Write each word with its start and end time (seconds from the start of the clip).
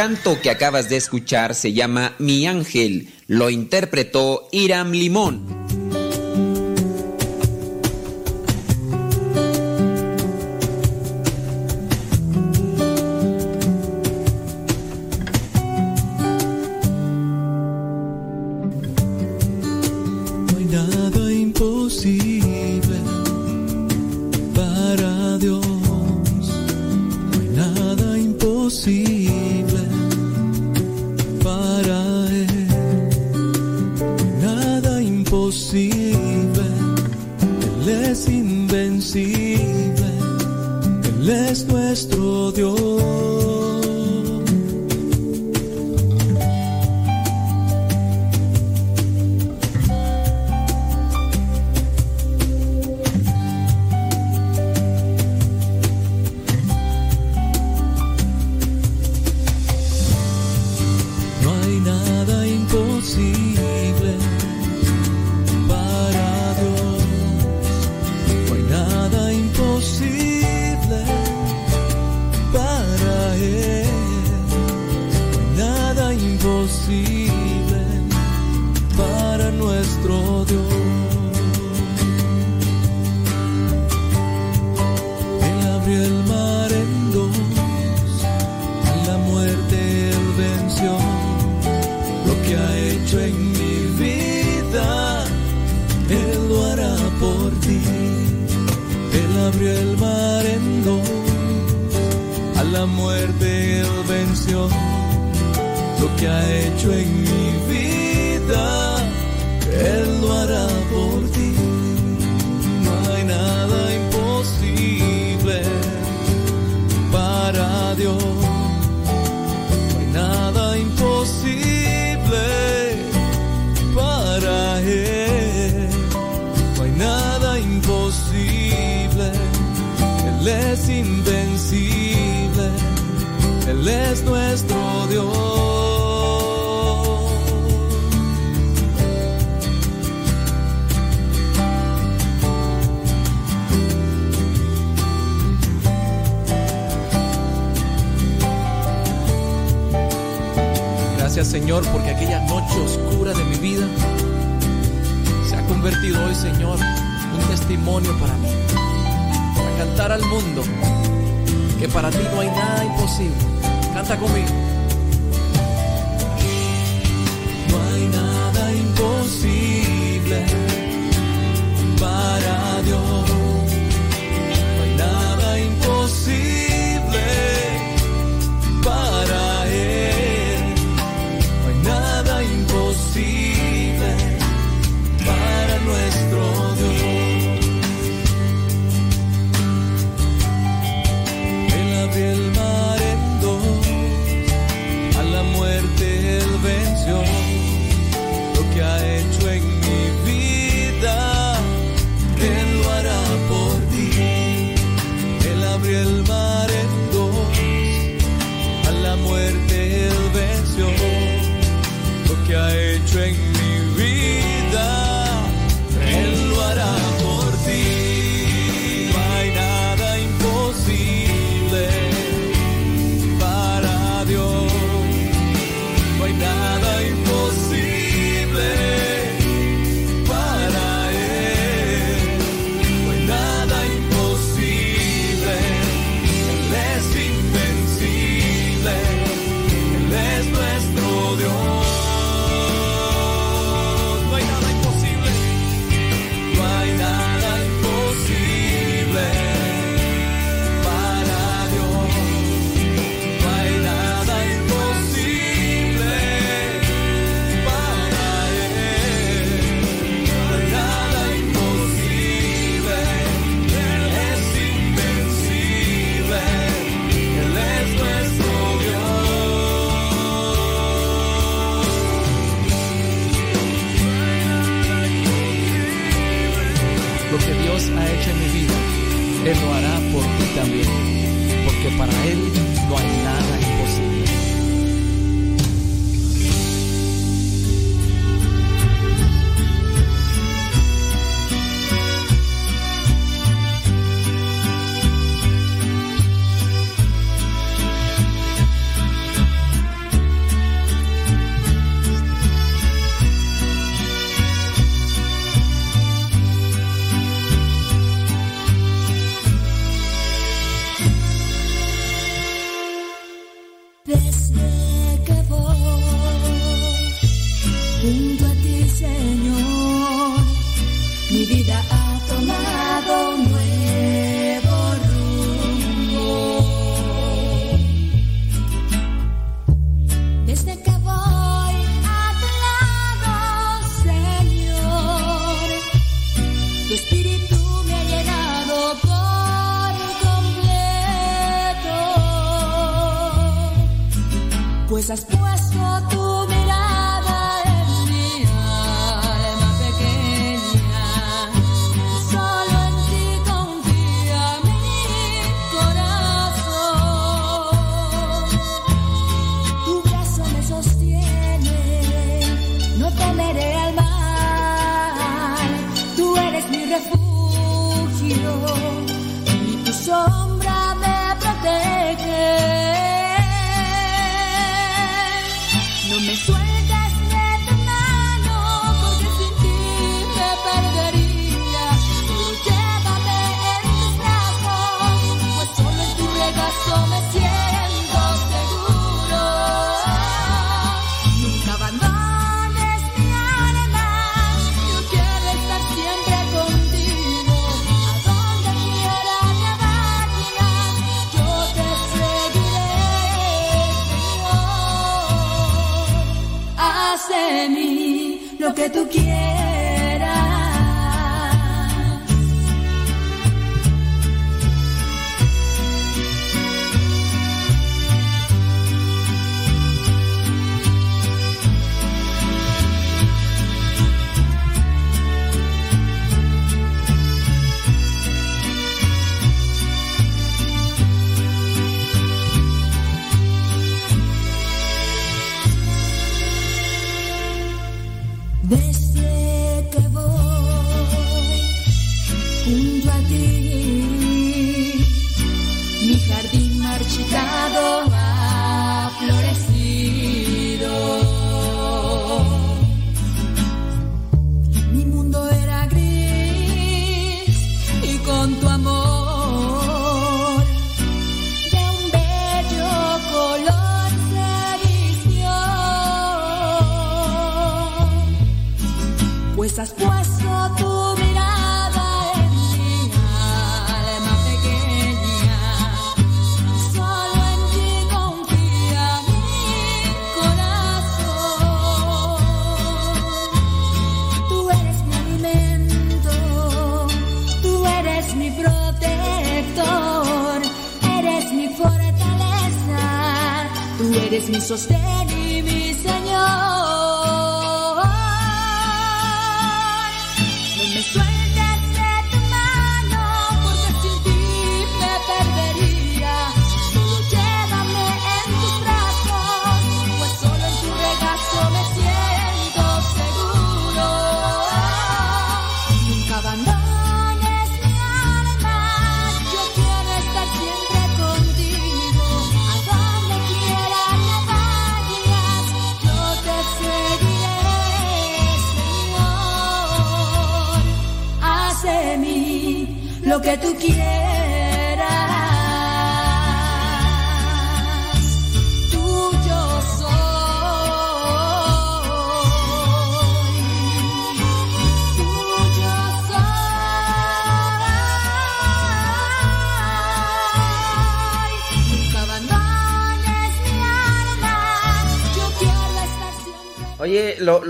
El 0.00 0.06
canto 0.06 0.40
que 0.40 0.48
acabas 0.48 0.88
de 0.88 0.96
escuchar 0.96 1.54
se 1.54 1.74
llama 1.74 2.14
Mi 2.18 2.46
Ángel. 2.46 3.10
Lo 3.26 3.50
interpretó 3.50 4.48
Iram 4.50 4.92
Limón. 4.92 5.49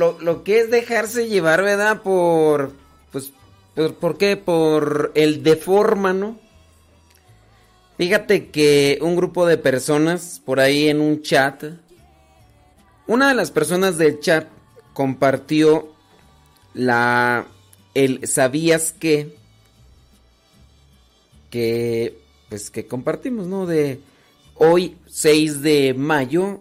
Lo, 0.01 0.43
que 0.45 0.61
es 0.61 0.71
dejarse 0.71 1.29
llevar, 1.29 1.63
¿verdad? 1.63 2.03
Por, 2.03 2.73
pues, 3.13 3.33
por, 4.01 4.19
qué? 4.19 4.37
Por 4.37 5.13
el 5.15 5.43
deforma, 5.43 6.13
¿no? 6.13 6.39
Fíjate 7.99 8.49
que 8.49 8.99
un 9.03 9.15
grupo 9.15 9.47
de 9.47 9.59
personas 9.59 10.41
por 10.45 10.59
ahí 10.59 10.89
en 10.89 11.01
un 11.03 11.21
chat, 11.23 11.65
una 13.07 13.29
de 13.29 13.35
las 13.35 13.51
personas 13.51 13.99
del 13.99 14.21
chat 14.21 14.49
compartió 14.95 15.93
la, 16.73 17.47
el 17.95 18.27
¿sabías 18.27 18.93
qué? 18.99 19.37
Que, 21.51 22.19
pues 22.49 22.71
que 22.71 22.87
compartimos, 22.87 23.47
¿no? 23.47 23.67
De 23.67 24.01
hoy, 24.55 24.97
6 25.07 25.61
de 25.61 25.95
mayo, 25.95 26.61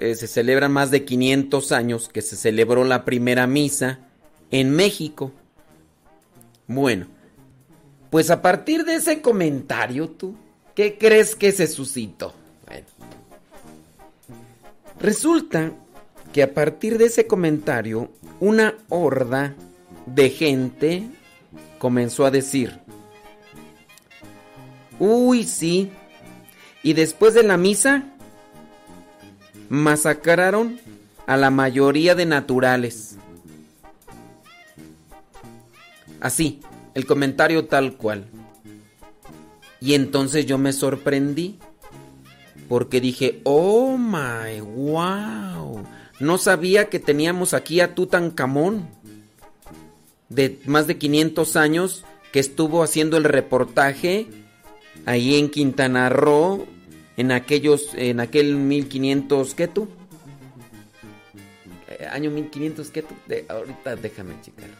eh, 0.00 0.14
se 0.14 0.26
celebran 0.26 0.72
más 0.72 0.90
de 0.90 1.04
500 1.04 1.72
años 1.72 2.08
que 2.08 2.22
se 2.22 2.36
celebró 2.36 2.84
la 2.84 3.04
primera 3.04 3.46
misa 3.46 3.98
en 4.50 4.70
México. 4.70 5.32
Bueno, 6.66 7.06
pues 8.10 8.30
a 8.30 8.40
partir 8.40 8.84
de 8.84 8.96
ese 8.96 9.20
comentario, 9.20 10.08
tú, 10.08 10.36
¿qué 10.74 10.96
crees 10.98 11.34
que 11.34 11.52
se 11.52 11.66
suscitó? 11.66 12.34
Bueno, 12.66 12.86
resulta 15.00 15.72
que 16.32 16.42
a 16.42 16.54
partir 16.54 16.98
de 16.98 17.06
ese 17.06 17.26
comentario, 17.26 18.10
una 18.40 18.74
horda 18.88 19.54
de 20.06 20.30
gente 20.30 21.02
comenzó 21.78 22.24
a 22.24 22.30
decir, 22.30 22.78
uy, 24.98 25.44
sí, 25.44 25.90
y 26.82 26.92
después 26.92 27.34
de 27.34 27.42
la 27.42 27.56
misa, 27.56 28.14
masacraron 29.68 30.80
a 31.26 31.36
la 31.36 31.50
mayoría 31.50 32.14
de 32.14 32.26
naturales. 32.26 33.16
Así, 36.20 36.60
el 36.94 37.06
comentario 37.06 37.66
tal 37.66 37.96
cual. 37.96 38.26
Y 39.80 39.94
entonces 39.94 40.46
yo 40.46 40.58
me 40.58 40.72
sorprendí 40.72 41.58
porque 42.68 43.00
dije, 43.00 43.40
"Oh 43.44 43.96
my 43.96 44.60
wow, 44.60 45.84
no 46.20 46.38
sabía 46.38 46.88
que 46.88 46.98
teníamos 46.98 47.54
aquí 47.54 47.80
a 47.80 47.94
Tutankamón 47.94 48.88
de 50.28 50.58
más 50.66 50.86
de 50.86 50.98
500 50.98 51.56
años 51.56 52.04
que 52.32 52.40
estuvo 52.40 52.82
haciendo 52.82 53.16
el 53.16 53.24
reportaje 53.24 54.26
ahí 55.06 55.36
en 55.36 55.48
Quintana 55.48 56.08
Roo 56.08 56.66
en 57.18 57.32
aquellos, 57.32 57.94
en 57.94 58.20
aquel 58.20 58.54
1500, 58.54 59.54
¿qué 59.56 59.66
tú? 59.66 59.88
Eh, 61.88 62.06
año 62.06 62.30
1500, 62.30 62.90
¿qué 62.90 63.02
tú? 63.02 63.14
ahorita 63.48 63.96
déjame 63.96 64.40
checar. 64.40 64.70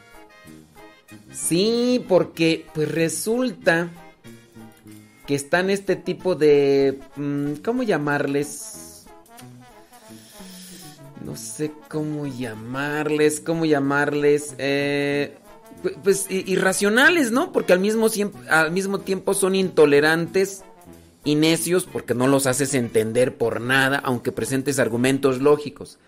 Sí, 1.32 2.04
porque 2.08 2.64
pues 2.72 2.88
resulta 2.92 3.90
que 5.26 5.34
están 5.34 5.68
este 5.68 5.96
tipo 5.96 6.36
de... 6.36 7.00
Mm, 7.16 7.54
¿Cómo 7.64 7.82
llamarles? 7.82 9.04
No 11.24 11.34
sé 11.34 11.72
cómo 11.88 12.28
llamarles, 12.28 13.40
cómo 13.40 13.66
llamarles. 13.66 14.54
Eh, 14.58 15.36
pues 16.04 16.26
irracionales, 16.30 17.32
¿no? 17.32 17.50
Porque 17.50 17.72
al 17.72 17.80
mismo, 17.80 18.06
al 18.48 18.70
mismo 18.70 19.00
tiempo 19.00 19.34
son 19.34 19.56
intolerantes 19.56 20.62
y 21.28 21.34
necios 21.34 21.84
porque 21.84 22.14
no 22.14 22.26
los 22.26 22.46
haces 22.46 22.72
entender 22.72 23.36
por 23.36 23.60
nada, 23.60 23.98
aunque 23.98 24.32
presentes 24.32 24.78
argumentos 24.78 25.42
lógicos. 25.42 25.98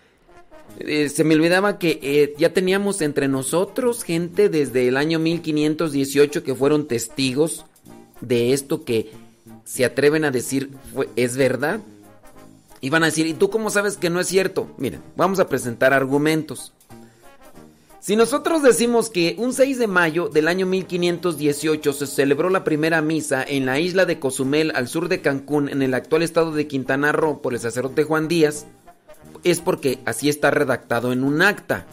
Eh, 0.79 1.09
se 1.09 1.23
me 1.23 1.35
olvidaba 1.35 1.77
que 1.77 1.99
eh, 2.01 2.33
ya 2.39 2.53
teníamos 2.53 3.01
entre 3.01 3.27
nosotros 3.27 4.03
gente 4.03 4.49
desde 4.49 4.87
el 4.87 4.97
año 4.97 5.19
1518 5.19 6.43
que 6.43 6.55
fueron 6.55 6.87
testigos 6.87 7.65
de 8.19 8.53
esto 8.53 8.83
que 8.83 9.11
se 9.63 9.85
atreven 9.85 10.25
a 10.25 10.31
decir 10.31 10.71
es 11.15 11.37
verdad. 11.37 11.81
Y 12.83 12.89
van 12.89 13.03
a 13.03 13.07
decir, 13.07 13.27
¿y 13.27 13.35
tú 13.35 13.51
cómo 13.51 13.69
sabes 13.69 13.97
que 13.97 14.09
no 14.09 14.19
es 14.19 14.27
cierto? 14.27 14.71
Miren, 14.79 15.01
vamos 15.15 15.39
a 15.39 15.47
presentar 15.47 15.93
argumentos. 15.93 16.73
Si 18.01 18.15
nosotros 18.15 18.63
decimos 18.63 19.11
que 19.11 19.35
un 19.37 19.53
6 19.53 19.77
de 19.77 19.85
mayo 19.85 20.27
del 20.27 20.47
año 20.47 20.65
1518 20.65 21.93
se 21.93 22.07
celebró 22.07 22.49
la 22.49 22.63
primera 22.63 22.99
misa 22.99 23.45
en 23.47 23.67
la 23.67 23.79
isla 23.79 24.07
de 24.07 24.17
Cozumel 24.17 24.71
al 24.73 24.87
sur 24.87 25.07
de 25.07 25.21
Cancún 25.21 25.69
en 25.69 25.83
el 25.83 25.93
actual 25.93 26.23
estado 26.23 26.51
de 26.51 26.65
Quintana 26.65 27.11
Roo 27.11 27.43
por 27.43 27.53
el 27.53 27.59
sacerdote 27.59 28.03
Juan 28.03 28.27
Díaz, 28.27 28.65
es 29.43 29.59
porque 29.59 29.99
así 30.05 30.29
está 30.29 30.49
redactado 30.49 31.13
en 31.13 31.23
un 31.23 31.43
acta. 31.43 31.85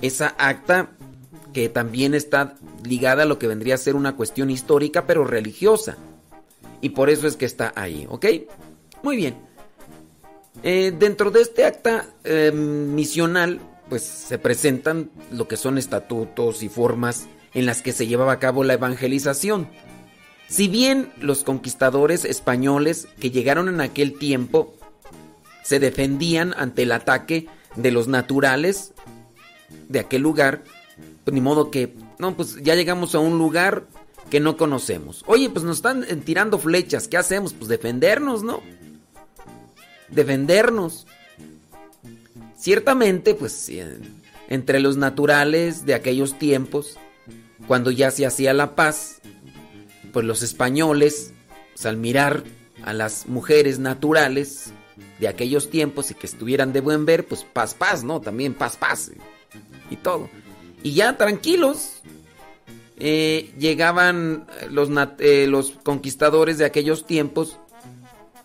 Esa 0.00 0.34
acta 0.38 0.88
que 1.52 1.68
también 1.68 2.14
está 2.14 2.54
ligada 2.82 3.24
a 3.24 3.26
lo 3.26 3.38
que 3.38 3.46
vendría 3.46 3.74
a 3.74 3.78
ser 3.78 3.96
una 3.96 4.16
cuestión 4.16 4.50
histórica 4.50 5.06
pero 5.06 5.24
religiosa. 5.24 5.98
Y 6.80 6.88
por 6.90 7.10
eso 7.10 7.26
es 7.26 7.36
que 7.36 7.44
está 7.44 7.70
ahí, 7.76 8.06
¿ok? 8.08 8.24
Muy 9.02 9.16
bien. 9.16 9.36
Eh, 10.62 10.90
dentro 10.98 11.30
de 11.30 11.42
este 11.42 11.66
acta 11.66 12.06
eh, 12.24 12.50
misional 12.50 13.60
pues 13.88 14.02
se 14.02 14.38
presentan 14.38 15.10
lo 15.30 15.48
que 15.48 15.56
son 15.56 15.78
estatutos 15.78 16.62
y 16.62 16.68
formas 16.68 17.26
en 17.52 17.66
las 17.66 17.82
que 17.82 17.92
se 17.92 18.06
llevaba 18.06 18.32
a 18.32 18.38
cabo 18.38 18.64
la 18.64 18.74
evangelización. 18.74 19.68
Si 20.48 20.68
bien 20.68 21.10
los 21.20 21.44
conquistadores 21.44 22.24
españoles 22.24 23.08
que 23.18 23.30
llegaron 23.30 23.68
en 23.68 23.80
aquel 23.80 24.18
tiempo 24.18 24.74
se 25.62 25.80
defendían 25.80 26.54
ante 26.56 26.82
el 26.82 26.92
ataque 26.92 27.46
de 27.76 27.90
los 27.90 28.08
naturales 28.08 28.92
de 29.88 30.00
aquel 30.00 30.22
lugar, 30.22 30.62
pues 31.24 31.34
ni 31.34 31.40
modo 31.40 31.70
que, 31.70 31.94
no, 32.18 32.36
pues 32.36 32.56
ya 32.62 32.74
llegamos 32.74 33.14
a 33.14 33.18
un 33.18 33.38
lugar 33.38 33.86
que 34.30 34.40
no 34.40 34.56
conocemos. 34.56 35.24
Oye, 35.26 35.48
pues 35.50 35.64
nos 35.64 35.78
están 35.78 36.04
tirando 36.24 36.58
flechas, 36.58 37.08
¿qué 37.08 37.16
hacemos? 37.16 37.54
Pues 37.54 37.68
defendernos, 37.68 38.42
¿no? 38.42 38.60
Defendernos. 40.08 41.06
Ciertamente, 42.64 43.34
pues 43.34 43.70
entre 44.48 44.80
los 44.80 44.96
naturales 44.96 45.84
de 45.84 45.92
aquellos 45.92 46.38
tiempos, 46.38 46.96
cuando 47.66 47.90
ya 47.90 48.10
se 48.10 48.24
hacía 48.24 48.54
la 48.54 48.74
paz, 48.74 49.20
pues 50.14 50.24
los 50.24 50.42
españoles, 50.42 51.34
pues, 51.74 51.84
al 51.84 51.98
mirar 51.98 52.42
a 52.82 52.94
las 52.94 53.28
mujeres 53.28 53.80
naturales 53.80 54.72
de 55.20 55.28
aquellos 55.28 55.68
tiempos 55.68 56.10
y 56.10 56.14
que 56.14 56.26
estuvieran 56.26 56.72
de 56.72 56.80
buen 56.80 57.04
ver, 57.04 57.26
pues 57.26 57.44
paz, 57.44 57.74
paz, 57.74 58.02
¿no? 58.02 58.22
También 58.22 58.54
paz, 58.54 58.78
paz 58.78 59.10
y 59.90 59.96
todo. 59.96 60.30
Y 60.82 60.94
ya 60.94 61.18
tranquilos, 61.18 62.00
eh, 62.98 63.52
llegaban 63.58 64.46
los, 64.70 64.88
eh, 65.18 65.46
los 65.48 65.72
conquistadores 65.82 66.56
de 66.56 66.64
aquellos 66.64 67.04
tiempos 67.04 67.58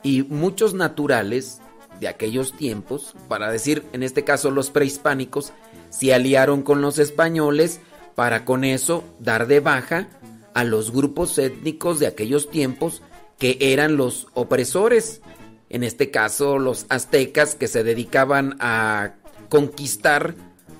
y 0.03 0.23
muchos 0.23 0.73
naturales 0.73 1.58
de 1.99 2.07
aquellos 2.07 2.55
tiempos, 2.55 3.15
para 3.27 3.51
decir 3.51 3.85
en 3.93 4.03
este 4.03 4.23
caso 4.23 4.51
los 4.51 4.69
prehispánicos, 4.69 5.53
se 5.89 6.13
aliaron 6.13 6.61
con 6.61 6.81
los 6.81 6.99
españoles 6.99 7.81
para 8.15 8.45
con 8.45 8.63
eso 8.63 9.03
dar 9.19 9.47
de 9.47 9.59
baja 9.59 10.07
a 10.53 10.63
los 10.63 10.91
grupos 10.91 11.37
étnicos 11.37 11.99
de 11.99 12.07
aquellos 12.07 12.49
tiempos 12.49 13.01
que 13.37 13.57
eran 13.59 13.97
los 13.97 14.27
opresores. 14.33 15.21
En 15.69 15.83
este 15.83 16.11
caso 16.11 16.59
los 16.59 16.85
aztecas 16.89 17.55
que 17.55 17.67
se 17.67 17.83
dedicaban 17.83 18.57
a 18.59 19.13
conquistar 19.49 20.35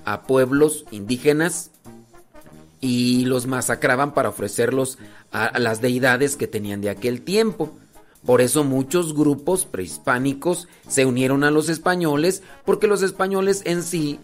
a 0.06 0.24
pueblos 0.24 0.86
indígenas 0.92 1.72
y 2.82 3.26
los 3.26 3.46
masacraban 3.46 4.14
para 4.14 4.30
ofrecerlos 4.30 4.98
a 5.32 5.60
las 5.60 5.82
deidades 5.82 6.36
que 6.36 6.48
tenían 6.48 6.82
de 6.82 6.90
aquel 6.90 7.22
tiempo. 7.22 7.78
Por 8.26 8.42
eso 8.42 8.64
muchos 8.64 9.14
grupos 9.16 9.66
prehispánicos 9.66 10.68
se 10.88 11.06
unieron 11.06 11.44
a 11.44 11.52
los 11.52 11.70
españoles 11.70 12.44
porque 12.66 12.88
los 12.88 13.02
españoles 13.02 13.62
en 13.66 13.82
sí 13.82 14.20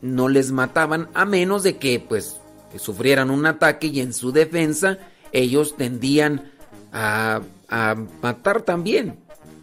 no 0.00 0.28
les 0.28 0.52
mataban 0.52 1.08
a 1.14 1.24
menos 1.26 1.62
de 1.62 1.76
que 1.76 2.00
pues 2.00 2.36
sufrieran 2.78 3.30
un 3.30 3.46
ataque 3.46 3.88
y 3.88 4.00
en 4.00 4.14
su 4.14 4.32
defensa 4.32 4.98
ellos 5.32 5.76
tendían 5.76 6.50
a, 6.92 7.42
a 7.68 7.96
matar 8.22 8.62
también. 8.62 9.18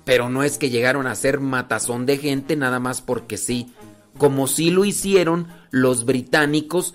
Pero 0.05 0.29
no 0.29 0.43
es 0.43 0.57
que 0.57 0.69
llegaron 0.69 1.07
a 1.07 1.15
ser 1.15 1.39
matazón 1.39 2.05
de 2.05 2.17
gente 2.17 2.55
nada 2.55 2.79
más 2.79 3.01
porque 3.01 3.37
sí, 3.37 3.73
como 4.17 4.47
sí 4.47 4.69
lo 4.69 4.85
hicieron 4.85 5.47
los 5.71 6.05
británicos 6.05 6.93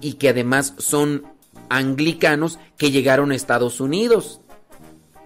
y 0.00 0.14
que 0.14 0.30
además 0.30 0.74
son 0.78 1.24
anglicanos 1.68 2.58
que 2.78 2.90
llegaron 2.90 3.32
a 3.32 3.34
Estados 3.34 3.80
Unidos. 3.80 4.40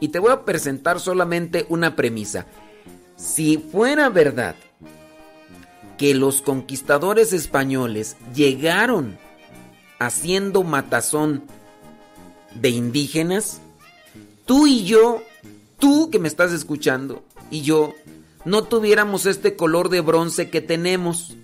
Y 0.00 0.08
te 0.08 0.18
voy 0.18 0.32
a 0.32 0.44
presentar 0.44 1.00
solamente 1.00 1.66
una 1.68 1.96
premisa. 1.96 2.46
Si 3.16 3.58
fuera 3.58 4.08
verdad 4.08 4.54
que 5.96 6.14
los 6.14 6.40
conquistadores 6.40 7.32
españoles 7.32 8.16
llegaron 8.34 9.18
haciendo 9.98 10.62
matazón 10.62 11.42
de 12.54 12.70
indígenas, 12.70 13.60
tú 14.44 14.66
y 14.66 14.84
yo, 14.84 15.22
tú 15.78 16.10
que 16.10 16.20
me 16.20 16.28
estás 16.28 16.52
escuchando, 16.52 17.24
y 17.50 17.62
yo, 17.62 17.94
no 18.44 18.64
tuviéramos 18.64 19.26
este 19.26 19.56
color 19.56 19.88
de 19.88 20.00
bronce 20.00 20.50
que 20.50 20.60
tenemos. 20.60 21.34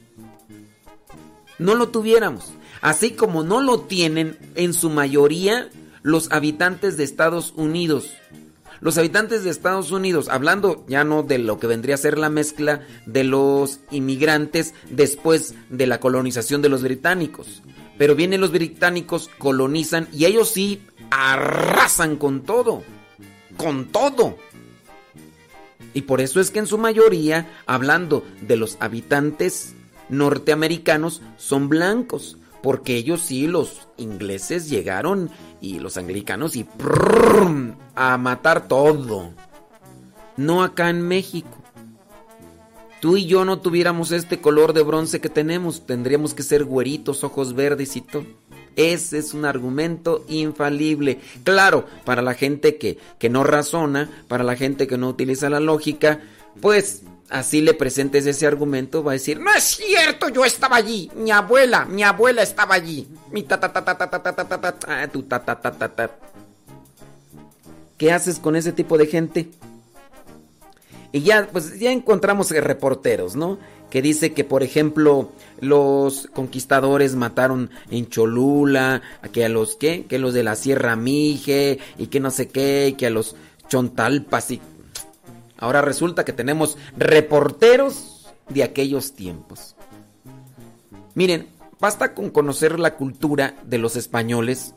No 1.58 1.74
lo 1.74 1.88
tuviéramos. 1.88 2.52
Así 2.80 3.12
como 3.12 3.42
no 3.42 3.60
lo 3.60 3.80
tienen 3.80 4.38
en 4.54 4.74
su 4.74 4.90
mayoría 4.90 5.70
los 6.02 6.30
habitantes 6.32 6.96
de 6.96 7.04
Estados 7.04 7.52
Unidos. 7.56 8.10
Los 8.80 8.98
habitantes 8.98 9.44
de 9.44 9.50
Estados 9.50 9.90
Unidos, 9.90 10.28
hablando 10.28 10.84
ya 10.88 11.04
no 11.04 11.22
de 11.22 11.38
lo 11.38 11.58
que 11.58 11.66
vendría 11.66 11.94
a 11.94 11.98
ser 11.98 12.18
la 12.18 12.28
mezcla 12.28 12.86
de 13.06 13.24
los 13.24 13.80
inmigrantes 13.90 14.74
después 14.90 15.54
de 15.70 15.86
la 15.86 16.00
colonización 16.00 16.62
de 16.62 16.68
los 16.68 16.82
británicos. 16.82 17.62
Pero 17.96 18.14
vienen 18.14 18.40
los 18.40 18.50
británicos, 18.50 19.30
colonizan 19.38 20.08
y 20.12 20.24
ellos 20.24 20.50
sí 20.50 20.82
arrasan 21.10 22.16
con 22.16 22.42
todo. 22.42 22.82
Con 23.56 23.86
todo. 23.86 24.36
Y 25.92 26.02
por 26.02 26.20
eso 26.20 26.40
es 26.40 26.50
que 26.50 26.58
en 26.58 26.66
su 26.66 26.76
mayoría, 26.76 27.48
hablando 27.66 28.24
de 28.40 28.56
los 28.56 28.76
habitantes 28.80 29.74
norteamericanos, 30.08 31.22
son 31.36 31.68
blancos. 31.68 32.36
Porque 32.64 32.96
ellos 32.96 33.20
sí, 33.20 33.46
los 33.46 33.88
ingleses 33.98 34.70
llegaron 34.70 35.28
y 35.60 35.80
los 35.80 35.98
anglicanos 35.98 36.56
y 36.56 36.66
a 37.94 38.16
matar 38.16 38.68
todo. 38.68 39.32
No 40.38 40.62
acá 40.62 40.88
en 40.88 41.02
México. 41.02 41.58
Tú 43.02 43.18
y 43.18 43.26
yo 43.26 43.44
no 43.44 43.58
tuviéramos 43.58 44.12
este 44.12 44.40
color 44.40 44.72
de 44.72 44.82
bronce 44.82 45.20
que 45.20 45.28
tenemos, 45.28 45.84
tendríamos 45.84 46.32
que 46.32 46.42
ser 46.42 46.64
güeritos, 46.64 47.22
ojos 47.22 47.52
verdes 47.52 47.96
y 47.96 48.00
todo. 48.00 48.24
Ese 48.76 49.18
es 49.18 49.34
un 49.34 49.44
argumento 49.44 50.24
infalible. 50.30 51.20
Claro, 51.42 51.84
para 52.06 52.22
la 52.22 52.32
gente 52.32 52.78
que, 52.78 52.96
que 53.18 53.28
no 53.28 53.44
razona, 53.44 54.24
para 54.26 54.42
la 54.42 54.56
gente 54.56 54.86
que 54.86 54.96
no 54.96 55.10
utiliza 55.10 55.50
la 55.50 55.60
lógica, 55.60 56.22
pues 56.62 57.02
así 57.34 57.60
le 57.60 57.74
presentes 57.74 58.26
ese 58.26 58.46
argumento, 58.46 59.02
va 59.02 59.10
a 59.10 59.14
decir, 59.14 59.40
no 59.40 59.52
es 59.52 59.64
cierto, 59.64 60.28
yo 60.28 60.44
estaba 60.44 60.76
allí, 60.76 61.10
mi 61.16 61.32
abuela, 61.32 61.84
mi 61.84 62.04
abuela 62.04 62.42
estaba 62.42 62.76
allí, 62.76 63.08
mi 63.32 63.42
ta 63.42 63.58
ta 63.58 63.72
ta 63.72 63.84
ta 63.84 63.98
ta 63.98 64.08
ta 64.08 64.20
ta 64.22 64.34
ta 64.34 64.46
ta 64.46 64.72
ta 64.78 65.08
tu 65.08 65.24
ta 65.24 65.44
ta 65.44 65.60
ta 65.60 65.72
ta 65.72 65.88
ta. 65.88 66.10
¿Qué 67.98 68.12
haces 68.12 68.38
con 68.38 68.54
ese 68.54 68.70
tipo 68.70 68.96
de 68.98 69.06
gente? 69.06 69.48
Y 71.10 71.22
ya, 71.22 71.48
pues 71.50 71.76
ya 71.78 71.90
encontramos 71.90 72.50
reporteros, 72.50 73.34
¿no? 73.34 73.58
Que 73.90 74.00
dice 74.00 74.32
que, 74.32 74.44
por 74.44 74.62
ejemplo, 74.62 75.32
los 75.60 76.28
conquistadores 76.34 77.16
mataron 77.16 77.70
en 77.90 78.08
Cholula, 78.08 79.02
que 79.32 79.44
a 79.44 79.48
los 79.48 79.74
qué, 79.74 80.06
que 80.06 80.20
los 80.20 80.34
de 80.34 80.44
la 80.44 80.54
Sierra 80.54 80.94
Mije, 80.94 81.78
y 81.98 82.06
que 82.06 82.20
no 82.20 82.30
sé 82.30 82.48
qué, 82.48 82.94
que 82.96 83.06
a 83.06 83.10
los 83.10 83.34
Chontalpas 83.68 84.50
y 84.52 84.60
Ahora 85.58 85.82
resulta 85.82 86.24
que 86.24 86.32
tenemos 86.32 86.76
reporteros 86.96 88.26
de 88.48 88.62
aquellos 88.62 89.14
tiempos. 89.14 89.76
Miren, 91.14 91.48
basta 91.80 92.14
con 92.14 92.30
conocer 92.30 92.78
la 92.80 92.96
cultura 92.96 93.56
de 93.64 93.78
los 93.78 93.96
españoles 93.96 94.74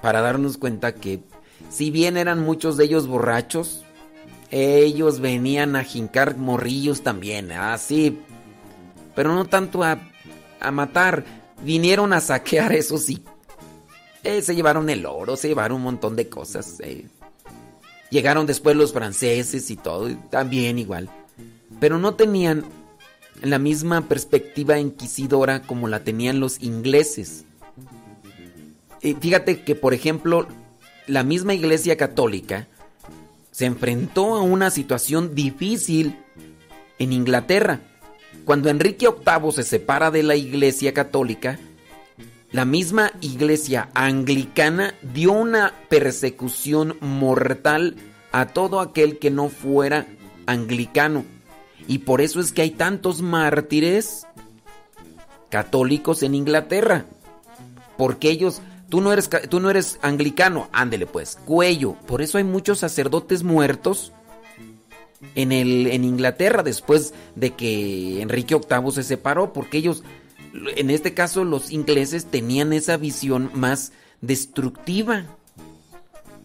para 0.00 0.20
darnos 0.20 0.56
cuenta 0.56 0.94
que 0.94 1.22
si 1.68 1.90
bien 1.90 2.16
eran 2.16 2.40
muchos 2.40 2.76
de 2.76 2.84
ellos 2.84 3.06
borrachos, 3.06 3.84
ellos 4.50 5.20
venían 5.20 5.76
a 5.76 5.84
jincar 5.84 6.36
morrillos 6.36 7.02
también, 7.02 7.52
así, 7.52 8.18
pero 9.14 9.34
no 9.34 9.44
tanto 9.44 9.84
a, 9.84 10.00
a 10.58 10.70
matar, 10.70 11.24
vinieron 11.62 12.12
a 12.12 12.20
saquear, 12.20 12.72
eso 12.72 12.98
sí. 12.98 13.22
Eh, 14.22 14.42
se 14.42 14.54
llevaron 14.54 14.90
el 14.90 15.06
oro, 15.06 15.36
se 15.36 15.48
llevaron 15.48 15.78
un 15.78 15.84
montón 15.84 16.16
de 16.16 16.28
cosas. 16.28 16.80
Eh. 16.80 17.06
Llegaron 18.10 18.46
después 18.46 18.76
los 18.76 18.92
franceses 18.92 19.70
y 19.70 19.76
todo, 19.76 20.08
también 20.30 20.78
igual. 20.78 21.08
Pero 21.78 21.98
no 21.98 22.14
tenían 22.14 22.64
la 23.42 23.58
misma 23.58 24.08
perspectiva 24.08 24.78
inquisidora 24.78 25.62
como 25.62 25.88
la 25.88 26.04
tenían 26.04 26.40
los 26.40 26.60
ingleses. 26.60 27.44
Y 29.00 29.14
fíjate 29.14 29.62
que, 29.62 29.74
por 29.74 29.94
ejemplo, 29.94 30.46
la 31.06 31.22
misma 31.22 31.54
Iglesia 31.54 31.96
Católica 31.96 32.68
se 33.50 33.66
enfrentó 33.66 34.34
a 34.34 34.42
una 34.42 34.70
situación 34.70 35.34
difícil 35.34 36.16
en 36.98 37.12
Inglaterra. 37.12 37.80
Cuando 38.44 38.68
Enrique 38.68 39.08
VIII 39.08 39.52
se 39.52 39.62
separa 39.62 40.10
de 40.10 40.22
la 40.22 40.36
Iglesia 40.36 40.92
Católica, 40.92 41.58
la 42.52 42.64
misma 42.64 43.12
Iglesia 43.20 43.90
Anglicana 43.94 44.94
dio 45.02 45.32
una 45.32 45.72
persecución 45.88 46.96
mortal 47.00 47.96
a 48.32 48.46
todo 48.46 48.80
aquel 48.80 49.18
que 49.18 49.30
no 49.30 49.48
fuera 49.48 50.06
anglicano. 50.46 51.24
Y 51.86 51.98
por 51.98 52.20
eso 52.20 52.40
es 52.40 52.52
que 52.52 52.62
hay 52.62 52.70
tantos 52.70 53.22
mártires 53.22 54.26
católicos 55.48 56.22
en 56.22 56.34
Inglaterra. 56.34 57.06
Porque 57.96 58.30
ellos, 58.30 58.62
tú 58.88 59.00
no 59.00 59.12
eres, 59.12 59.28
tú 59.48 59.60
no 59.60 59.70
eres 59.70 59.98
anglicano, 60.02 60.68
ándele 60.72 61.06
pues, 61.06 61.38
cuello. 61.44 61.94
Por 62.06 62.22
eso 62.22 62.38
hay 62.38 62.44
muchos 62.44 62.78
sacerdotes 62.78 63.42
muertos 63.42 64.12
en, 65.34 65.52
el, 65.52 65.86
en 65.88 66.04
Inglaterra 66.04 66.62
después 66.62 67.14
de 67.34 67.52
que 67.52 68.22
Enrique 68.22 68.54
VIII 68.56 68.92
se 68.92 69.02
separó, 69.02 69.52
porque 69.52 69.78
ellos, 69.78 70.02
en 70.52 70.90
este 70.90 71.14
caso 71.14 71.44
los 71.44 71.70
ingleses, 71.70 72.26
tenían 72.26 72.72
esa 72.72 72.96
visión 72.96 73.50
más 73.54 73.92
destructiva. 74.20 75.24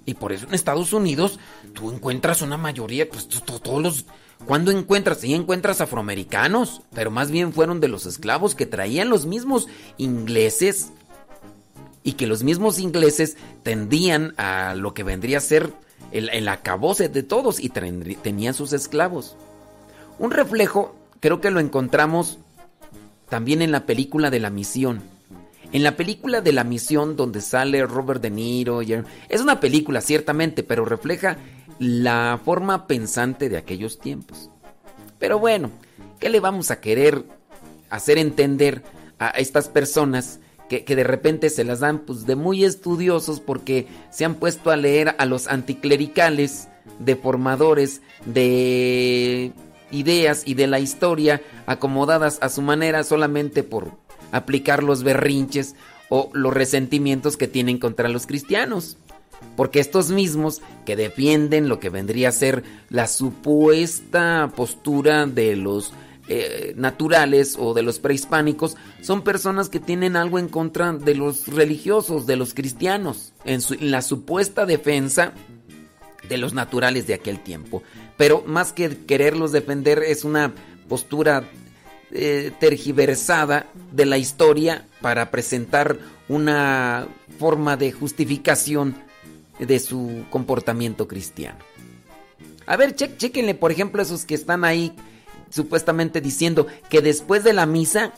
Y 0.05 0.13
por 0.13 0.31
eso 0.31 0.47
en 0.47 0.53
Estados 0.53 0.93
Unidos 0.93 1.39
tú 1.73 1.91
encuentras 1.91 2.41
una 2.41 2.57
mayoría, 2.57 3.09
pues 3.09 3.27
todos 3.27 3.81
los... 3.81 4.05
¿Cuándo 4.45 4.69
encuentras? 4.69 5.21
Sí 5.21 5.33
encuentras 5.33 5.79
afroamericanos, 5.79 6.81
pero 6.93 7.09
más 7.09 7.31
bien 7.31 7.53
fueron 7.53 7.79
de 7.79 7.87
los 7.87 8.05
esclavos 8.05 8.53
que 8.53 8.65
traían 8.65 9.09
los 9.09 9.25
mismos 9.25 9.67
ingleses 9.97 10.91
y 12.03 12.13
que 12.13 12.27
los 12.27 12.43
mismos 12.43 12.77
ingleses 12.77 13.37
tendían 13.63 14.33
a 14.37 14.75
lo 14.75 14.93
que 14.93 15.03
vendría 15.03 15.37
a 15.37 15.41
ser 15.41 15.73
el, 16.11 16.29
el 16.29 16.49
acabose 16.49 17.07
de 17.07 17.23
todos 17.23 17.59
y 17.59 17.69
tenían 17.69 18.53
sus 18.53 18.73
esclavos. 18.73 19.37
Un 20.19 20.31
reflejo 20.31 20.95
creo 21.21 21.41
que 21.41 21.49
lo 21.49 21.59
encontramos 21.59 22.37
también 23.29 23.61
en 23.61 23.71
la 23.71 23.85
película 23.85 24.29
de 24.29 24.39
la 24.39 24.49
misión. 24.49 25.01
En 25.71 25.83
la 25.83 25.97
película 25.97 26.41
de 26.41 26.53
la 26.53 26.63
misión 26.63 27.15
donde 27.15 27.41
sale 27.41 27.85
Robert 27.85 28.21
De 28.21 28.29
Niro, 28.29 28.81
es 28.81 29.41
una 29.41 29.59
película 29.59 30.01
ciertamente, 30.01 30.63
pero 30.63 30.85
refleja 30.85 31.37
la 31.79 32.39
forma 32.43 32.87
pensante 32.87 33.49
de 33.49 33.57
aquellos 33.57 33.99
tiempos. 33.99 34.49
Pero 35.19 35.39
bueno, 35.39 35.71
¿qué 36.19 36.29
le 36.29 36.39
vamos 36.39 36.71
a 36.71 36.79
querer 36.79 37.25
hacer 37.89 38.17
entender 38.17 38.83
a 39.19 39.29
estas 39.29 39.69
personas 39.69 40.39
que, 40.69 40.83
de 40.83 41.03
repente 41.03 41.49
se 41.49 41.63
las 41.63 41.79
dan 41.79 41.99
pues, 41.99 42.25
de 42.25 42.35
muy 42.35 42.63
estudiosos 42.63 43.39
porque 43.39 43.87
se 44.09 44.25
han 44.25 44.35
puesto 44.35 44.71
a 44.71 44.77
leer 44.77 45.15
a 45.17 45.25
los 45.25 45.47
anticlericales, 45.47 46.67
deformadores 46.99 48.01
de 48.25 49.51
ideas 49.91 50.43
y 50.45 50.53
de 50.53 50.67
la 50.67 50.79
historia 50.79 51.41
acomodadas 51.65 52.39
a 52.41 52.49
su 52.49 52.61
manera 52.61 53.03
solamente 53.03 53.63
por 53.63 53.91
aplicar 54.31 54.83
los 54.83 55.03
berrinches 55.03 55.75
o 56.09 56.29
los 56.33 56.53
resentimientos 56.53 57.37
que 57.37 57.47
tienen 57.47 57.77
contra 57.77 58.09
los 58.09 58.25
cristianos. 58.25 58.97
Porque 59.55 59.79
estos 59.79 60.11
mismos 60.11 60.61
que 60.85 60.95
defienden 60.95 61.69
lo 61.69 61.79
que 61.79 61.89
vendría 61.89 62.29
a 62.29 62.33
ser 62.33 62.63
la 62.89 63.07
supuesta 63.07 64.51
postura 64.55 65.25
de 65.25 65.55
los 65.55 65.93
eh, 66.27 66.73
naturales 66.75 67.55
o 67.59 67.75
de 67.75 67.83
los 67.83 67.99
prehispánicos 67.99 68.75
son 69.01 69.21
personas 69.21 69.69
que 69.69 69.79
tienen 69.79 70.15
algo 70.15 70.39
en 70.39 70.47
contra 70.47 70.91
de 70.93 71.13
los 71.13 71.47
religiosos, 71.47 72.25
de 72.25 72.35
los 72.35 72.55
cristianos, 72.55 73.33
en, 73.43 73.61
en 73.79 73.91
la 73.91 74.01
supuesta 74.01 74.65
defensa 74.65 75.33
de 76.27 76.37
los 76.37 76.53
naturales 76.53 77.07
de 77.07 77.13
aquel 77.13 77.41
tiempo. 77.41 77.83
Pero 78.17 78.43
más 78.45 78.73
que 78.73 78.97
quererlos 79.05 79.51
defender 79.51 80.03
es 80.03 80.23
una 80.23 80.53
postura 80.87 81.43
eh, 82.11 82.51
tergiversada 82.59 83.67
de 83.91 84.05
la 84.05 84.17
historia 84.17 84.85
para 85.01 85.31
presentar 85.31 85.97
una 86.27 87.07
forma 87.39 87.77
de 87.77 87.91
justificación 87.91 88.95
de 89.59 89.79
su 89.79 90.25
comportamiento 90.29 91.07
cristiano. 91.07 91.59
A 92.65 92.77
ver, 92.77 92.95
che 92.95 93.15
chequenle, 93.15 93.55
por 93.55 93.71
ejemplo, 93.71 94.01
esos 94.01 94.25
que 94.25 94.35
están 94.35 94.63
ahí 94.63 94.93
supuestamente 95.49 96.21
diciendo 96.21 96.67
que 96.89 97.01
después 97.01 97.43
de 97.43 97.53
la 97.53 97.65
misa 97.65 98.13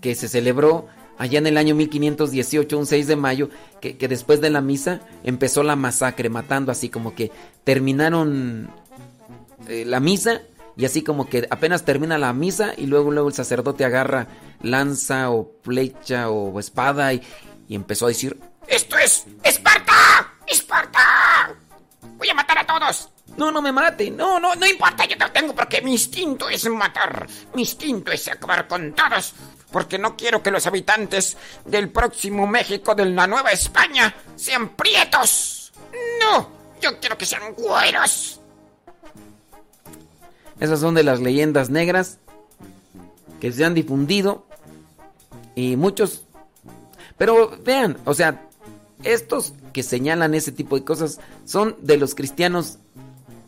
que 0.00 0.14
se 0.14 0.28
celebró 0.28 0.88
allá 1.22 1.38
en 1.38 1.46
el 1.46 1.56
año 1.56 1.76
1518, 1.76 2.76
un 2.76 2.84
6 2.84 3.06
de 3.06 3.14
mayo, 3.14 3.48
que, 3.80 3.96
que 3.96 4.08
después 4.08 4.40
de 4.40 4.50
la 4.50 4.60
misa 4.60 5.02
empezó 5.22 5.62
la 5.62 5.76
masacre, 5.76 6.28
matando 6.28 6.72
así 6.72 6.88
como 6.88 7.14
que 7.14 7.30
terminaron 7.62 8.70
eh, 9.68 9.84
la 9.86 10.00
misa 10.00 10.42
y 10.76 10.84
así 10.84 11.02
como 11.02 11.28
que 11.28 11.46
apenas 11.48 11.84
termina 11.84 12.18
la 12.18 12.32
misa 12.32 12.72
y 12.76 12.86
luego 12.86 13.12
luego 13.12 13.28
el 13.28 13.34
sacerdote 13.34 13.84
agarra 13.84 14.26
lanza 14.62 15.30
o 15.30 15.52
flecha 15.62 16.28
o 16.28 16.58
espada 16.58 17.14
y, 17.14 17.22
y 17.68 17.76
empezó 17.76 18.06
a 18.06 18.08
decir, 18.08 18.36
esto 18.66 18.98
es 18.98 19.24
Esparta, 19.44 20.34
Esparta, 20.44 21.54
voy 22.16 22.28
a 22.30 22.34
matar 22.34 22.58
a 22.58 22.66
todos. 22.66 23.10
No, 23.36 23.50
no 23.50 23.62
me 23.62 23.72
mate, 23.72 24.10
no, 24.10 24.38
no, 24.38 24.54
no 24.54 24.66
importa, 24.66 25.06
yo 25.06 25.16
te 25.16 25.30
tengo 25.30 25.54
porque 25.54 25.80
mi 25.80 25.92
instinto 25.92 26.48
es 26.50 26.68
matar, 26.68 27.26
mi 27.54 27.62
instinto 27.62 28.12
es 28.12 28.28
acabar 28.28 28.68
con 28.68 28.92
todos, 28.92 29.34
porque 29.72 29.98
no 29.98 30.16
quiero 30.16 30.42
que 30.42 30.50
los 30.50 30.66
habitantes 30.66 31.36
del 31.64 31.88
próximo 31.88 32.46
México 32.46 32.94
de 32.94 33.06
la 33.06 33.26
Nueva 33.26 33.50
España 33.50 34.14
sean 34.36 34.76
prietos. 34.76 35.72
No, 36.20 36.48
yo 36.80 37.00
quiero 37.00 37.18
que 37.18 37.26
sean 37.26 37.54
güeros. 37.54 38.40
Esas 40.60 40.78
son 40.78 40.94
de 40.94 41.02
las 41.02 41.20
leyendas 41.20 41.70
negras 41.70 42.18
que 43.40 43.50
se 43.50 43.64
han 43.64 43.74
difundido 43.74 44.46
y 45.56 45.76
muchos... 45.76 46.24
Pero 47.18 47.58
vean, 47.64 47.98
o 48.04 48.14
sea, 48.14 48.48
estos 49.02 49.54
que 49.72 49.82
señalan 49.82 50.34
ese 50.34 50.52
tipo 50.52 50.76
de 50.76 50.84
cosas 50.84 51.18
son 51.44 51.76
de 51.80 51.96
los 51.96 52.14
cristianos 52.14 52.78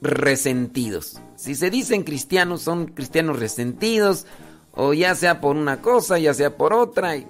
resentidos. 0.00 1.18
Si 1.36 1.54
se 1.54 1.70
dicen 1.70 2.02
cristianos, 2.02 2.62
son 2.62 2.86
cristianos 2.86 3.38
resentidos, 3.38 4.26
o 4.74 4.92
ya 4.92 5.14
sea 5.14 5.40
por 5.40 5.56
una 5.56 5.80
cosa, 5.80 6.18
ya 6.18 6.34
sea 6.34 6.56
por 6.56 6.72
otra. 6.72 7.16
Y... 7.16 7.26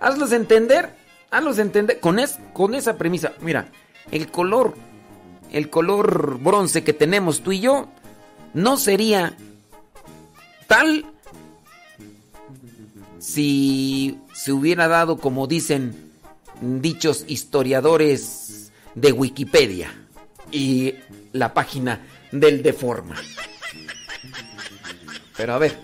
Hazlos 0.00 0.32
entender, 0.32 0.90
hazlos 1.30 1.58
entender 1.58 2.00
con, 2.00 2.18
es, 2.18 2.38
con 2.52 2.74
esa 2.74 2.96
premisa. 2.96 3.32
Mira, 3.40 3.68
el 4.10 4.30
color, 4.30 4.74
el 5.50 5.70
color 5.70 6.38
bronce 6.38 6.84
que 6.84 6.92
tenemos 6.92 7.40
tú 7.40 7.52
y 7.52 7.60
yo, 7.60 7.88
no 8.52 8.76
sería 8.76 9.36
tal 10.66 11.06
si 13.18 14.18
se 14.34 14.52
hubiera 14.52 14.86
dado, 14.86 15.16
como 15.16 15.46
dicen 15.46 16.12
dichos 16.60 17.24
historiadores 17.26 18.70
de 18.94 19.12
Wikipedia 19.12 19.92
y 20.52 20.94
la 21.32 21.54
página 21.54 22.06
del 22.30 22.62
Deforma. 22.62 23.16
Pero 25.36 25.54
a 25.54 25.58
ver, 25.58 25.76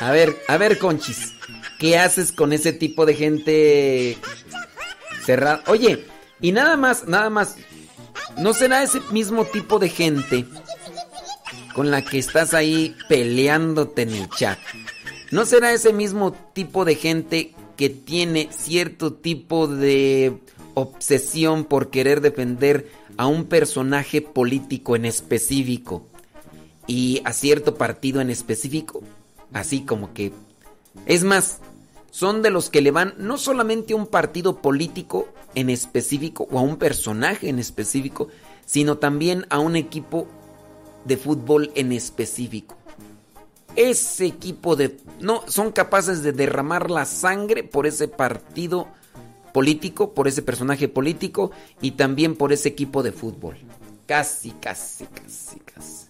a 0.00 0.10
ver, 0.10 0.36
a 0.48 0.56
ver, 0.56 0.78
Conchis, 0.78 1.32
¿qué 1.78 1.98
haces 1.98 2.32
con 2.32 2.52
ese 2.52 2.72
tipo 2.72 3.06
de 3.06 3.14
gente 3.14 4.18
cerrada? 5.24 5.62
Oye, 5.66 6.04
y 6.40 6.52
nada 6.52 6.76
más, 6.76 7.06
nada 7.06 7.30
más, 7.30 7.56
¿no 8.36 8.52
será 8.52 8.82
ese 8.82 9.00
mismo 9.12 9.44
tipo 9.44 9.78
de 9.78 9.88
gente 9.88 10.44
con 11.76 11.90
la 11.90 12.02
que 12.02 12.18
estás 12.18 12.54
ahí 12.54 12.96
peleándote 13.06 14.00
en 14.00 14.14
el 14.14 14.30
chat. 14.30 14.58
¿No 15.30 15.44
será 15.44 15.74
ese 15.74 15.92
mismo 15.92 16.32
tipo 16.54 16.86
de 16.86 16.94
gente 16.94 17.54
que 17.76 17.90
tiene 17.90 18.48
cierto 18.50 19.12
tipo 19.12 19.66
de 19.68 20.38
obsesión 20.72 21.64
por 21.64 21.90
querer 21.90 22.22
defender 22.22 22.90
a 23.18 23.26
un 23.26 23.44
personaje 23.44 24.22
político 24.22 24.96
en 24.96 25.04
específico 25.04 26.06
y 26.86 27.20
a 27.24 27.34
cierto 27.34 27.74
partido 27.74 28.22
en 28.22 28.30
específico. 28.30 29.02
Así 29.52 29.82
como 29.82 30.12
que... 30.12 30.32
Es 31.04 31.24
más, 31.24 31.58
son 32.10 32.40
de 32.40 32.50
los 32.50 32.70
que 32.70 32.80
le 32.80 32.90
van 32.90 33.14
no 33.18 33.36
solamente 33.36 33.92
a 33.92 33.96
un 33.96 34.06
partido 34.06 34.62
político 34.62 35.28
en 35.54 35.70
específico 35.70 36.48
o 36.50 36.58
a 36.58 36.62
un 36.62 36.76
personaje 36.76 37.48
en 37.48 37.58
específico, 37.58 38.28
sino 38.64 38.98
también 38.98 39.46
a 39.50 39.58
un 39.58 39.76
equipo 39.76 40.26
de 41.04 41.16
fútbol 41.16 41.70
en 41.74 41.92
específico. 41.92 42.76
Ese 43.76 44.26
equipo 44.26 44.76
de... 44.76 44.96
No, 45.20 45.42
son 45.46 45.72
capaces 45.72 46.22
de 46.22 46.32
derramar 46.32 46.90
la 46.90 47.04
sangre 47.04 47.62
por 47.62 47.86
ese 47.86 48.08
partido 48.08 48.88
político, 49.52 50.12
por 50.14 50.28
ese 50.28 50.42
personaje 50.42 50.88
político 50.88 51.50
y 51.80 51.92
también 51.92 52.36
por 52.36 52.52
ese 52.52 52.70
equipo 52.70 53.02
de 53.02 53.12
fútbol. 53.12 53.56
Casi, 54.06 54.50
casi, 54.52 55.04
casi, 55.06 55.58
casi. 55.60 56.06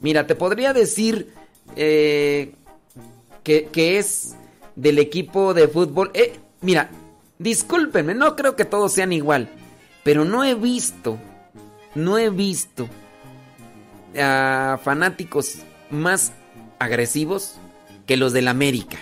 Mira, 0.00 0.26
te 0.26 0.34
podría 0.34 0.72
decir 0.72 1.32
eh, 1.76 2.54
que, 3.72 3.98
es 3.98 4.36
del 4.76 4.98
equipo 4.98 5.54
de 5.54 5.68
fútbol. 5.68 6.10
Eh, 6.14 6.38
mira, 6.60 6.90
discúlpenme, 7.38 8.14
no 8.14 8.36
creo 8.36 8.56
que 8.56 8.64
todos 8.64 8.92
sean 8.92 9.12
igual, 9.12 9.48
pero 10.04 10.24
no 10.24 10.44
he 10.44 10.54
visto, 10.54 11.18
no 11.94 12.18
he 12.18 12.30
visto 12.30 12.88
a 14.18 14.78
fanáticos 14.82 15.60
más 15.90 16.32
agresivos 16.78 17.54
que 18.06 18.16
los 18.16 18.32
del 18.32 18.48
América. 18.48 18.98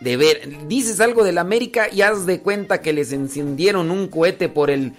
De 0.00 0.16
ver, 0.18 0.66
dices 0.68 1.00
algo 1.00 1.24
del 1.24 1.38
América 1.38 1.88
y 1.90 2.02
haz 2.02 2.26
de 2.26 2.40
cuenta 2.40 2.82
que 2.82 2.92
les 2.92 3.12
encendieron 3.12 3.90
un 3.90 4.08
cohete 4.08 4.50
por 4.50 4.70
el... 4.70 4.92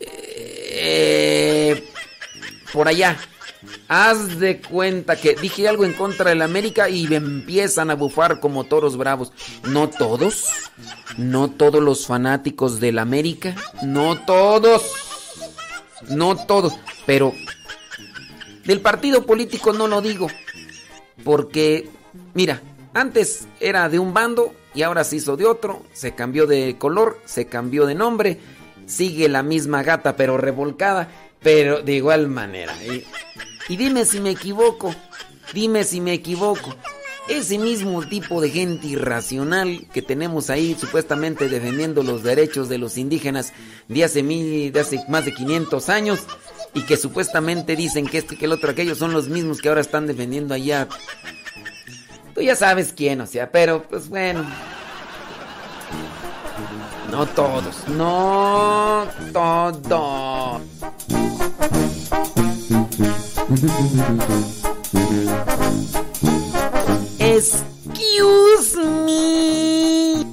Eh, 0.00 1.82
por 2.72 2.86
allá. 2.86 3.18
Haz 3.88 4.38
de 4.38 4.60
cuenta 4.60 5.16
que 5.16 5.34
dije 5.34 5.66
algo 5.66 5.86
en 5.86 5.94
contra 5.94 6.28
del 6.28 6.42
América 6.42 6.90
y 6.90 7.08
me 7.08 7.16
empiezan 7.16 7.90
a 7.90 7.94
bufar 7.94 8.38
como 8.38 8.64
toros 8.64 8.98
bravos. 8.98 9.32
No 9.64 9.88
todos, 9.88 10.44
no 11.16 11.50
todos 11.50 11.82
los 11.82 12.06
fanáticos 12.06 12.80
del 12.80 12.98
América, 12.98 13.56
no 13.82 14.20
todos, 14.26 14.82
no 16.10 16.36
todos, 16.36 16.74
pero 17.06 17.32
del 18.66 18.82
partido 18.82 19.24
político 19.24 19.72
no 19.72 19.86
lo 19.88 20.02
digo, 20.02 20.28
porque, 21.24 21.88
mira, 22.34 22.60
antes 22.92 23.48
era 23.58 23.88
de 23.88 23.98
un 23.98 24.12
bando 24.12 24.54
y 24.74 24.82
ahora 24.82 25.04
se 25.04 25.16
hizo 25.16 25.38
de 25.38 25.46
otro, 25.46 25.82
se 25.94 26.14
cambió 26.14 26.46
de 26.46 26.76
color, 26.78 27.22
se 27.24 27.46
cambió 27.46 27.86
de 27.86 27.94
nombre, 27.94 28.38
sigue 28.84 29.30
la 29.30 29.42
misma 29.42 29.82
gata 29.82 30.14
pero 30.16 30.36
revolcada, 30.36 31.08
pero 31.40 31.80
de 31.80 31.94
igual 31.94 32.28
manera. 32.28 32.74
Y 33.68 33.76
dime 33.76 34.04
si 34.04 34.20
me 34.20 34.30
equivoco, 34.30 34.94
dime 35.52 35.84
si 35.84 36.00
me 36.00 36.14
equivoco. 36.14 36.74
Ese 37.28 37.58
mismo 37.58 38.06
tipo 38.08 38.40
de 38.40 38.48
gente 38.48 38.86
irracional 38.86 39.86
que 39.92 40.00
tenemos 40.00 40.48
ahí 40.48 40.74
supuestamente 40.80 41.50
defendiendo 41.50 42.02
los 42.02 42.22
derechos 42.22 42.70
de 42.70 42.78
los 42.78 42.96
indígenas 42.96 43.52
de 43.86 44.02
hace, 44.02 44.22
mil, 44.22 44.72
de 44.72 44.80
hace 44.80 45.04
más 45.08 45.26
de 45.26 45.34
500 45.34 45.90
años 45.90 46.20
y 46.72 46.86
que 46.86 46.96
supuestamente 46.96 47.76
dicen 47.76 48.06
que 48.06 48.18
este 48.18 48.38
que 48.38 48.46
el 48.46 48.52
otro 48.52 48.70
aquellos 48.70 48.96
son 48.96 49.12
los 49.12 49.28
mismos 49.28 49.60
que 49.60 49.68
ahora 49.68 49.82
están 49.82 50.06
defendiendo 50.06 50.54
allá. 50.54 50.88
Tú 52.34 52.40
ya 52.40 52.56
sabes 52.56 52.94
quién, 52.96 53.20
o 53.20 53.26
sea, 53.26 53.50
pero 53.50 53.82
pues 53.82 54.08
bueno. 54.08 54.48
No 57.10 57.26
todos, 57.26 57.88
no 57.88 59.06
todos. 59.32 60.62
Excuse 67.20 68.76
me. 68.76 70.26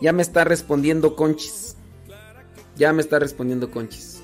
Ya 0.00 0.12
me 0.12 0.22
está 0.22 0.44
respondiendo 0.44 1.16
Conchis. 1.16 1.76
Ya 2.76 2.92
me 2.92 3.02
está 3.02 3.18
respondiendo 3.18 3.70
Conchis. 3.70 4.22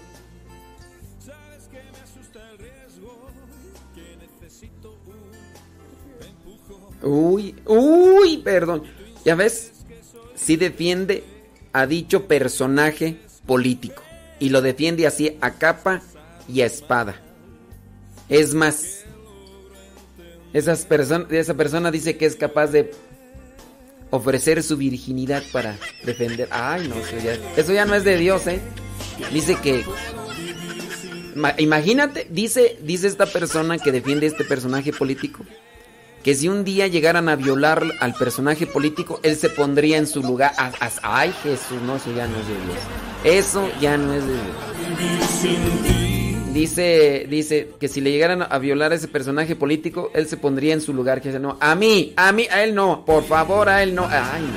Uy, 7.03 7.55
uy, 7.67 8.39
perdón. 8.39 8.85
Ya 9.25 9.35
ves, 9.35 9.73
sí 10.35 10.57
defiende 10.57 11.25
a 11.73 11.87
dicho 11.87 12.27
personaje 12.27 13.19
político. 13.47 14.03
Y 14.41 14.49
lo 14.49 14.63
defiende 14.63 15.07
así 15.07 15.37
a 15.41 15.53
capa 15.53 16.03
y 16.49 16.63
a 16.63 16.67
espada. 16.67 17.21
Es 18.29 18.55
más, 18.55 19.05
esas 20.53 20.87
esa 21.31 21.55
persona 21.55 21.91
dice 21.91 22.17
que 22.17 22.27
es 22.27 22.37
capaz 22.37 22.69
de 22.69 22.93
ofrecer 24.15 24.63
su 24.63 24.77
virginidad 24.77 25.43
para 25.53 25.77
defender. 26.05 26.49
Ay, 26.51 26.89
no, 26.89 26.97
eso 26.97 27.17
ya, 27.23 27.37
eso 27.57 27.73
ya 27.73 27.85
no 27.85 27.95
es 27.95 28.05
de 28.05 28.17
Dios, 28.17 28.47
¿eh? 28.47 28.61
Dice 29.33 29.57
que 29.57 29.85
imagínate, 31.59 32.29
dice 32.31 32.79
dice 32.83 33.09
esta 33.09 33.27
persona 33.27 33.79
que 33.79 33.91
defiende 33.91 34.27
este 34.27 34.45
personaje 34.45 34.93
político 34.93 35.45
que 36.23 36.35
si 36.35 36.49
un 36.49 36.65
día 36.65 36.87
llegaran 36.87 37.29
a 37.29 37.37
violar 37.37 37.85
al 38.01 38.15
personaje 38.15 38.67
político, 38.67 39.21
él 39.23 39.37
se 39.37 39.51
pondría 39.51 39.99
en 39.99 40.07
su 40.07 40.23
lugar. 40.23 40.53
ay, 41.03 41.35
Jesús, 41.43 41.83
no, 41.83 41.97
eso 41.97 42.11
ya 42.15 42.27
no 42.27 42.39
es 42.39 42.49
de 42.49 42.55
Dios. 42.55 42.79
Eso 43.25 43.71
ya 43.79 43.99
no 43.99 44.15
es 44.15 44.25
de 44.25 44.33
Dios. 44.33 46.04
Dice, 46.55 47.27
dice 47.29 47.71
que 47.81 47.89
si 47.89 48.01
le 48.01 48.13
llegaran 48.13 48.47
a 48.49 48.59
violar 48.59 48.93
a 48.93 48.95
ese 48.95 49.09
personaje 49.09 49.57
político, 49.57 50.13
él 50.15 50.29
se 50.29 50.37
pondría 50.37 50.73
en 50.73 50.81
su 50.81 50.95
lugar. 50.95 51.21
Que 51.21 51.31
dice, 51.31 51.41
no, 51.41 51.57
a 51.61 51.75
mí, 51.75 52.13
a 52.17 52.31
mí, 52.31 52.47
a 52.49 52.63
él 52.63 52.77
no, 52.77 53.05
por 53.05 53.25
favor, 53.25 53.69
a 53.69 53.83
él 53.83 53.93
no. 53.93 54.07
Ay, 54.09 54.43
no. 54.43 54.53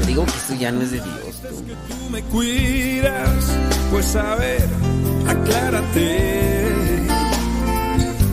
Yo 0.00 0.06
digo 0.06 0.24
que 0.24 0.30
eso 0.30 0.54
ya 0.58 0.72
no 0.72 0.80
es 0.80 0.92
de 0.92 0.96
Dios. 0.96 1.42
Tú. 1.42 1.56
tú 1.88 2.10
me 2.10 2.22
cuidas, 2.22 3.54
pues 3.90 4.16
a 4.16 4.34
ver, 4.36 4.66
aclárate. 5.28 6.68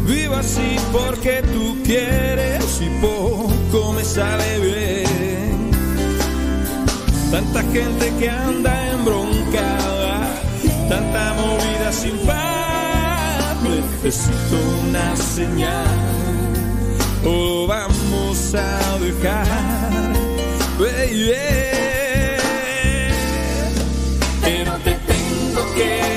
Vivo 0.07 0.36
así 0.36 0.77
porque 0.93 1.43
tú 1.53 1.77
quieres 1.83 2.81
y 2.81 2.88
poco 3.01 3.91
me 3.91 4.05
sale 4.05 4.60
bien. 4.62 5.71
Tanta 7.31 7.62
gente 7.63 8.13
que 8.17 8.29
anda 8.29 8.93
embroncada, 8.93 9.37
tanta 10.89 11.34
movida 11.34 11.91
sin 11.91 12.17
paz. 12.19 13.56
Necesito 13.63 14.58
una 14.88 15.15
señal, 15.15 15.88
o 17.26 17.67
vamos 17.67 18.56
a 18.56 18.97
dejar. 19.00 19.47
Baby. 20.80 21.34
Pero 24.43 24.73
te 24.84 24.91
tengo 24.91 25.76
que 25.76 26.16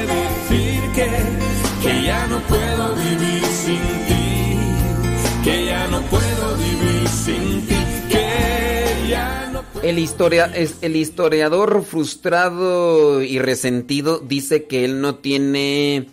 El, 9.83 9.99
historiador 9.99 11.85
frustrado 11.85 13.23
y 13.23 13.39
resentido 13.39 14.19
dice 14.19 14.65
que 14.65 14.85
él 14.85 15.01
no 15.01 15.15
tiene 15.17 16.07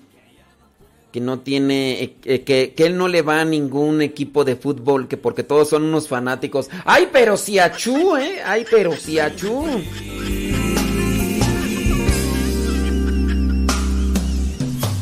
que 1.11 1.19
no 1.19 1.39
tiene 1.39 2.15
que, 2.21 2.43
que, 2.43 2.73
que, 2.73 2.85
él 2.85 2.97
no 2.97 3.09
le 3.09 3.21
va 3.23 3.41
a 3.41 3.45
ningún 3.45 4.01
equipo 4.01 4.45
de 4.45 4.55
fútbol 4.55 5.09
que 5.09 5.17
porque 5.17 5.43
todos 5.43 5.69
son 5.69 5.83
unos 5.83 6.07
fanáticos. 6.07 6.69
Ay 6.85 7.09
pero 7.11 7.35
si 7.35 7.59
achú 7.59 8.15
eh 8.15 8.41
ay 8.45 8.65
pero 8.71 8.95
si 8.95 9.19
achú 9.19 9.65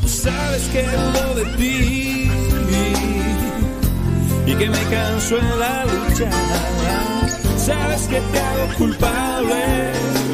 sabes 0.07 0.63
que 0.73 0.83
lo 0.83 1.35
de 1.35 1.45
ti 1.57 2.31
y 4.47 4.55
que 4.55 4.69
me 4.69 4.83
canso 4.89 5.37
en 5.37 5.59
la 5.59 5.85
lucha. 5.85 7.14
Sabes 7.65 8.01
que 8.07 8.19
te 8.21 8.39
hago 8.39 8.67
culpable 8.77 9.65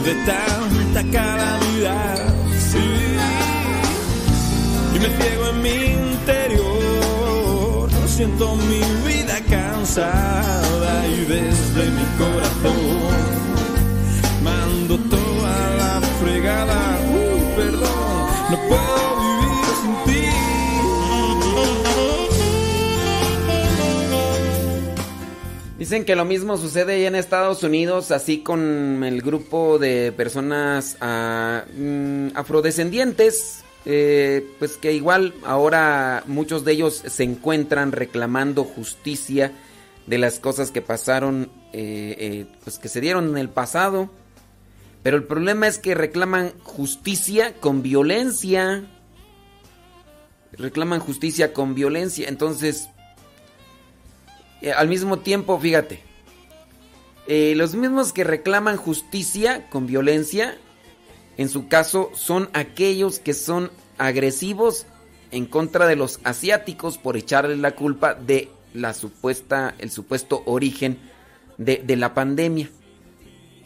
de 0.03 0.13
tanta 0.25 1.01
calamidad. 1.17 2.17
Sí. 2.71 2.87
Y 4.95 4.99
me 4.99 5.09
ciego 5.17 5.47
en 5.51 5.61
mi 5.61 5.75
interior. 6.09 7.89
siento 8.05 8.55
mi 8.71 8.83
vida 9.07 9.39
cansada 9.49 11.07
y 11.07 11.19
desde 11.35 11.83
mi 11.97 12.05
corazón 12.21 13.21
mando 14.43 14.97
toda 15.15 15.55
la 15.79 16.01
fregada. 16.19 16.99
Uh, 17.15 17.55
perdón, 17.55 18.27
no 18.51 18.57
puedo 18.67 19.10
Dicen 25.91 26.05
que 26.05 26.15
lo 26.15 26.23
mismo 26.23 26.55
sucede 26.55 26.95
allá 26.95 27.09
en 27.09 27.15
Estados 27.15 27.63
Unidos, 27.63 28.11
así 28.11 28.37
con 28.37 29.03
el 29.03 29.21
grupo 29.21 29.77
de 29.77 30.13
personas 30.13 30.95
ah, 31.01 31.65
mm, 31.75 32.27
afrodescendientes, 32.33 33.65
eh, 33.83 34.47
pues 34.57 34.77
que 34.77 34.93
igual 34.93 35.33
ahora 35.43 36.23
muchos 36.27 36.63
de 36.63 36.71
ellos 36.71 37.03
se 37.05 37.23
encuentran 37.23 37.91
reclamando 37.91 38.63
justicia 38.63 39.51
de 40.07 40.17
las 40.17 40.39
cosas 40.39 40.71
que 40.71 40.81
pasaron, 40.81 41.51
eh, 41.73 42.15
eh, 42.17 42.45
pues 42.63 42.79
que 42.79 42.87
se 42.87 43.01
dieron 43.01 43.27
en 43.27 43.37
el 43.37 43.49
pasado. 43.49 44.09
Pero 45.03 45.17
el 45.17 45.25
problema 45.25 45.67
es 45.67 45.77
que 45.77 45.93
reclaman 45.93 46.53
justicia 46.63 47.55
con 47.55 47.81
violencia. 47.81 48.85
Reclaman 50.53 51.01
justicia 51.01 51.51
con 51.51 51.75
violencia. 51.75 52.29
Entonces, 52.29 52.87
eh, 54.61 54.71
al 54.71 54.87
mismo 54.87 55.19
tiempo, 55.19 55.59
fíjate, 55.59 56.01
eh, 57.27 57.53
los 57.55 57.75
mismos 57.75 58.13
que 58.13 58.23
reclaman 58.23 58.77
justicia 58.77 59.67
con 59.69 59.87
violencia, 59.87 60.57
en 61.37 61.49
su 61.49 61.67
caso, 61.67 62.11
son 62.13 62.49
aquellos 62.53 63.19
que 63.19 63.33
son 63.33 63.71
agresivos 63.97 64.85
en 65.31 65.45
contra 65.45 65.87
de 65.87 65.95
los 65.95 66.19
asiáticos 66.23 66.97
por 66.97 67.17
echarles 67.17 67.59
la 67.59 67.75
culpa 67.75 68.13
de 68.13 68.49
la 68.73 68.93
supuesta, 68.93 69.75
el 69.79 69.91
supuesto 69.91 70.43
origen 70.45 70.97
de, 71.57 71.83
la 71.95 72.13
pandemia. 72.13 72.69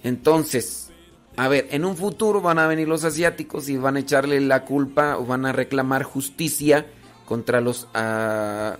Entonces, 0.04 0.90
a 1.38 1.48
ver, 1.48 1.68
en 1.72 1.86
un 1.86 1.96
futuro 1.96 2.42
van 2.42 2.60
a 2.60 2.68
venir 2.68 2.88
los 2.88 3.04
asiáticos 3.04 3.70
y 3.70 3.78
van 3.78 3.96
a 3.96 4.00
echarle 4.00 4.40
la 4.42 4.66
culpa 4.66 5.18
o 5.18 5.26
van 5.26 5.46
a 5.46 5.54
reclamar 5.54 6.04
justicia 6.04 6.86
contra 7.26 7.62
los 7.62 7.88
ah, 7.94 8.78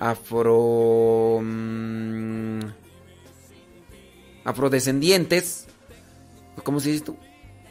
afro 0.00 1.40
mm, 1.42 2.60
afrodescendientes, 4.44 5.66
¿cómo 6.64 6.80
se 6.80 6.90
dice 6.92 7.04
tú? 7.04 7.16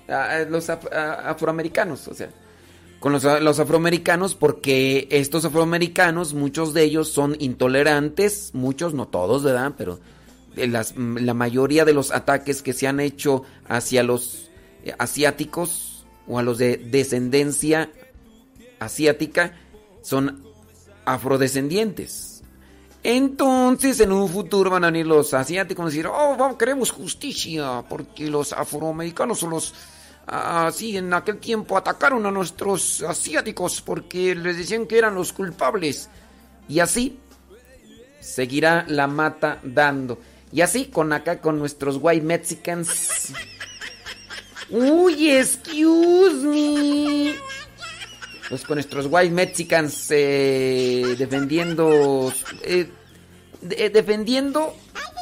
Ah, 0.09 0.45
los 0.49 0.69
af- 0.69 0.89
ah, 0.91 1.29
afroamericanos, 1.29 2.07
o 2.07 2.13
sea, 2.13 2.29
con 2.99 3.11
los, 3.13 3.23
los 3.23 3.59
afroamericanos 3.59 4.35
porque 4.35 5.07
estos 5.11 5.45
afroamericanos, 5.45 6.33
muchos 6.33 6.73
de 6.73 6.83
ellos 6.83 7.09
son 7.09 7.35
intolerantes, 7.39 8.51
muchos, 8.53 8.93
no 8.93 9.07
todos, 9.07 9.43
¿verdad? 9.43 9.73
Pero 9.77 9.99
de 10.55 10.67
las- 10.67 10.95
la 10.97 11.33
mayoría 11.33 11.85
de 11.85 11.93
los 11.93 12.11
ataques 12.11 12.61
que 12.61 12.73
se 12.73 12.87
han 12.87 12.99
hecho 12.99 13.43
hacia 13.67 14.03
los 14.03 14.49
eh, 14.83 14.93
asiáticos 14.97 16.05
o 16.27 16.39
a 16.39 16.43
los 16.43 16.57
de 16.57 16.77
descendencia 16.77 17.89
asiática 18.79 19.53
son 20.01 20.46
afrodescendientes. 21.07 22.43
Entonces, 23.01 23.99
en 24.01 24.11
un 24.11 24.27
futuro 24.27 24.69
van 24.69 24.83
a 24.83 24.87
venir 24.87 25.07
los 25.07 25.33
asiáticos 25.33 25.83
a 25.83 25.89
decir, 25.89 26.07
oh, 26.07 26.57
queremos 26.57 26.91
justicia, 26.91 27.83
porque 27.87 28.29
los 28.29 28.51
afroamericanos 28.51 29.39
son 29.39 29.51
los... 29.51 29.73
Así, 30.25 30.97
en 30.97 31.13
aquel 31.13 31.37
tiempo 31.37 31.77
atacaron 31.77 32.25
a 32.25 32.31
nuestros 32.31 33.01
asiáticos 33.01 33.81
porque 33.81 34.35
les 34.35 34.57
decían 34.57 34.85
que 34.85 34.97
eran 34.97 35.15
los 35.15 35.31
culpables. 35.31 36.09
Y 36.67 36.81
así 36.81 37.17
seguirá 38.19 38.83
la 38.89 39.07
mata 39.07 39.61
dando. 39.63 40.19
Y 40.51 40.59
así 40.59 40.87
con 40.87 41.13
acá 41.13 41.39
con 41.39 41.57
nuestros 41.57 41.97
white 42.01 42.25
Mexicans. 42.25 43.31
Uy, 44.69 45.31
excuse 45.31 46.45
me. 46.45 47.46
Pues 48.49 48.63
con 48.63 48.75
nuestros 48.75 49.07
white 49.09 49.33
Mexicans 49.33 50.07
eh, 50.09 51.15
defendiendo 51.17 52.31
eh, 52.63 52.89
de- 53.61 53.89
defendiendo 53.89 54.73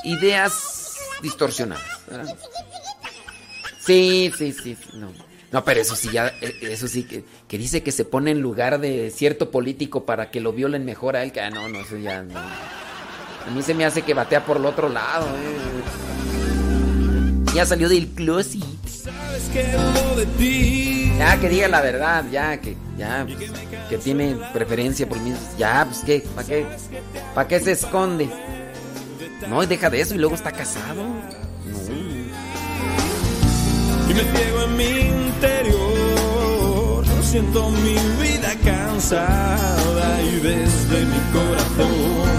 ideas 0.04 0.96
distorsionadas. 1.24 1.84
Sí, 3.80 4.32
sí, 4.38 4.54
sí, 4.54 4.78
no. 4.94 5.12
No, 5.52 5.64
pero 5.64 5.80
eso 5.82 5.96
sí, 5.96 6.10
ya, 6.12 6.28
eh, 6.42 6.54
eso 6.64 6.88
sí, 6.88 7.04
que, 7.04 7.24
que 7.48 7.58
dice 7.58 7.82
que 7.82 7.92
se 7.92 8.04
pone 8.06 8.32
en 8.32 8.42
lugar 8.42 8.80
de 8.80 9.10
cierto 9.10 9.52
político 9.52 10.06
para 10.06 10.30
que 10.30 10.42
lo 10.42 10.52
violen 10.54 10.84
mejor 10.86 11.16
a 11.16 11.24
él, 11.24 11.32
que 11.32 11.40
ah, 11.42 11.50
no, 11.50 11.68
no, 11.70 11.80
eso 11.80 11.98
ya. 11.98 12.20
A 12.20 13.50
mí 13.52 13.62
se 13.62 13.74
me 13.74 13.86
hace 13.86 14.02
que 14.02 14.14
batea 14.14 14.46
por 14.46 14.58
el 14.58 14.66
otro 14.66 14.90
lado, 14.90 15.26
eh. 15.28 15.58
Ya 17.56 17.66
salió 17.66 17.88
del 17.88 18.08
closet. 18.10 18.62
Sabes 18.86 19.50
lo 19.74 20.16
de 20.18 20.26
ti 20.38 20.95
Ya, 21.18 21.40
que 21.40 21.50
diga 21.50 21.68
la 21.68 21.82
verdad, 21.82 22.26
ya, 22.30 22.58
que, 22.58 22.76
ya, 22.98 23.26
pues, 23.26 23.52
que 23.90 23.98
tiene 23.98 24.38
preferencia 24.54 25.08
por 25.08 25.20
mí. 25.20 25.34
Ya, 25.58 25.86
pues, 25.86 26.02
¿qué? 26.06 26.24
¿Para 26.36 26.48
qué? 26.48 26.66
¿Para 27.34 27.48
qué 27.48 27.60
se 27.60 27.72
esconde? 27.72 28.30
No, 29.48 29.64
y 29.64 29.66
deja 29.66 29.90
de 29.90 30.02
eso 30.02 30.16
y 30.16 30.18
luego 30.18 30.36
está 30.36 30.52
casado. 30.52 31.04
No. 31.04 31.80
y 34.10 34.14
me 34.14 34.22
ciego 34.22 34.64
en 34.64 34.78
mi 34.78 34.84
interior. 34.84 35.96
Siento 37.22 37.70
mi 37.70 37.96
vida 38.22 38.54
cansada 38.64 40.22
y 40.22 40.40
desde 40.40 41.06
mi 41.06 41.20
corazón 41.34 42.30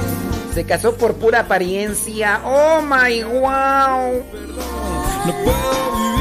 Se 0.55 0.65
casó 0.65 0.97
por 0.97 1.17
pura 1.17 1.41
apariencia. 1.41 2.41
Oh 2.45 2.81
my 2.81 3.23
wow. 3.25 4.25
no 5.27 5.35
puedo 5.45 5.97
vivir 5.97 6.16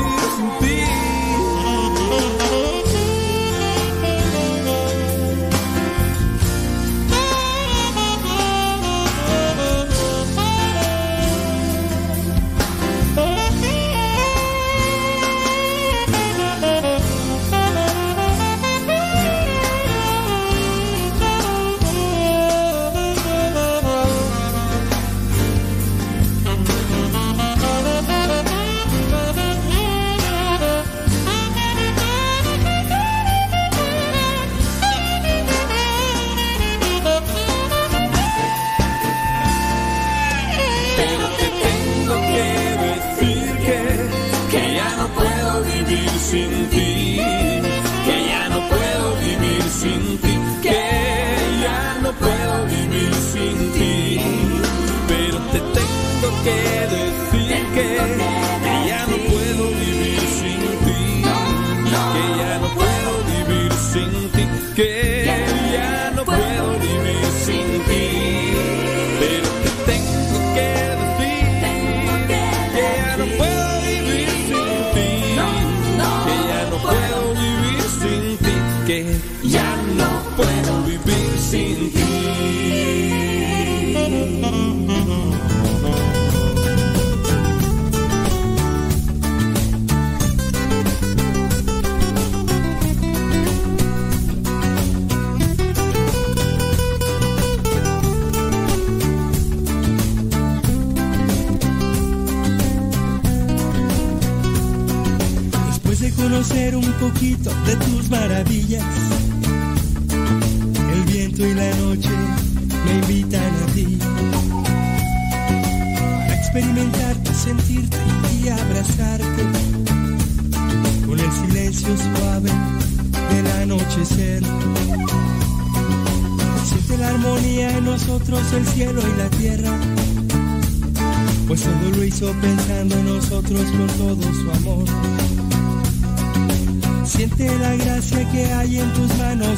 ya 79.43 79.75
no 79.97 80.35
puedo 80.37 80.83
vivir 80.83 81.39
sin 81.39 81.91
ti. 81.91 81.94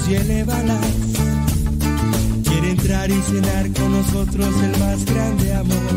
Y 0.09 0.15
elévalas. 0.15 0.85
Quiere 2.43 2.71
entrar 2.71 3.09
y 3.09 3.21
cenar 3.21 3.71
con 3.73 3.91
nosotros 3.91 4.47
el 4.63 4.79
más 4.79 5.05
grande 5.05 5.53
amor. 5.53 5.93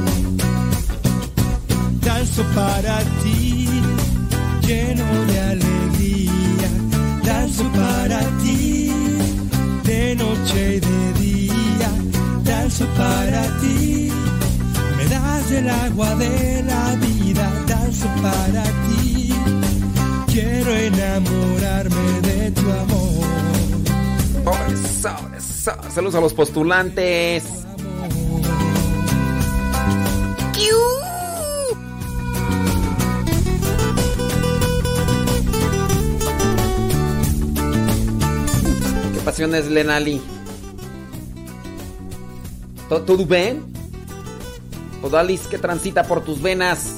Danzo 2.00 2.42
para 2.54 2.98
ti, 3.22 3.68
lleno 4.66 5.04
de 5.26 5.40
alegría. 5.40 6.70
Danzo 7.24 7.64
para 7.72 8.20
ti, 8.42 8.92
de 9.84 10.16
noche 10.16 10.76
y 10.76 10.80
de 10.80 11.12
día. 11.20 11.90
Danzo 12.44 12.86
para 12.96 13.42
ti, 13.60 14.10
me 14.96 15.04
das 15.06 15.50
el 15.52 15.68
agua 15.68 16.14
de 16.16 16.62
la 16.64 16.96
vida. 16.96 17.52
Danzo 17.66 18.06
para 18.22 18.62
ti, 18.64 18.79
Saludos 25.90 26.14
a 26.14 26.20
los 26.20 26.34
postulantes. 26.34 27.44
¿Qué 39.12 39.20
pasiones, 39.24 39.68
Lenali? 39.68 40.20
¿Todo, 42.88 43.02
¿Todo 43.02 43.26
bien? 43.26 43.64
Odalis, 45.02 45.42
que 45.42 45.58
transita 45.58 46.04
por 46.04 46.24
tus 46.24 46.42
venas? 46.42 46.89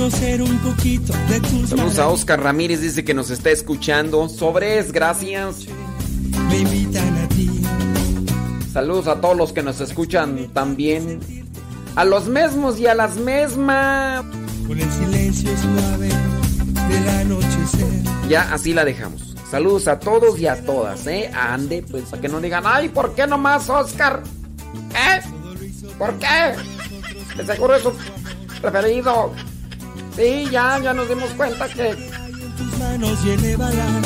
Conocer 0.00 0.40
un 0.40 0.58
poquito 0.60 1.12
de 1.28 1.40
tus 1.40 1.68
Saludos 1.68 1.98
a 1.98 2.08
Oscar 2.08 2.42
Ramírez, 2.42 2.80
dice 2.80 3.04
que 3.04 3.12
nos 3.12 3.28
está 3.28 3.50
escuchando. 3.50 4.30
Sobres, 4.30 4.92
gracias. 4.92 5.66
me 6.48 6.56
invitan 6.56 7.18
a 7.18 7.28
ti. 7.28 7.50
Saludos 8.72 9.08
a 9.08 9.20
todos 9.20 9.36
los 9.36 9.52
que 9.52 9.62
nos 9.62 9.78
escuchan 9.82 10.48
también. 10.54 11.20
A 11.96 12.06
los 12.06 12.28
mismos 12.28 12.80
y 12.80 12.86
a 12.86 12.94
las 12.94 13.16
mismas. 13.16 14.24
Con 14.66 14.80
el 14.80 14.90
silencio 14.90 15.50
suave 15.58 16.08
del 16.88 17.08
anochecer. 17.08 18.02
Ya 18.26 18.54
así 18.54 18.72
la 18.72 18.86
dejamos. 18.86 19.36
Saludos 19.50 19.86
a 19.86 20.00
todos 20.00 20.40
y 20.40 20.46
a 20.46 20.64
todas, 20.64 21.06
¿eh? 21.08 21.30
Ande, 21.34 21.84
pues 21.90 22.04
para 22.04 22.22
que 22.22 22.28
no 22.28 22.40
digan, 22.40 22.62
ay, 22.64 22.88
¿por 22.88 23.14
qué 23.14 23.26
nomás 23.26 23.68
Oscar? 23.68 24.22
¿Eh? 24.94 25.20
¿Por 25.98 26.14
qué? 26.14 26.54
De 27.36 27.44
seguro 27.44 27.74
es 27.74 27.82
su 27.82 27.92
preferido. 28.62 29.34
Sí, 30.20 30.48
ya, 30.50 30.78
ya 30.78 30.92
nos 30.92 31.08
dimos 31.08 31.30
cuenta 31.30 31.66
que 31.68 31.88
En 31.90 32.56
tus 32.56 32.78
manos 32.78 33.18
y 33.24 33.30
elévalas. 33.30 34.02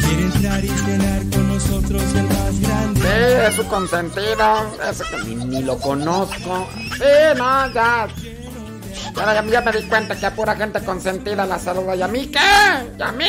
Quiere 0.00 0.22
entrar 0.22 0.64
y 0.64 0.68
cenar 0.68 1.20
con 1.30 1.48
nosotros 1.48 2.02
el 2.14 2.22
más 2.24 2.60
grande. 2.62 3.00
Sí, 3.02 3.48
es 3.48 3.54
su 3.54 3.66
consentido. 3.66 4.72
Ese 4.90 5.04
que 5.04 5.34
ni, 5.34 5.44
ni 5.44 5.62
lo 5.62 5.76
conozco. 5.78 6.68
Sí, 6.96 7.36
no, 7.36 7.70
ya. 7.74 8.08
Ya, 9.14 9.42
ya- 9.44 9.60
me 9.60 9.72
di 9.72 9.82
cuenta 9.88 10.16
que 10.18 10.24
a 10.24 10.34
pura 10.34 10.56
gente 10.56 10.80
consentida 10.82 11.44
la 11.44 11.58
saluda. 11.58 11.94
¿Y 11.94 12.00
a 12.00 12.08
mí 12.08 12.26
qué? 12.26 12.38
¿Y 12.98 13.02
a 13.02 13.12
mí? 13.12 13.26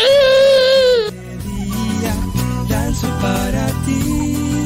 danzo 2.69 3.07
para 3.21 3.65
ti. 3.85 4.65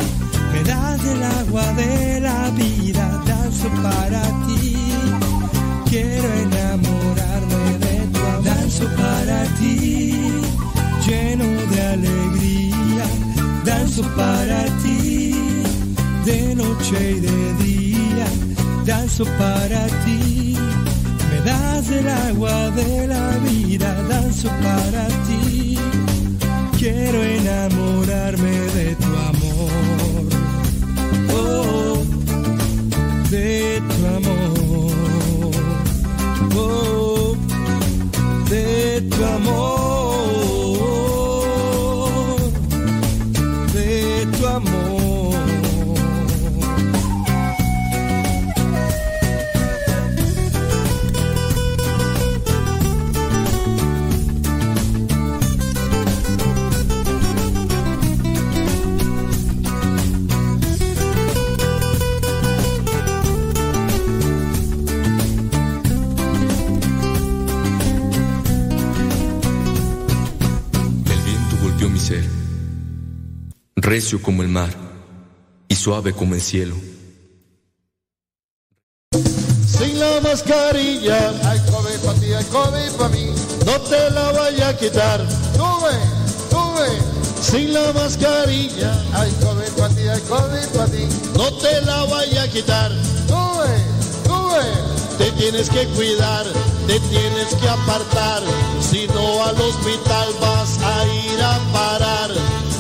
Me 0.54 0.64
das 0.64 1.04
el 1.06 1.24
agua 1.24 1.74
de 1.74 2.20
la 2.22 2.50
vida, 2.52 3.24
danzo 3.26 3.68
para 3.82 4.22
ti. 4.46 4.78
Quiero 5.90 6.50
tu 6.50 6.51
para 8.98 9.44
ti, 9.60 10.32
lleno 11.06 11.46
de 11.72 11.82
alegría. 11.82 13.06
Danzo 13.66 14.04
para 14.16 14.66
ti, 14.84 15.36
de 16.26 16.56
noche 16.56 17.18
y 17.18 17.20
de 17.20 17.54
día. 17.64 18.28
Danzo 18.86 19.26
para 19.38 19.86
ti. 20.06 20.58
Me 21.30 21.42
das 21.42 21.90
el 21.90 22.08
agua 22.08 22.70
de 22.72 23.08
la 23.08 23.30
vida, 23.38 23.94
danzo 24.10 24.50
para 24.64 25.08
ti. 25.28 25.78
Quiero 26.78 27.24
enamorarme 27.24 28.52
de 28.78 28.96
tu 28.96 29.12
amor. 29.32 29.72
Oh, 31.34 32.04
de 33.30 33.82
tu 33.90 34.08
amor. 34.18 34.92
Oh, 36.56 37.01
de 39.02 39.10
tu 39.10 39.24
amor. 39.24 39.81
Recio 73.92 74.22
como 74.22 74.42
el 74.42 74.48
mar 74.48 74.70
y 75.68 75.76
suave 75.76 76.14
como 76.14 76.34
el 76.34 76.42
cielo. 76.42 76.76
Sin 79.68 80.00
la 80.00 80.22
mascarilla, 80.22 81.20
hay 81.50 81.60
COVID 81.60 82.00
para 82.06 82.20
ti, 82.22 82.32
hay 82.32 82.46
COVID 82.46 82.92
para 82.98 83.10
mí. 83.10 83.26
No 83.66 83.82
te 83.82 84.10
la 84.12 84.32
vaya 84.32 84.70
a 84.70 84.78
quitar. 84.78 85.20
Sube, 85.58 85.96
sube. 86.50 86.90
Sin 87.42 87.74
la 87.74 87.92
mascarilla, 87.92 88.92
hay 89.14 89.32
COVID 89.44 89.72
para 89.78 89.94
ti, 89.94 90.08
hay 90.08 90.22
COVID 90.22 90.68
para 90.74 90.92
ti. 90.94 91.06
No 91.36 91.52
te 91.56 91.82
la 91.82 92.06
vaya 92.06 92.44
a 92.44 92.48
quitar. 92.48 92.92
Sube, 93.28 93.74
sube. 94.26 94.66
Te 95.18 95.32
tienes 95.32 95.70
que 95.70 95.86
cuidar, 95.88 96.46
te 96.88 96.98
tienes 97.12 97.50
que 97.60 97.68
apartar. 97.68 98.42
Si 98.80 99.06
no 99.08 99.44
al 99.44 99.60
hospital 99.60 100.30
vas 100.40 100.80
a 100.82 100.96
ir 101.08 101.42
a 101.44 101.60
parar. 101.74 102.71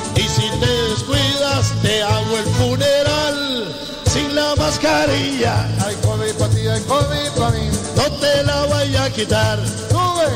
Si 0.41 0.49
te 0.59 0.65
descuidas, 0.89 1.71
te 1.83 2.01
hago 2.01 2.37
el 2.37 2.45
funeral. 2.55 3.75
Sin 4.11 4.35
la 4.35 4.55
mascarilla, 4.55 5.67
hay 5.85 5.95
COVID 5.97 6.33
para 6.39 6.51
ti, 6.51 6.67
hay 6.67 6.81
COVID 6.81 7.31
para 7.37 7.51
mí. 7.51 7.69
No 7.95 8.11
te 8.19 8.43
la 8.43 8.65
vaya 8.65 9.03
a 9.03 9.09
quitar. 9.11 9.59
Sube, 9.89 10.31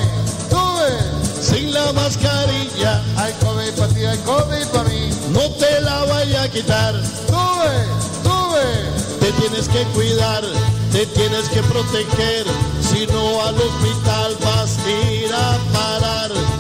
sube. 0.48 1.42
Sin 1.42 1.74
la 1.74 1.92
mascarilla, 1.94 3.02
hay 3.18 3.34
COVID 3.34 3.72
para 3.80 3.94
ti, 3.94 4.06
hay 4.06 4.18
COVID 4.20 4.68
para 4.68 4.90
mí. 4.90 5.10
No 5.32 5.50
te 5.58 5.82
la 5.82 6.06
vaya 6.06 6.44
a 6.44 6.50
quitar. 6.50 6.94
Sube, 7.28 7.76
sube. 8.22 9.20
Te 9.20 9.32
tienes 9.42 9.68
que 9.68 9.84
cuidar, 9.96 10.44
te 10.92 11.08
tienes 11.08 11.50
que 11.50 11.64
proteger. 11.64 12.46
Si 12.80 13.08
no 13.08 13.44
al 13.44 13.56
hospital 13.56 14.38
vas 14.44 14.78
a 14.78 15.12
ir 15.12 15.34
a 15.34 15.58
parar. 15.74 16.55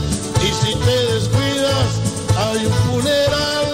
Hay 2.58 2.66
un 2.66 2.74
funeral. 2.74 3.66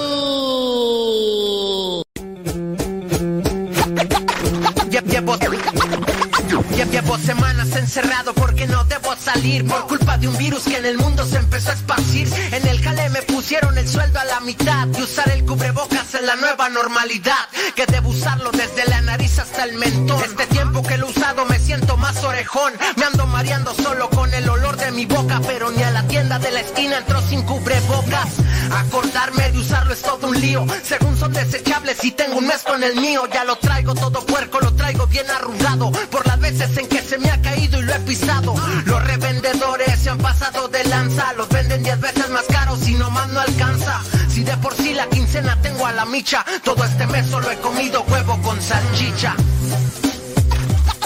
Lle- 4.89 5.01
Llevo, 5.05 5.37
lle- 5.37 6.89
llevo 6.91 7.17
semanas 7.17 7.75
encerrado 7.75 8.33
porque 8.33 8.67
no 8.67 8.83
debo 8.85 9.15
salir 9.15 9.65
por 9.67 9.87
culpa 9.87 10.17
de 10.17 10.27
un 10.27 10.37
virus 10.37 10.63
que 10.63 10.77
en 10.77 10.85
el 10.85 10.97
mundo 10.97 11.25
se 11.25 11.37
empezó 11.37 11.69
a 11.71 11.73
esparcir. 11.73 12.27
En 12.51 12.67
el 12.67 12.81
jale 12.81 13.09
pusieron 13.41 13.75
el 13.75 13.89
sueldo 13.89 14.19
a 14.19 14.25
la 14.25 14.39
mitad 14.41 14.87
y 14.95 15.01
usar 15.01 15.27
el 15.31 15.43
cubrebocas 15.43 16.13
es 16.13 16.21
la 16.21 16.35
nueva 16.35 16.69
normalidad, 16.69 17.49
que 17.75 17.87
debo 17.87 18.09
usarlo 18.09 18.51
desde 18.51 18.85
la 18.87 19.01
nariz 19.01 19.39
hasta 19.39 19.63
el 19.63 19.73
mentón. 19.79 20.23
Este 20.23 20.45
tiempo 20.45 20.83
que 20.83 20.95
lo 20.99 21.07
he 21.07 21.09
usado 21.09 21.43
me 21.45 21.57
siento 21.57 21.97
más 21.97 22.23
orejón, 22.23 22.71
me 22.97 23.05
ando 23.05 23.25
mareando 23.25 23.73
solo 23.73 24.11
con 24.11 24.31
el 24.31 24.47
olor 24.47 24.77
de 24.77 24.91
mi 24.91 25.07
boca, 25.07 25.41
pero 25.47 25.71
ni 25.71 25.81
a 25.81 25.89
la 25.89 26.03
tienda 26.03 26.37
de 26.37 26.51
la 26.51 26.59
esquina 26.59 26.99
entró 26.99 27.19
sin 27.23 27.41
cubrebocas. 27.41 28.29
Acordarme 28.73 29.51
de 29.51 29.57
usarlo 29.57 29.93
es 29.93 30.03
todo 30.03 30.27
un 30.27 30.39
lío, 30.39 30.67
según 30.83 31.17
son 31.17 31.33
desechables 31.33 31.97
y 32.03 32.11
tengo 32.11 32.37
un 32.37 32.45
mes 32.45 32.61
con 32.61 32.83
el 32.83 32.95
mío, 32.97 33.23
ya 33.33 33.43
lo 33.43 33.55
traigo 33.55 33.95
todo 33.95 34.23
puerco, 34.23 34.59
lo 34.59 34.75
traigo 34.75 35.07
bien 35.07 35.25
arrugado, 35.31 35.91
por 36.11 36.27
las 36.27 36.39
veces 36.39 36.77
en 36.77 36.87
que 36.87 37.01
se 37.01 37.17
me 37.17 37.31
ha 37.31 37.41
caído 37.41 37.79
y 37.79 37.81
lo 37.81 37.95
he 37.95 37.99
pisado. 38.01 38.53
Los 38.85 39.03
revendedores 39.03 39.90
han 40.11 40.17
pasado 40.17 40.67
de 40.67 40.83
lanza, 40.85 41.31
los 41.33 41.47
venden 41.47 41.83
10 41.83 42.01
veces 42.01 42.29
más 42.29 42.43
caros 42.43 42.85
y 42.87 42.95
nomás 42.95 43.29
no 43.29 43.39
alcanza. 43.39 44.01
Si 44.29 44.43
de 44.43 44.57
por 44.57 44.75
sí 44.75 44.93
la 44.93 45.07
quincena 45.07 45.57
tengo 45.61 45.85
a 45.85 45.93
la 45.93 46.05
micha, 46.05 46.43
todo 46.65 46.83
este 46.83 47.07
mes 47.07 47.27
solo 47.27 47.49
he 47.49 47.57
comido 47.57 48.03
huevo 48.09 48.37
con 48.41 48.61
salchicha. 48.61 49.35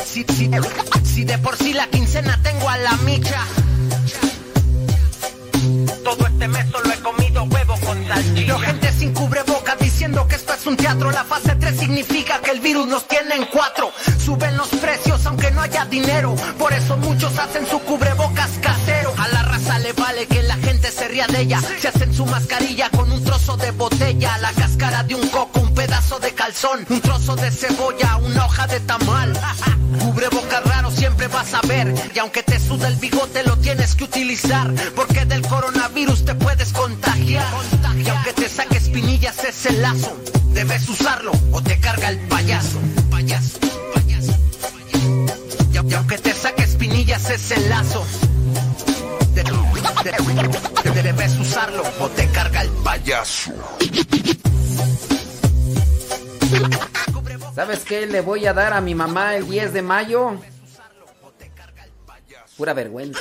Si, 0.06 0.24
de 1.24 1.38
por 1.38 1.56
sí 1.56 1.74
la 1.74 1.88
quincena 1.88 2.40
tengo 2.42 2.68
a 2.68 2.78
la 2.78 2.94
micha. 2.98 3.42
Todo 6.04 6.28
este 6.28 6.48
mes 6.48 6.66
solo 6.72 6.92
he 6.92 7.00
comido 7.02 7.44
huevo 7.44 7.76
con 7.86 8.08
salchicha. 8.08 8.46
Veo 8.48 8.60
gente 8.60 8.92
sin 8.94 9.14
cubreboca 9.14 9.76
diciendo 9.76 10.28
que 10.28 10.36
esto 10.36 10.54
es 10.54 10.66
un 10.66 10.78
teatro. 10.78 11.12
La 11.12 11.24
fase 11.26 11.56
3 11.56 11.78
significa 11.78 12.40
que 12.40 12.52
el 12.52 12.60
virus 12.60 12.88
nos 12.88 13.08
tiene 13.08 13.36
en 13.36 13.46
cuatro. 13.46 13.92
Suben 14.24 14.58
los 14.58 14.70
precios 14.70 15.24
aunque 15.28 15.52
no 15.52 15.62
haya 15.62 15.86
dinero. 15.86 16.36
Por 16.58 16.74
eso 16.74 16.98
muchos 16.98 17.38
hacen 17.38 17.68
su 17.68 17.80
cubrebocas 17.82 18.50
casero. 18.62 18.85
Le 19.86 19.94
vale 19.94 20.26
que 20.26 20.42
la 20.42 20.56
gente 20.56 20.90
se 20.90 21.08
ría 21.08 21.28
de 21.28 21.42
ella. 21.42 21.62
Se 21.80 21.88
hacen 21.88 22.12
su 22.12 22.26
mascarilla 22.26 22.90
con 22.90 23.12
un 23.12 23.24
trozo 23.24 23.56
de 23.56 23.70
botella. 23.70 24.36
La 24.40 24.52
cáscara 24.52 25.04
de 25.04 25.14
un 25.14 25.28
coco, 25.30 25.60
un 25.60 25.76
pedazo 25.76 26.18
de 26.18 26.34
calzón. 26.34 26.88
Un 26.90 27.02
trozo 27.02 27.36
de 27.36 27.52
cebolla, 27.52 28.18
una 28.18 28.48
hoja 28.48 28.66
de 28.66 28.80
tamal. 28.80 29.40
Cubrebocas 30.00 30.64
raro 30.64 30.90
siempre 30.90 31.28
vas 31.28 31.54
a 31.54 31.62
ver. 31.68 31.94
Y 32.16 32.18
aunque 32.18 32.42
te 32.42 32.60
suda 32.60 32.88
el 32.88 32.96
bigote 32.96 33.44
lo 33.44 33.58
tienes 33.58 33.94
que 33.94 34.06
utilizar. 34.06 34.74
Porque 34.96 35.24
del 35.26 35.44
coronavirus 35.44 36.26
te 36.26 36.34
puedes 36.34 36.74
contagiar. 36.74 37.46
Y 37.96 38.10
aunque 38.10 38.34
te 38.34 38.50
saque 38.50 38.78
espinillas 38.78 39.44
ese 39.44 39.72
lazo, 39.74 40.18
debes 40.48 40.90
usarlo 40.90 41.32
o 41.52 41.62
te 41.62 41.80
carga 41.80 42.10
el 42.10 42.18
payaso. 42.28 42.80
Payaso, 43.12 43.60
payaso, 43.94 44.34
payaso. 44.74 45.88
Y, 45.88 45.94
aunque 45.94 46.18
te 46.18 46.34
saque 46.34 46.64
espinillas 46.64 47.30
ese 47.30 47.70
lazo, 47.70 48.04
debes 51.06 51.38
usarlo 51.38 51.84
o 52.00 52.10
te 52.10 52.28
carga 52.30 52.64
el 52.64 52.70
payaso. 52.84 53.52
¿Sabes 57.54 57.86
qué 57.86 58.08
le 58.08 58.22
voy 58.22 58.48
a 58.48 58.54
dar 58.54 58.74
a 58.74 58.82
mi 58.82 58.96
mamá 58.96 59.36
el 59.36 59.48
10 59.48 59.74
de 59.74 59.82
mayo? 59.84 60.40
Pura 62.58 62.74
vergüenza. 62.74 63.20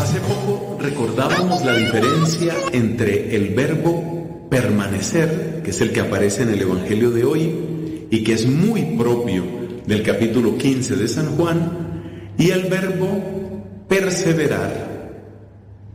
Hace 0.00 0.20
poco 0.20 0.78
recordábamos 0.80 1.62
la 1.62 1.74
diferencia 1.74 2.54
entre 2.72 3.36
el 3.36 3.54
verbo 3.54 4.21
permanecer, 4.52 5.62
que 5.64 5.70
es 5.70 5.80
el 5.80 5.92
que 5.92 6.00
aparece 6.00 6.42
en 6.42 6.50
el 6.50 6.60
Evangelio 6.60 7.10
de 7.10 7.24
hoy 7.24 7.54
y 8.10 8.22
que 8.22 8.34
es 8.34 8.46
muy 8.46 8.82
propio 8.98 9.42
del 9.86 10.02
capítulo 10.02 10.58
15 10.58 10.94
de 10.96 11.08
San 11.08 11.36
Juan, 11.36 12.34
y 12.36 12.50
el 12.50 12.64
verbo 12.64 13.86
perseverar, 13.88 15.22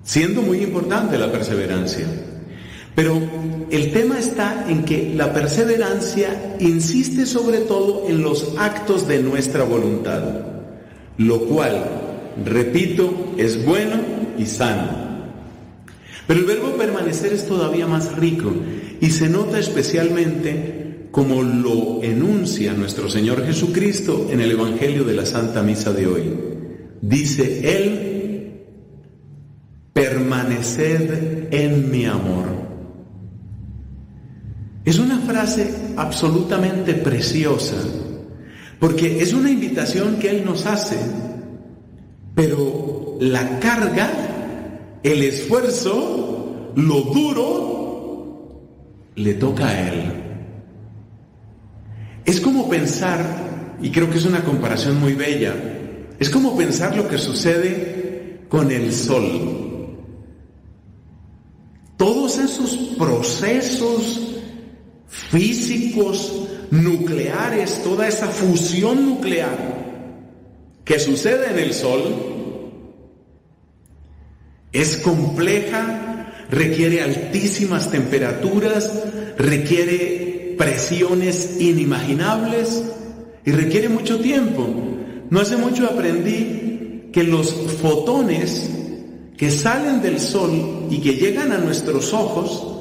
siendo 0.02 0.42
muy 0.42 0.64
importante 0.64 1.20
la 1.20 1.32
perseverancia. 1.32 2.08
Pero 2.96 3.22
el 3.70 3.94
tema 3.94 4.18
está 4.18 4.66
en 4.68 4.86
que 4.86 5.14
la 5.14 5.34
perseverancia 5.34 6.56
insiste 6.60 7.28
sobre 7.28 7.60
todo 7.60 8.06
en 8.10 8.24
los 8.24 8.56
actos 8.58 9.08
de 9.08 9.22
nuestra 9.22 9.66
voluntad, 9.66 10.24
lo 11.20 11.42
cual, 11.42 11.86
repito, 12.44 13.36
es 13.38 13.64
bueno 13.64 13.98
y 14.36 14.48
sano. 14.48 15.07
Pero 16.28 16.42
el 16.42 16.46
verbo 16.46 16.76
permanecer 16.76 17.34
es 17.34 17.48
todavía 17.48 17.88
más 17.88 18.16
rico 18.18 18.54
y 19.00 19.10
se 19.12 19.30
nota 19.30 19.58
especialmente 19.58 21.08
como 21.12 21.42
lo 21.42 22.04
enuncia 22.04 22.74
nuestro 22.74 23.10
Señor 23.10 23.46
Jesucristo 23.46 24.28
en 24.30 24.42
el 24.42 24.52
Evangelio 24.52 25.04
de 25.06 25.14
la 25.14 25.26
Santa 25.26 25.64
Misa 25.64 25.94
de 25.94 26.06
hoy. 26.06 26.34
Dice 27.02 27.78
Él, 27.78 28.66
permaneced 29.94 31.48
en 31.52 31.90
mi 31.90 32.06
amor. 32.06 32.46
Es 34.86 35.00
una 35.00 35.20
frase 35.20 35.74
absolutamente 35.96 36.94
preciosa, 36.94 37.78
porque 38.80 39.22
es 39.22 39.34
una 39.34 39.50
invitación 39.50 40.18
que 40.18 40.30
Él 40.30 40.46
nos 40.46 40.66
hace, 40.66 40.98
pero 42.36 43.18
la 43.20 43.60
carga, 43.60 44.12
el 45.04 45.24
esfuerzo, 45.24 46.72
lo 46.76 47.02
duro, 47.02 48.62
le 49.16 49.34
toca 49.36 49.68
a 49.68 49.90
Él. 49.90 50.14
Es 52.26 52.42
como 52.42 52.70
pensar, 52.70 53.78
y 53.82 53.90
creo 53.90 54.10
que 54.10 54.18
es 54.18 54.26
una 54.26 54.44
comparación 54.44 55.00
muy 55.00 55.14
bella, 55.14 55.54
es 56.20 56.30
como 56.30 56.58
pensar 56.58 56.96
lo 56.96 57.08
que 57.08 57.18
sucede 57.18 58.42
con 58.50 58.72
el 58.72 58.94
sol. 58.94 59.88
Todos 61.98 62.38
esos 62.38 62.76
procesos 62.98 64.22
físicos, 65.08 66.48
nucleares, 66.70 67.82
toda 67.84 68.08
esa 68.08 68.28
fusión 68.28 69.06
nuclear 69.06 69.78
que 70.84 71.00
sucede 71.00 71.52
en 71.52 71.60
el 71.60 71.74
Sol 71.74 72.37
es 74.72 74.98
compleja, 74.98 76.34
requiere 76.50 77.02
altísimas 77.02 77.92
temperaturas, 77.92 78.92
requiere 79.38 80.56
presiones 80.58 81.58
inimaginables 81.60 82.84
y 83.46 83.52
requiere 83.52 83.90
mucho 83.90 84.20
tiempo. 84.20 84.68
No 85.30 85.42
hace 85.42 85.58
mucho 85.58 85.86
aprendí 85.86 87.10
que 87.12 87.24
los 87.24 87.54
fotones 87.82 88.70
que 89.38 89.52
salen 89.52 90.02
del 90.02 90.20
Sol 90.20 90.88
y 90.90 91.00
que 91.00 91.14
llegan 91.14 91.52
a 91.52 91.58
nuestros 91.58 92.14
ojos, 92.14 92.78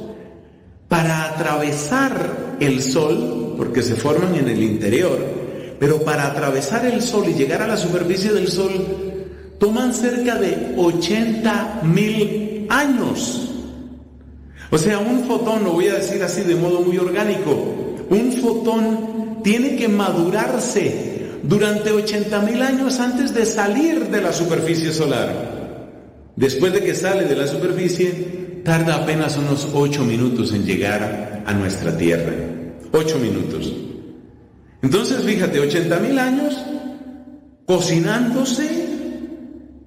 para 0.89 1.24
atravesar 1.24 2.57
el 2.61 2.82
sol, 2.82 3.55
porque 3.57 3.82
se 3.82 3.97
forman 3.97 4.34
en 4.37 4.49
el 4.49 4.62
interior, 4.62 5.18
pero 5.78 6.03
para 6.03 6.26
atravesar 6.26 6.87
el 6.87 7.03
sol 7.03 7.24
y 7.28 7.34
llegar 7.34 7.62
a 7.62 7.66
la 7.66 7.76
superficie 7.76 8.32
del 8.32 8.49
sol, 8.49 9.06
toman 9.59 9.95
cerca 9.95 10.37
de 10.37 10.75
80 10.77 11.81
mil 11.85 12.67
años. 12.69 13.51
O 14.71 14.79
sea, 14.79 14.99
un 14.99 15.25
fotón, 15.25 15.65
lo 15.65 15.73
voy 15.73 15.89
a 15.89 15.95
decir 15.95 16.23
así 16.23 16.43
de 16.43 16.57
modo 16.57 16.81
muy 16.81 16.99
orgánico, 16.99 18.05
un 18.11 18.33
fotón 18.33 19.41
tiene 19.43 19.77
que 19.77 19.89
madurarse 19.89 21.17
durante 21.43 21.93
80 21.93 22.41
mil 22.41 22.63
años 22.63 22.99
antes 22.99 23.33
de 23.33 23.47
salir 23.47 24.09
de 24.09 24.21
la 24.21 24.33
superficie 24.33 24.93
solar. 24.93 25.57
Después 26.35 26.73
de 26.73 26.83
que 26.83 26.95
sale 26.95 27.25
de 27.25 27.37
la 27.37 27.47
superficie, 27.47 28.61
tarda 28.65 28.97
apenas 28.97 29.37
unos 29.39 29.69
ocho 29.73 30.05
minutos 30.05 30.53
en 30.53 30.67
llegar 30.67 31.45
a 31.47 31.53
nuestra 31.55 31.97
tierra. 31.97 32.33
Ocho 32.93 33.19
minutos. 33.19 33.73
Entonces, 34.83 35.23
fíjate, 35.23 35.61
80 35.61 35.99
mil 36.01 36.19
años 36.19 36.57
cocinándose, 37.65 38.86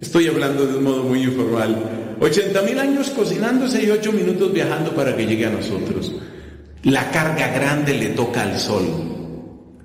estoy 0.01 0.27
hablando 0.27 0.65
de 0.65 0.77
un 0.77 0.83
modo 0.83 1.03
muy 1.03 1.23
informal, 1.23 2.17
80 2.19 2.61
mil 2.63 2.79
años 2.79 3.09
cocinándose 3.09 3.83
y 3.83 3.89
ocho 3.89 4.11
minutos 4.11 4.51
viajando 4.51 4.93
para 4.93 5.15
que 5.15 5.25
llegue 5.25 5.45
a 5.45 5.51
nosotros. 5.51 6.13
La 6.83 7.11
carga 7.11 7.47
grande 7.47 7.93
le 7.93 8.09
toca 8.09 8.43
al 8.43 8.57
sol. 8.57 8.83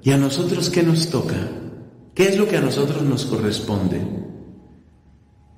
¿Y 0.02 0.10
a 0.10 0.16
nosotros 0.16 0.70
qué 0.70 0.82
nos 0.82 1.08
toca? 1.08 1.36
¿Qué 2.14 2.28
es 2.28 2.38
lo 2.38 2.46
que 2.46 2.56
a 2.56 2.60
nosotros 2.60 3.02
nos 3.02 3.24
corresponde? 3.26 4.00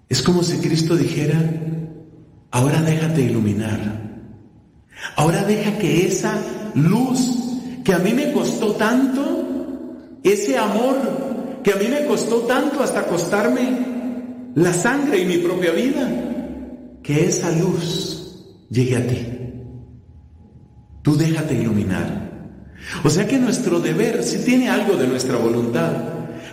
Es 0.08 0.22
como 0.22 0.42
si 0.42 0.58
Cristo 0.58 0.96
dijera, 0.96 1.38
ahora 2.50 2.80
déjate 2.80 3.22
iluminar. 3.22 4.06
Ahora 5.16 5.44
deja 5.44 5.78
que 5.78 6.06
esa 6.06 6.38
luz 6.74 7.36
que 7.84 7.92
a 7.92 7.98
mí 7.98 8.12
me 8.12 8.32
costó 8.32 8.72
tanto, 8.72 9.44
ese 10.22 10.56
amor 10.56 11.60
que 11.62 11.72
a 11.72 11.76
mí 11.76 11.88
me 11.88 12.06
costó 12.06 12.40
tanto 12.40 12.82
hasta 12.82 13.06
costarme 13.06 13.95
la 14.56 14.72
sangre 14.72 15.20
y 15.20 15.26
mi 15.26 15.36
propia 15.38 15.70
vida, 15.70 16.10
que 17.02 17.26
esa 17.26 17.50
luz 17.52 18.66
llegue 18.70 18.96
a 18.96 19.06
ti. 19.06 19.26
Tú 21.02 21.14
déjate 21.14 21.54
iluminar. 21.54 22.26
O 23.04 23.10
sea 23.10 23.26
que 23.26 23.38
nuestro 23.38 23.80
deber 23.80 24.22
sí 24.22 24.38
tiene 24.44 24.70
algo 24.70 24.96
de 24.96 25.06
nuestra 25.06 25.36
voluntad, 25.36 25.92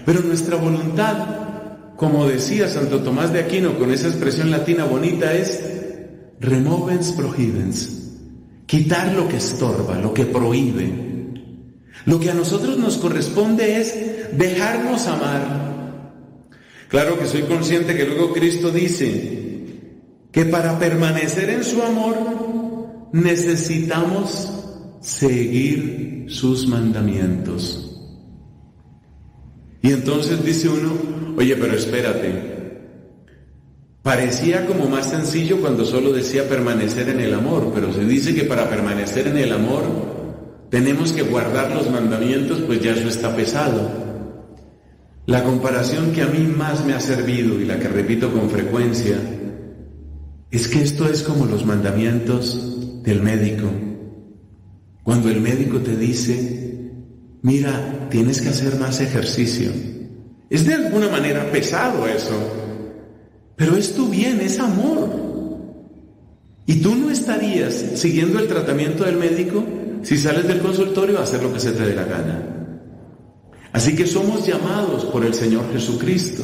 Pero 0.05 0.19
nuestra 0.19 0.57
voluntad, 0.57 1.95
como 1.95 2.27
decía 2.27 2.67
Santo 2.67 2.99
Tomás 2.99 3.31
de 3.31 3.39
Aquino 3.39 3.79
con 3.79 3.89
esa 3.89 4.09
expresión 4.09 4.51
latina 4.51 4.83
bonita, 4.83 5.33
es 5.33 5.63
removens 6.41 7.13
prohibens. 7.13 8.19
Quitar 8.65 9.13
lo 9.13 9.29
que 9.29 9.37
estorba, 9.37 9.97
lo 9.97 10.13
que 10.13 10.25
prohíbe. 10.25 10.91
Lo 12.05 12.19
que 12.19 12.31
a 12.31 12.33
nosotros 12.33 12.77
nos 12.77 12.97
corresponde 12.97 13.79
es 13.79 14.37
dejarnos 14.37 15.07
amar. 15.07 15.62
Claro 16.93 17.17
que 17.17 17.25
soy 17.25 17.41
consciente 17.41 17.95
que 17.97 18.05
luego 18.05 18.31
Cristo 18.31 18.69
dice 18.69 19.65
que 20.31 20.45
para 20.45 20.77
permanecer 20.77 21.49
en 21.49 21.63
su 21.63 21.81
amor 21.81 23.09
necesitamos 23.11 24.53
seguir 25.01 26.27
sus 26.27 26.67
mandamientos. 26.67 27.99
Y 29.81 29.91
entonces 29.91 30.45
dice 30.45 30.69
uno, 30.69 30.93
oye, 31.35 31.55
pero 31.55 31.73
espérate, 31.73 32.51
Parecía 34.03 34.67
como 34.67 34.85
más 34.87 35.09
sencillo 35.09 35.61
cuando 35.61 35.85
solo 35.85 36.11
decía 36.11 36.47
permanecer 36.47 37.09
en 37.09 37.21
el 37.21 37.33
amor, 37.33 37.71
pero 37.73 37.91
se 37.91 38.05
dice 38.05 38.35
que 38.35 38.43
para 38.43 38.69
permanecer 38.69 39.27
en 39.29 39.37
el 39.37 39.51
amor 39.51 39.81
tenemos 40.69 41.11
que 41.11 41.23
guardar 41.23 41.71
los 41.73 41.89
mandamientos, 41.89 42.61
pues 42.67 42.81
ya 42.81 42.91
eso 42.91 43.07
está 43.07 43.35
pesado. 43.35 44.12
La 45.25 45.43
comparación 45.43 46.11
que 46.11 46.21
a 46.21 46.27
mí 46.27 46.39
más 46.39 46.85
me 46.85 46.93
ha 46.93 46.99
servido 46.99 47.59
y 47.59 47.65
la 47.65 47.79
que 47.79 47.87
repito 47.87 48.31
con 48.33 48.49
frecuencia 48.49 49.17
es 50.51 50.67
que 50.67 50.81
esto 50.81 51.07
es 51.07 51.23
como 51.23 51.45
los 51.45 51.65
mandamientos 51.65 53.03
del 53.03 53.21
médico. 53.21 53.69
Cuando 55.01 55.29
el 55.29 55.39
médico 55.39 55.79
te 55.79 55.95
dice, 55.95 56.91
mira, 57.41 58.09
tienes 58.09 58.41
que 58.41 58.49
hacer 58.49 58.77
más 58.77 58.99
ejercicio. 58.99 59.71
Es 60.49 60.65
de 60.65 60.73
alguna 60.73 61.07
manera 61.07 61.49
pesado 61.51 62.05
eso. 62.05 62.35
Pero 63.55 63.77
es 63.77 63.95
tu 63.95 64.09
bien, 64.09 64.41
es 64.41 64.59
amor. 64.59 65.09
Y 66.65 66.81
tú 66.81 66.95
no 66.95 67.09
estarías 67.09 67.73
siguiendo 67.95 68.39
el 68.39 68.47
tratamiento 68.47 69.05
del 69.05 69.15
médico 69.15 69.63
si 70.01 70.17
sales 70.17 70.47
del 70.47 70.59
consultorio 70.59 71.19
a 71.19 71.23
hacer 71.23 71.41
lo 71.41 71.53
que 71.53 71.61
se 71.61 71.71
te 71.71 71.85
dé 71.85 71.95
la 71.95 72.03
gana. 72.03 72.62
Así 73.73 73.95
que 73.95 74.05
somos 74.05 74.45
llamados 74.45 75.03
por 75.05 75.25
el 75.25 75.33
Señor 75.33 75.65
Jesucristo. 75.73 76.43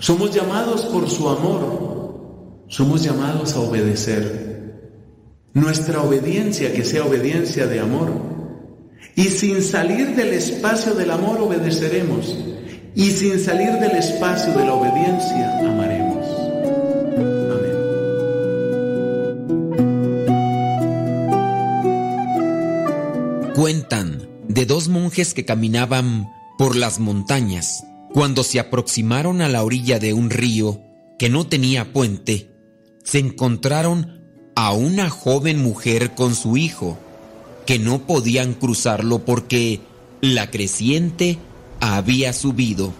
Somos 0.00 0.34
llamados 0.34 0.82
por 0.86 1.08
su 1.08 1.28
amor. 1.28 2.64
Somos 2.66 3.04
llamados 3.04 3.54
a 3.54 3.60
obedecer. 3.60 4.82
Nuestra 5.54 6.02
obediencia 6.02 6.72
que 6.72 6.84
sea 6.84 7.04
obediencia 7.04 7.68
de 7.68 7.78
amor. 7.78 8.10
Y 9.14 9.24
sin 9.26 9.62
salir 9.62 10.16
del 10.16 10.32
espacio 10.34 10.94
del 10.94 11.12
amor 11.12 11.40
obedeceremos. 11.40 12.36
Y 12.96 13.12
sin 13.12 13.38
salir 13.38 13.72
del 13.74 13.92
espacio 13.92 14.52
de 14.52 14.64
la 14.64 14.74
obediencia 14.74 15.60
amaremos. 15.60 16.26
Cuentan 23.54 24.28
de 24.48 24.66
dos 24.66 24.88
monjes 24.88 25.32
que 25.32 25.44
caminaban 25.44 26.26
por 26.58 26.76
las 26.76 26.98
montañas. 26.98 27.84
Cuando 28.12 28.44
se 28.44 28.60
aproximaron 28.60 29.42
a 29.42 29.48
la 29.48 29.62
orilla 29.62 29.98
de 29.98 30.12
un 30.12 30.30
río 30.30 30.80
que 31.18 31.28
no 31.28 31.46
tenía 31.46 31.92
puente, 31.92 32.50
se 33.04 33.18
encontraron 33.18 34.22
a 34.54 34.72
una 34.72 35.10
joven 35.10 35.62
mujer 35.62 36.14
con 36.14 36.34
su 36.34 36.56
hijo, 36.56 36.98
que 37.66 37.78
no 37.78 38.06
podían 38.06 38.54
cruzarlo 38.54 39.24
porque 39.24 39.80
la 40.20 40.50
creciente 40.50 41.38
había 41.80 42.32
subido. 42.32 42.92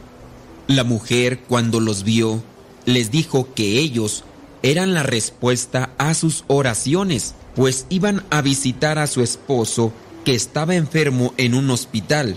La 0.66 0.84
mujer 0.84 1.40
cuando 1.48 1.80
los 1.80 2.02
vio 2.04 2.42
les 2.84 3.10
dijo 3.10 3.54
que 3.54 3.78
ellos 3.78 4.24
eran 4.62 4.94
la 4.94 5.02
respuesta 5.02 5.94
a 5.98 6.14
sus 6.14 6.44
oraciones, 6.48 7.34
pues 7.54 7.86
iban 7.88 8.24
a 8.30 8.42
visitar 8.42 8.98
a 8.98 9.06
su 9.06 9.22
esposo 9.22 9.92
que 10.24 10.34
estaba 10.34 10.74
enfermo 10.74 11.32
en 11.36 11.54
un 11.54 11.70
hospital. 11.70 12.36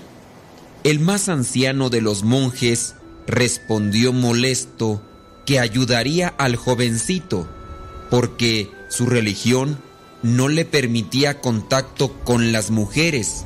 El 0.83 1.01
más 1.01 1.27
anciano 1.27 1.89
de 1.89 1.99
los 1.99 2.23
monjes 2.23 2.95
respondió 3.27 4.13
molesto 4.13 5.01
que 5.45 5.59
ayudaría 5.59 6.29
al 6.37 6.55
jovencito, 6.55 7.49
porque 8.09 8.71
su 8.87 9.05
religión 9.05 9.77
no 10.23 10.47
le 10.47 10.63
permitía 10.63 11.41
contacto 11.41 12.13
con 12.23 12.53
las 12.53 12.71
mujeres. 12.71 13.43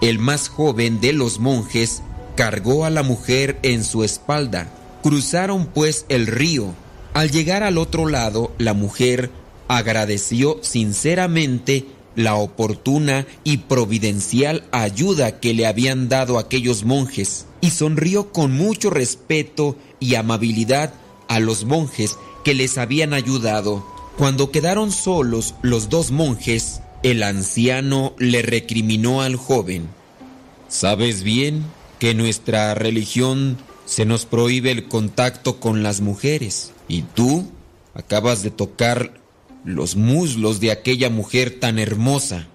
El 0.00 0.18
más 0.18 0.48
joven 0.48 1.00
de 1.00 1.12
los 1.12 1.38
monjes 1.38 2.02
cargó 2.34 2.86
a 2.86 2.90
la 2.90 3.02
mujer 3.02 3.58
en 3.62 3.84
su 3.84 4.02
espalda. 4.02 4.72
Cruzaron 5.02 5.66
pues 5.66 6.06
el 6.08 6.26
río. 6.26 6.72
Al 7.12 7.30
llegar 7.30 7.62
al 7.62 7.76
otro 7.76 8.06
lado, 8.06 8.52
la 8.58 8.72
mujer 8.72 9.30
agradeció 9.68 10.58
sinceramente 10.62 11.84
la 12.18 12.34
oportuna 12.34 13.28
y 13.44 13.58
providencial 13.58 14.64
ayuda 14.72 15.38
que 15.38 15.54
le 15.54 15.68
habían 15.68 16.08
dado 16.08 16.40
aquellos 16.40 16.84
monjes 16.84 17.46
y 17.60 17.70
sonrió 17.70 18.32
con 18.32 18.50
mucho 18.50 18.90
respeto 18.90 19.76
y 20.00 20.16
amabilidad 20.16 20.92
a 21.28 21.38
los 21.38 21.64
monjes 21.64 22.18
que 22.42 22.54
les 22.54 22.76
habían 22.76 23.14
ayudado. 23.14 23.86
Cuando 24.16 24.50
quedaron 24.50 24.90
solos 24.90 25.54
los 25.62 25.90
dos 25.90 26.10
monjes, 26.10 26.80
el 27.04 27.22
anciano 27.22 28.14
le 28.18 28.42
recriminó 28.42 29.22
al 29.22 29.36
joven. 29.36 29.86
Sabes 30.66 31.22
bien 31.22 31.66
que 32.00 32.14
nuestra 32.14 32.74
religión 32.74 33.58
se 33.86 34.06
nos 34.06 34.26
prohíbe 34.26 34.72
el 34.72 34.88
contacto 34.88 35.60
con 35.60 35.84
las 35.84 36.00
mujeres 36.00 36.72
y 36.88 37.02
tú 37.02 37.46
acabas 37.94 38.42
de 38.42 38.50
tocar 38.50 39.20
los 39.64 39.96
muslos 39.96 40.60
de 40.60 40.70
aquella 40.70 41.10
mujer 41.10 41.58
tan 41.60 41.78
hermosa. 41.78 42.48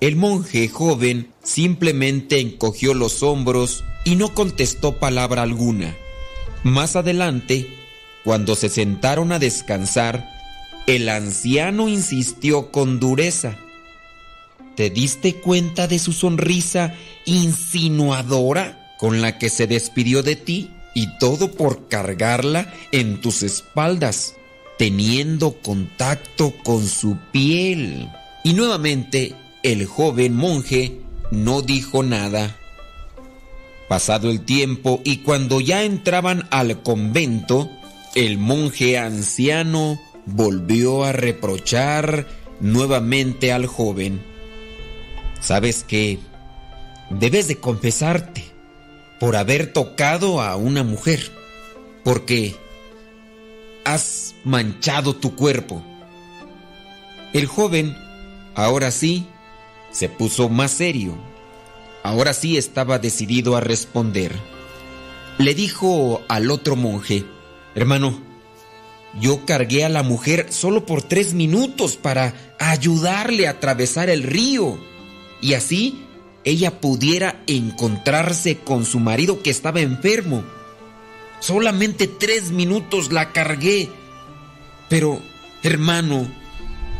El 0.00 0.16
monje 0.16 0.68
joven 0.68 1.32
simplemente 1.42 2.40
encogió 2.40 2.94
los 2.94 3.22
hombros 3.22 3.84
y 4.04 4.16
no 4.16 4.34
contestó 4.34 4.98
palabra 4.98 5.42
alguna. 5.42 5.94
Más 6.62 6.96
adelante, 6.96 7.68
cuando 8.24 8.54
se 8.54 8.68
sentaron 8.68 9.32
a 9.32 9.38
descansar, 9.38 10.28
el 10.86 11.08
anciano 11.08 11.88
insistió 11.88 12.70
con 12.70 12.98
dureza. 12.98 13.58
¿Te 14.74 14.88
diste 14.88 15.34
cuenta 15.34 15.86
de 15.86 15.98
su 15.98 16.12
sonrisa 16.12 16.94
insinuadora 17.26 18.94
con 18.98 19.20
la 19.20 19.38
que 19.38 19.50
se 19.50 19.66
despidió 19.66 20.22
de 20.22 20.36
ti? 20.36 20.70
Y 20.94 21.18
todo 21.18 21.52
por 21.52 21.88
cargarla 21.88 22.72
en 22.90 23.20
tus 23.20 23.42
espaldas 23.42 24.34
teniendo 24.80 25.60
contacto 25.60 26.54
con 26.64 26.86
su 26.86 27.18
piel. 27.32 28.08
Y 28.42 28.54
nuevamente 28.54 29.34
el 29.62 29.84
joven 29.84 30.34
monje 30.34 31.02
no 31.30 31.60
dijo 31.60 32.02
nada. 32.02 32.56
Pasado 33.90 34.30
el 34.30 34.40
tiempo 34.40 35.02
y 35.04 35.18
cuando 35.18 35.60
ya 35.60 35.84
entraban 35.84 36.48
al 36.50 36.82
convento, 36.82 37.68
el 38.14 38.38
monje 38.38 38.96
anciano 38.96 40.00
volvió 40.24 41.04
a 41.04 41.12
reprochar 41.12 42.26
nuevamente 42.60 43.52
al 43.52 43.66
joven. 43.66 44.22
¿Sabes 45.42 45.84
qué? 45.86 46.20
Debes 47.10 47.48
de 47.48 47.56
confesarte 47.56 48.44
por 49.18 49.36
haber 49.36 49.74
tocado 49.74 50.40
a 50.40 50.56
una 50.56 50.84
mujer, 50.84 51.30
porque 52.02 52.56
has 53.84 54.34
manchado 54.44 55.16
tu 55.16 55.34
cuerpo. 55.34 55.82
El 57.32 57.46
joven, 57.46 57.96
ahora 58.54 58.90
sí, 58.90 59.26
se 59.90 60.08
puso 60.08 60.48
más 60.48 60.70
serio. 60.70 61.16
Ahora 62.02 62.32
sí 62.32 62.56
estaba 62.56 62.98
decidido 62.98 63.56
a 63.56 63.60
responder. 63.60 64.34
Le 65.38 65.54
dijo 65.54 66.22
al 66.28 66.50
otro 66.50 66.76
monje, 66.76 67.24
hermano, 67.74 68.20
yo 69.18 69.44
cargué 69.44 69.84
a 69.84 69.88
la 69.88 70.02
mujer 70.02 70.46
solo 70.50 70.86
por 70.86 71.02
tres 71.02 71.34
minutos 71.34 71.96
para 71.96 72.34
ayudarle 72.58 73.48
a 73.48 73.52
atravesar 73.52 74.08
el 74.08 74.22
río 74.22 74.78
y 75.40 75.54
así 75.54 76.04
ella 76.44 76.80
pudiera 76.80 77.42
encontrarse 77.46 78.58
con 78.58 78.84
su 78.84 79.00
marido 79.00 79.42
que 79.42 79.50
estaba 79.50 79.80
enfermo. 79.80 80.44
Solamente 81.40 82.06
tres 82.06 82.50
minutos 82.50 83.10
la 83.10 83.32
cargué. 83.32 83.90
Pero, 84.88 85.20
hermano, 85.62 86.30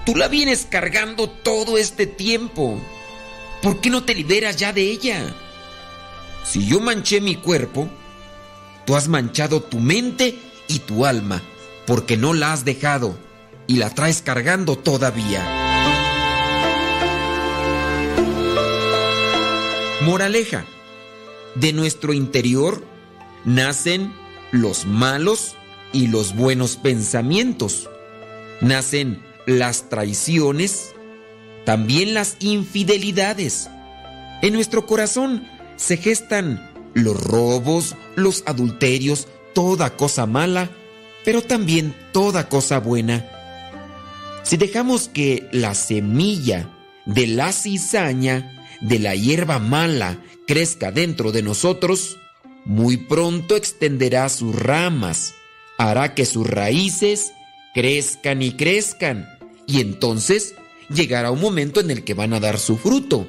tú 0.05 0.17
la 0.17 0.29
vienes 0.29 0.67
cargando 0.69 1.29
todo 1.29 1.79
este 1.79 2.07
tiempo. 2.07 2.81
¿Por 3.63 3.81
qué 3.81 3.91
no 3.91 4.05
te 4.05 4.15
liberas 4.15 4.57
ya 4.57 4.73
de 4.73 4.83
ella? 4.83 5.35
Si 6.45 6.67
yo 6.67 6.81
manché 6.81 7.21
mi 7.21 7.37
cuerpo, 7.37 7.89
tú 8.87 8.97
has 8.97 9.09
manchado 9.09 9.63
tu 9.63 9.79
mente 9.79 10.39
y 10.69 10.79
tu 10.81 11.05
alma, 11.05 11.43
porque 11.87 12.17
no 12.17 12.33
la 12.33 12.53
has 12.53 12.65
dejado 12.65 13.19
y 13.67 13.77
la 13.77 13.91
traes 13.95 14.23
cargando 14.23 14.77
todavía. 14.77 15.45
Moraleja. 20.01 20.65
de 21.57 21.73
nuestro 21.73 22.13
interior 22.13 22.83
nacen 23.45 24.13
los 24.53 24.87
malos 24.87 25.57
y 25.93 26.07
los 26.09 26.35
buenos 26.35 26.77
pensamientos. 26.77 27.89
Nacen 28.61 29.23
las 29.47 29.89
traiciones, 29.89 30.95
también 31.65 32.15
las 32.15 32.37
infidelidades. 32.41 33.71
En 34.43 34.53
nuestro 34.53 34.87
corazón 34.87 35.47
se 35.77 35.97
gestan 35.97 36.71
los 36.95 37.23
robos, 37.23 37.97
los 38.17 38.43
adulterios, 38.47 39.29
toda 39.55 39.97
cosa 39.97 40.27
mala, 40.27 40.71
pero 41.25 41.43
también 41.43 41.95
toda 42.13 42.49
cosa 42.49 42.81
buena. 42.81 43.27
Si 44.43 44.57
dejamos 44.57 45.09
que 45.09 45.49
la 45.53 45.75
semilla 45.75 46.69
de 47.07 47.27
la 47.27 47.53
cizaña, 47.53 48.67
de 48.81 48.99
la 48.99 49.15
hierba 49.15 49.59
mala, 49.59 50.19
crezca 50.47 50.91
dentro 50.91 51.33
de 51.33 51.43
nosotros, 51.43 52.20
muy 52.65 52.97
pronto 52.97 53.57
extenderá 53.57 54.29
sus 54.29 54.55
ramas, 54.55 55.35
hará 55.79 56.15
que 56.15 56.27
sus 56.27 56.47
raíces 56.47 57.33
crezcan 57.75 58.43
y 58.43 58.53
crezcan, 58.53 59.29
y 59.67 59.81
entonces 59.81 60.55
llegará 60.89 61.31
un 61.31 61.41
momento 61.41 61.81
en 61.81 61.91
el 61.91 62.05
que 62.05 62.15
van 62.15 62.33
a 62.35 62.41
dar 62.41 62.59
su 62.59 62.77
fruto. 62.77 63.29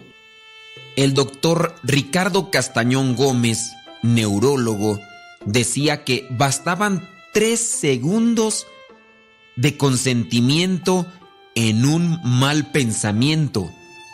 El 0.95 1.13
doctor 1.13 1.75
Ricardo 1.84 2.51
Castañón 2.51 3.15
Gómez, 3.15 3.71
neurólogo, 4.01 4.99
decía 5.45 6.03
que 6.03 6.27
bastaban 6.32 7.07
tres 7.34 7.59
segundos 7.59 8.67
de 9.55 9.77
consentimiento 9.77 11.05
en 11.55 11.86
un 11.86 12.19
mal 12.23 12.71
pensamiento 12.71 13.71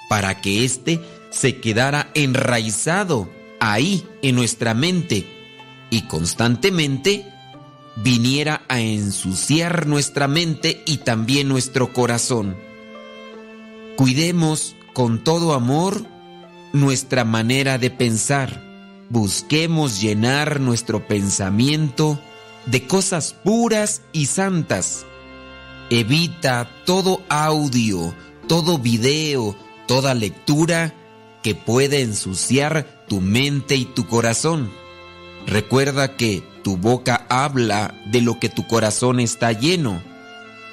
para 0.10 0.42
que 0.42 0.64
éste 0.64 1.00
se 1.30 1.60
quedara 1.60 2.10
enraizado 2.14 3.30
ahí 3.60 4.06
en 4.22 4.36
nuestra 4.36 4.74
mente 4.74 5.26
y 5.90 6.04
constantemente 6.04 7.26
viniera 7.96 8.64
a 8.68 8.80
ensuciar 8.80 9.88
nuestra 9.88 10.28
mente 10.28 10.84
y 10.86 10.98
también 10.98 11.48
nuestro 11.48 11.94
corazón. 11.94 12.56
Cuidemos 13.96 14.76
con 14.94 15.24
todo 15.24 15.54
amor 15.54 16.06
nuestra 16.74 17.24
manera 17.24 17.78
de 17.78 17.90
pensar. 17.90 18.64
Busquemos 19.10 20.02
llenar 20.02 20.60
nuestro 20.60 21.08
pensamiento 21.08 22.20
de 22.66 22.86
cosas 22.86 23.34
puras 23.34 24.02
y 24.12 24.28
santas. 24.28 25.06
Evita 25.90 26.70
todo 26.86 27.24
audio, 27.30 28.14
todo 28.48 28.78
video, 28.78 29.56
toda 29.88 30.14
lectura 30.14 30.94
que 31.42 31.56
puede 31.56 32.02
ensuciar 32.02 32.97
tu 33.08 33.22
mente 33.22 33.76
y 33.76 33.86
tu 33.86 34.08
corazón. 34.08 34.72
Recuerda 35.46 36.16
que 36.16 36.44
tu 36.64 36.78
boca 36.78 37.26
habla 37.30 37.96
de 38.06 38.22
lo 38.22 38.40
que 38.40 38.50
tu 38.50 38.68
corazón 38.68 39.20
está 39.20 39.54
lleno. 39.54 40.02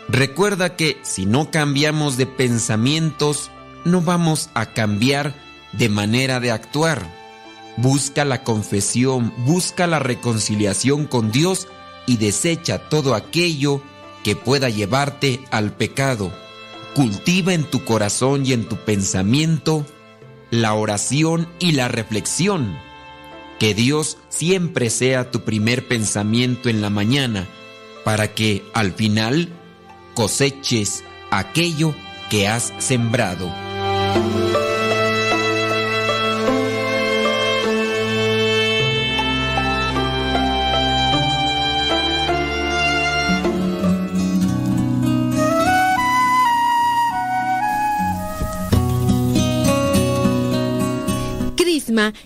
Recuerda 0.09 0.77
que 0.77 0.99
si 1.03 1.27
no 1.27 1.51
cambiamos 1.51 2.17
de 2.17 2.27
pensamientos, 2.27 3.51
no 3.85 4.01
vamos 4.01 4.51
a 4.55 4.67
cambiar 4.67 5.35
de 5.73 5.89
manera 5.89 6.41
de 6.41 6.51
actuar. 6.51 7.03
Busca 7.77 8.25
la 8.25 8.43
confesión, 8.43 9.33
busca 9.39 9.87
la 9.87 9.99
reconciliación 9.99 11.07
con 11.07 11.31
Dios 11.33 11.69
y 12.07 12.17
desecha 12.17 12.79
todo 12.79 13.15
aquello 13.15 13.81
que 14.23 14.37
pueda 14.37 14.69
llevarte 14.69 15.41
al 15.51 15.73
pecado. 15.73 16.33
Cultiva 16.95 17.55
en 17.55 17.65
tu 17.65 17.85
corazón 17.85 18.47
y 18.47 18.53
en 18.53 18.69
tu 18.69 18.77
pensamiento 18.77 19.85
la 20.61 20.75
oración 20.75 21.49
y 21.59 21.73
la 21.73 21.89
reflexión. 21.89 22.79
Que 23.59 23.75
Dios 23.75 24.19
siempre 24.29 24.91
sea 24.91 25.31
tu 25.31 25.41
primer 25.41 25.87
pensamiento 25.87 26.69
en 26.69 26.83
la 26.83 26.91
mañana 26.91 27.47
para 28.05 28.35
que 28.35 28.65
al 28.75 28.93
final 28.93 29.49
coseches 30.15 31.05
aquello 31.31 31.95
que 32.31 32.49
has 32.49 32.73
sembrado. 32.79 33.53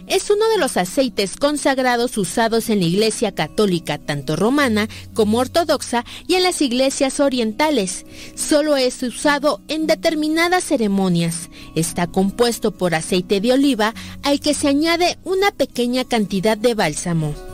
Es 0.06 0.30
uno 0.30 0.48
de 0.48 0.58
los 0.58 0.76
aceites 0.76 1.36
consagrados 1.36 2.16
usados 2.16 2.70
en 2.70 2.80
la 2.80 2.86
Iglesia 2.86 3.34
Católica, 3.34 3.98
tanto 3.98 4.34
romana 4.34 4.88
como 5.14 5.38
ortodoxa, 5.38 6.04
y 6.26 6.34
en 6.34 6.42
las 6.42 6.62
iglesias 6.62 7.20
orientales. 7.20 8.06
Solo 8.34 8.76
es 8.76 9.02
usado 9.02 9.60
en 9.68 9.86
determinadas 9.86 10.64
ceremonias. 10.64 11.50
Está 11.74 12.06
compuesto 12.06 12.70
por 12.70 12.94
aceite 12.94 13.40
de 13.40 13.52
oliva 13.52 13.94
al 14.22 14.40
que 14.40 14.54
se 14.54 14.68
añade 14.68 15.18
una 15.24 15.50
pequeña 15.50 16.04
cantidad 16.04 16.56
de 16.56 16.74
bálsamo. 16.74 17.47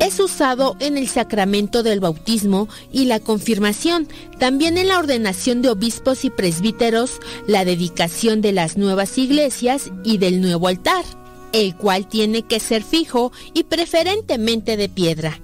Es 0.00 0.18
usado 0.18 0.76
en 0.80 0.98
el 0.98 1.08
sacramento 1.08 1.82
del 1.82 2.00
bautismo 2.00 2.68
y 2.92 3.04
la 3.04 3.20
confirmación, 3.20 4.08
también 4.38 4.76
en 4.76 4.88
la 4.88 4.98
ordenación 4.98 5.62
de 5.62 5.70
obispos 5.70 6.24
y 6.24 6.30
presbíteros, 6.30 7.20
la 7.46 7.64
dedicación 7.64 8.40
de 8.40 8.52
las 8.52 8.76
nuevas 8.76 9.16
iglesias 9.16 9.90
y 10.04 10.18
del 10.18 10.40
nuevo 10.40 10.68
altar, 10.68 11.04
el 11.52 11.76
cual 11.76 12.08
tiene 12.08 12.42
que 12.42 12.60
ser 12.60 12.82
fijo 12.82 13.32
y 13.54 13.64
preferentemente 13.64 14.76
de 14.76 14.88
piedra. 14.88 15.40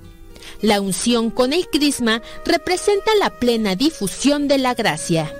La 0.60 0.80
unción 0.80 1.30
con 1.30 1.52
el 1.52 1.68
crisma 1.68 2.20
representa 2.44 3.12
la 3.20 3.30
plena 3.30 3.76
difusión 3.76 4.48
de 4.48 4.58
la 4.58 4.74
gracia. 4.74 5.32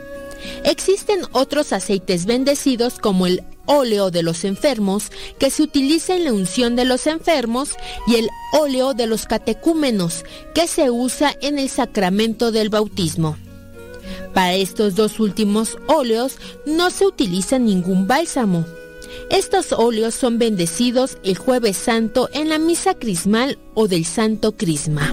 Existen 0.65 1.23
otros 1.33 1.73
aceites 1.73 2.27
bendecidos 2.27 2.99
como 2.99 3.27
el 3.27 3.43
óleo 3.67 4.11
de 4.11 4.23
los 4.23 4.45
enfermos 4.45 5.11
que 5.39 5.51
se 5.51 5.63
utiliza 5.63 6.17
en 6.17 6.25
la 6.25 6.33
unción 6.33 6.77
de 6.77 6.85
los 6.85 7.07
enfermos 7.07 7.71
y 8.07 8.17
el 8.17 8.29
óleo 8.53 8.95
de 8.95 9.07
los 9.07 9.27
catecúmenos 9.27 10.25
que 10.55 10.67
se 10.67 10.91
usa 10.91 11.35
en 11.41 11.59
el 11.59 11.69
sacramento 11.69 12.51
del 12.51 12.71
bautismo. 12.71 13.37
Para 14.35 14.55
estos 14.55 14.95
dos 14.95 15.21
últimos 15.21 15.77
óleos 15.87 16.37
no 16.67 16.91
se 16.91 17.07
utiliza 17.07 17.59
ningún 17.59 18.07
bálsamo. 18.07 18.65
Estos 19.31 19.73
óleos 19.73 20.15
son 20.15 20.39
bendecidos 20.39 21.19
el 21.23 21.37
jueves 21.37 21.77
santo 21.77 22.29
en 22.33 22.49
la 22.49 22.59
misa 22.59 22.95
crismal 22.95 23.59
o 23.75 23.89
del 23.89 24.05
santo 24.05 24.57
crisma. 24.57 25.13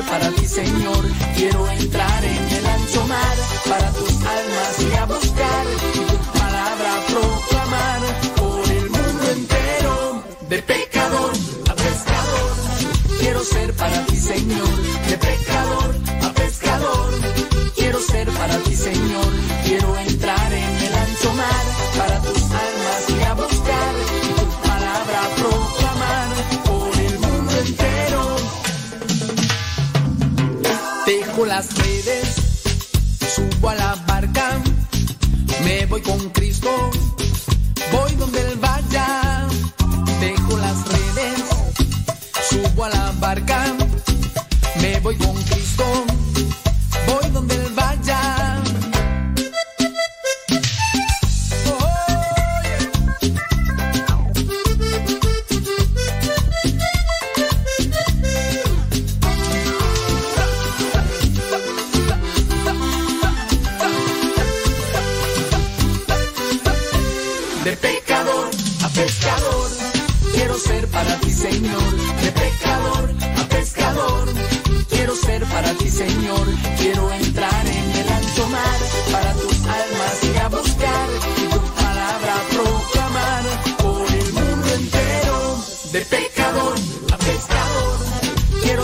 para 0.00 0.30
ti, 0.30 0.46
Señor. 0.46 1.04
Quiero 1.36 1.68
entrar 1.70 2.24
en 2.24 2.56
el 2.56 2.66
ancho 2.66 3.06
mar 3.06 3.36
para 3.68 3.90
tus 3.92 4.10
almas 4.24 4.80
y 4.80 4.96
abrazar. 4.96 5.21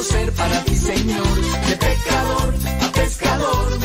ser 0.08 0.32
para 0.32 0.64
ti, 0.64 0.74
Señor, 0.74 1.34
de 1.68 1.76
pecador 1.76 2.54
a 2.86 2.92
pescador. 2.92 3.78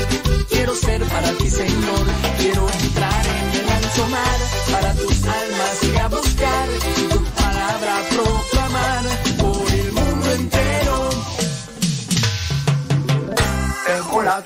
Quiero 0.50 0.76
ser 0.76 1.02
para 1.06 1.30
ti, 1.34 1.50
Señor, 1.50 2.06
quiero 2.38 2.64
entrar 2.70 3.24
en 3.38 3.60
el 3.60 3.70
ancho 3.78 4.08
mar, 4.08 4.40
para 4.72 4.94
tus 4.94 5.18
almas 5.42 5.76
y 5.84 5.98
a 5.98 6.08
buscar 6.08 6.68
tu 7.12 7.24
palabra 7.42 7.94
proclamar 8.16 9.04
por 9.42 9.72
el 9.82 9.92
mundo 9.92 10.32
entero. 10.32 11.10
Tengo 13.86 14.22
la 14.24 14.42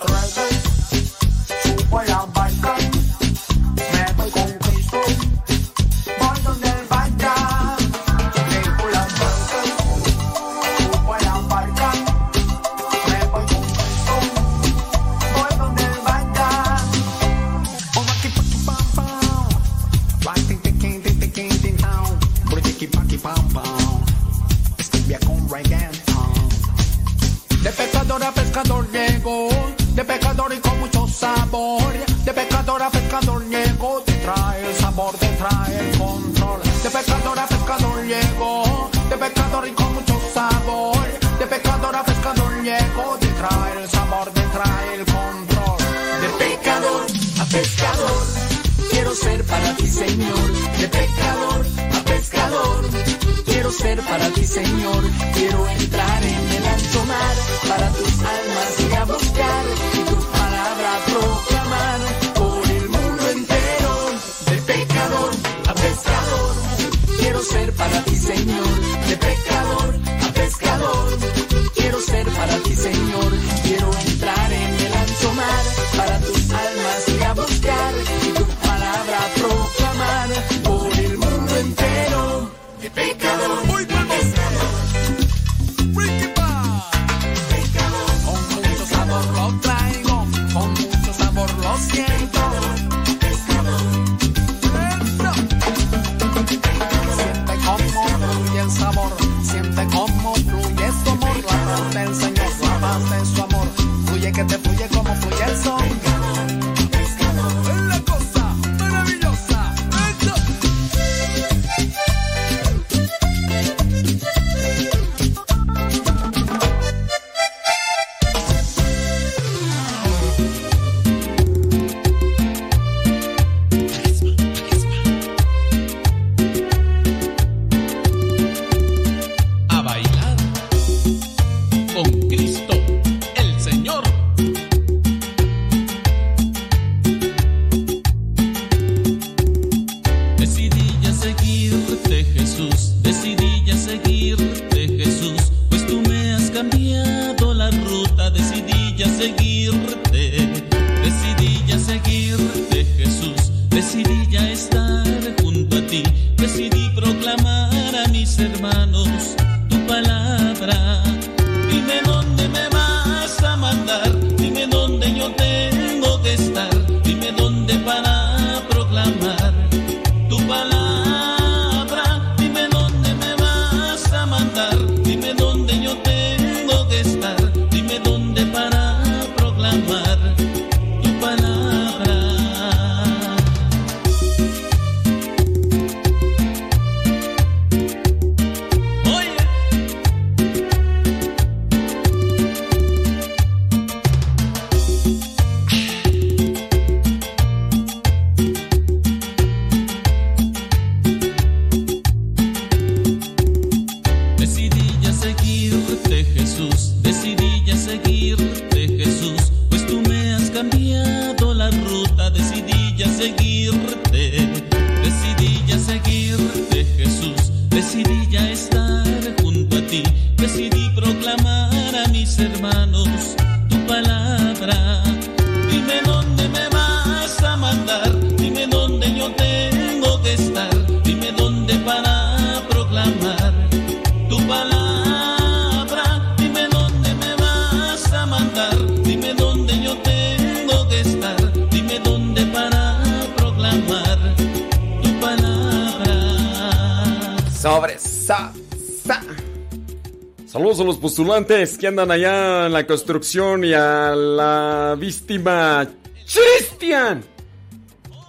que 251.46 251.88
andan 251.88 252.10
allá 252.10 252.66
en 252.66 252.74
la 252.74 252.88
construcción 252.88 253.64
y 253.64 253.72
a 253.72 254.16
la 254.16 254.96
víctima 254.98 255.88
Cristian. 256.26 257.24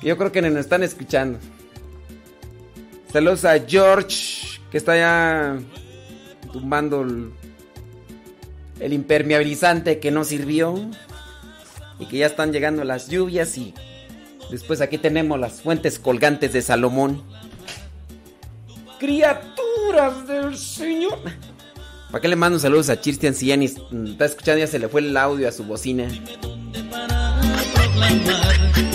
Yo 0.03 0.19
creo 0.19 0.31
que 0.31 0.43
nos 0.43 0.61
están 0.61 0.83
escuchando. 0.83 1.39
Saludos 3.11 3.47
a 3.47 3.59
George, 3.61 4.61
que 4.71 4.77
está 4.77 4.93
allá 4.93 5.59
tumbando 6.53 7.01
el, 7.01 7.31
el 8.79 8.93
impermeabilizante 8.93 10.01
que 10.01 10.11
no 10.11 10.25
sirvió. 10.25 10.75
Y 11.99 12.07
que 12.07 12.19
ya 12.19 12.27
están 12.27 12.53
llegando 12.53 12.85
las 12.85 13.09
lluvias 13.09 13.57
y 13.57 13.75
después 14.51 14.83
aquí 14.83 14.99
tenemos 14.99 15.41
las 15.41 15.63
fuentes 15.63 15.99
colgantes 15.99 16.53
de 16.53 16.61
Salomón. 16.61 17.25
Criaturas 18.99 20.27
del 20.29 20.57
Señor. 20.57 21.19
¿Para 22.11 22.23
qué 22.23 22.29
le 22.29 22.37
mando 22.37 22.59
saludos 22.59 22.89
a 22.89 23.01
Christian 23.01 23.35
si 23.35 23.47
ya 23.47 23.57
ni 23.57 23.67
está 23.67 24.25
escuchando? 24.25 24.61
Ya 24.61 24.67
se 24.67 24.79
le 24.79 24.89
fue 24.89 25.03
el 25.03 25.17
audio 25.17 25.49
a 25.49 25.53
su 25.53 25.65
bocina. 25.65 26.09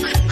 Ya 0.04 0.23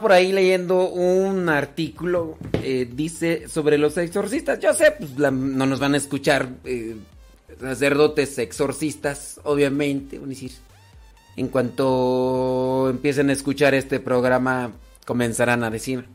Por 0.00 0.12
ahí 0.12 0.32
leyendo 0.32 0.88
un 0.88 1.48
artículo, 1.48 2.36
eh, 2.62 2.88
dice 2.90 3.48
sobre 3.48 3.78
los 3.78 3.96
exorcistas. 3.96 4.58
Yo 4.58 4.74
sé, 4.74 4.92
pues 4.92 5.16
no 5.16 5.66
nos 5.66 5.80
van 5.80 5.94
a 5.94 5.96
escuchar 5.96 6.48
eh, 6.64 6.96
sacerdotes 7.60 8.38
exorcistas, 8.38 9.40
obviamente. 9.44 10.18
van 10.18 10.28
decir, 10.28 10.52
en 11.36 11.48
cuanto 11.48 12.88
empiecen 12.90 13.30
a 13.30 13.32
escuchar 13.32 13.74
este 13.74 14.00
programa, 14.00 14.72
comenzarán 15.06 15.64
a 15.64 15.70
decir. 15.70 16.06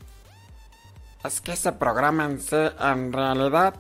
Es 1.24 1.42
que 1.42 1.54
ese 1.54 1.72
programa 1.74 2.26
en, 2.26 2.40
en 2.80 3.14
realidad 3.14 3.76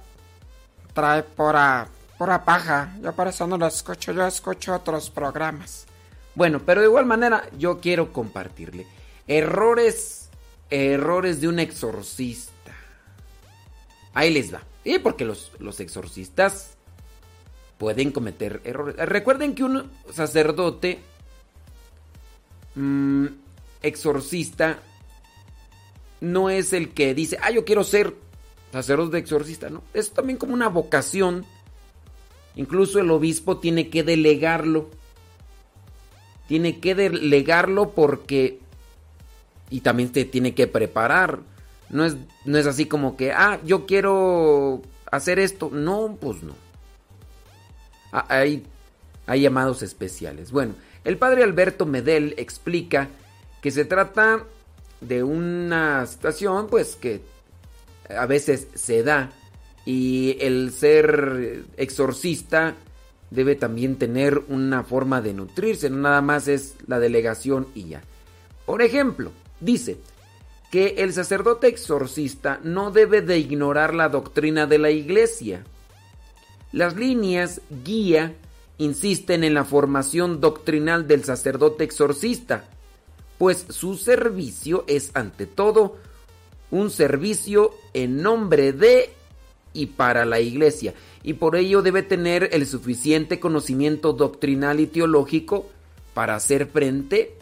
trae 0.93 1.24
pura, 1.24 1.88
pura 2.18 2.43
paja. 2.43 2.93
Yo 3.02 3.14
por 3.14 3.28
eso 3.28 3.48
no 3.48 3.58
lo 3.58 3.68
escucho, 3.68 4.12
yo 4.12 4.26
escucho 4.26 4.76
otros 4.76 5.10
programas. 5.10 5.86
Bueno, 6.36 6.62
pero 6.66 6.82
de 6.82 6.88
igual 6.88 7.06
manera 7.06 7.43
yo 7.58 7.80
quiero 7.80 8.12
compartirle 8.14 8.97
errores, 9.28 10.30
errores 10.70 11.42
de 11.42 11.48
un 11.48 11.60
exorcista. 11.60 12.54
Ahí 14.14 14.32
les 14.34 14.54
va. 14.54 14.64
Y 14.84 15.00
porque 15.00 15.26
los, 15.26 15.52
los 15.60 15.80
exorcistas 15.80 16.78
pueden 17.78 18.12
cometer 18.12 18.62
errores. 18.64 18.96
Recuerden 18.98 19.54
que 19.54 19.64
un 19.64 19.92
sacerdote 20.12 21.00
mm, 22.76 23.28
exorcista 23.82 24.80
no 26.22 26.50
es 26.50 26.74
el 26.74 26.90
que 26.90 27.14
dice, 27.14 27.38
ah, 27.42 27.52
yo 27.52 27.66
quiero 27.66 27.84
ser 27.84 28.16
sacerdote 28.72 29.18
exorcista, 29.18 29.70
¿no? 29.70 29.84
Es 29.94 30.12
también 30.12 30.38
como 30.38 30.54
una 30.54 30.70
vocación. 30.70 31.46
Incluso 32.56 33.00
el 33.00 33.12
obispo 33.12 33.58
tiene 33.58 33.90
que 33.90 34.04
delegarlo. 34.04 34.90
Tiene 36.48 36.80
que 36.80 36.96
delegarlo 36.96 37.92
porque... 37.92 38.60
Y 39.70 39.82
también 39.82 40.13
se 40.13 40.26
tiene 40.26 40.53
que 40.53 40.68
preparar. 40.68 41.39
No 41.89 42.05
es, 42.05 42.15
no 42.45 42.57
es 42.57 42.65
así 42.65 42.86
como 42.86 43.18
que, 43.18 43.32
ah, 43.32 43.59
yo 43.65 43.86
quiero 43.86 44.82
hacer 45.11 45.39
esto. 45.39 45.70
No, 45.72 46.18
pues 46.20 46.43
no. 46.43 46.53
Ah, 48.11 48.26
Hay, 48.30 48.65
hay 49.26 49.41
llamados 49.41 49.82
especiales. 49.82 50.51
Bueno, 50.51 50.74
el 51.03 51.18
padre 51.18 51.43
Alberto 51.43 51.86
Medel 51.86 52.34
explica 52.38 53.09
que 53.61 53.72
se 53.72 53.86
trata 53.86 54.43
de 55.01 55.24
una 55.24 56.05
situación 56.05 56.68
pues 56.68 56.95
que 56.95 57.22
a 58.09 58.26
veces 58.26 58.68
se 58.74 59.03
da 59.03 59.32
y 59.86 60.38
el 60.41 60.72
ser 60.72 61.63
exorcista 61.78 62.76
debe 63.30 63.55
también 63.55 63.97
tener 63.97 64.41
una 64.47 64.84
forma 64.84 65.22
de 65.22 65.34
nutrirse, 65.34 65.89
no 65.89 65.97
nada 65.97 66.22
más 66.22 66.47
es 66.47 66.76
la 66.88 66.99
delegación 66.99 67.68
y 67.76 67.89
ya. 67.89 68.01
Por 68.65 68.82
ejemplo, 68.82 69.32
dice 69.60 69.97
que 70.72 70.95
el 70.97 71.14
sacerdote 71.14 71.68
exorcista 71.68 72.60
no 72.64 72.91
debe 72.91 73.22
de 73.22 73.39
ignorar 73.39 73.93
la 73.93 74.10
doctrina 74.10 74.68
de 74.68 74.78
la 74.78 74.91
iglesia. 74.91 75.64
Las 76.72 76.95
líneas 76.95 77.62
guía 77.84 78.36
insisten 78.78 79.43
en 79.43 79.53
la 79.53 79.64
formación 79.64 80.41
doctrinal 80.41 81.08
del 81.08 81.24
sacerdote 81.24 81.84
exorcista, 81.84 82.66
pues 83.38 83.66
su 83.70 83.95
servicio 83.95 84.84
es 84.88 85.12
ante 85.14 85.45
todo 85.45 85.97
un 86.70 86.89
servicio 86.89 87.72
en 87.93 88.22
nombre 88.22 88.74
de 88.74 89.12
y 89.74 89.88
para 89.88 90.26
la 90.26 90.39
iglesia, 90.39 90.93
y 91.24 91.34
por 91.34 91.55
ello 91.55 91.82
debe 91.82 92.01
tener 92.01 92.49
el 92.51 92.66
suficiente 92.66 93.39
conocimiento 93.39 94.12
doctrinal 94.12 94.80
y 94.80 94.88
teológico 94.88 95.70
para 96.14 96.36
hacer 96.36 96.66
frente 96.66 97.37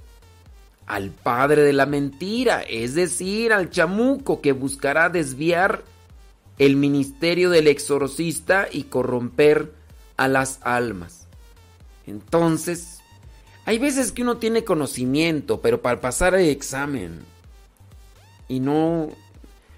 al 0.87 1.11
padre 1.11 1.63
de 1.63 1.73
la 1.73 1.85
mentira, 1.85 2.61
es 2.61 2.93
decir, 2.95 3.53
al 3.53 3.69
chamuco 3.69 4.41
que 4.41 4.51
buscará 4.51 5.09
desviar 5.09 5.83
el 6.57 6.75
ministerio 6.75 7.49
del 7.49 7.67
exorcista 7.67 8.67
y 8.71 8.83
corromper 8.83 9.73
a 10.17 10.27
las 10.27 10.59
almas. 10.61 11.27
Entonces, 12.05 12.99
hay 13.65 13.79
veces 13.79 14.11
que 14.11 14.21
uno 14.21 14.37
tiene 14.37 14.63
conocimiento, 14.63 15.59
pero 15.61 15.81
para 15.81 15.99
pasar 15.99 16.35
el 16.35 16.49
examen 16.49 17.19
y 18.47 18.59
no 18.59 19.09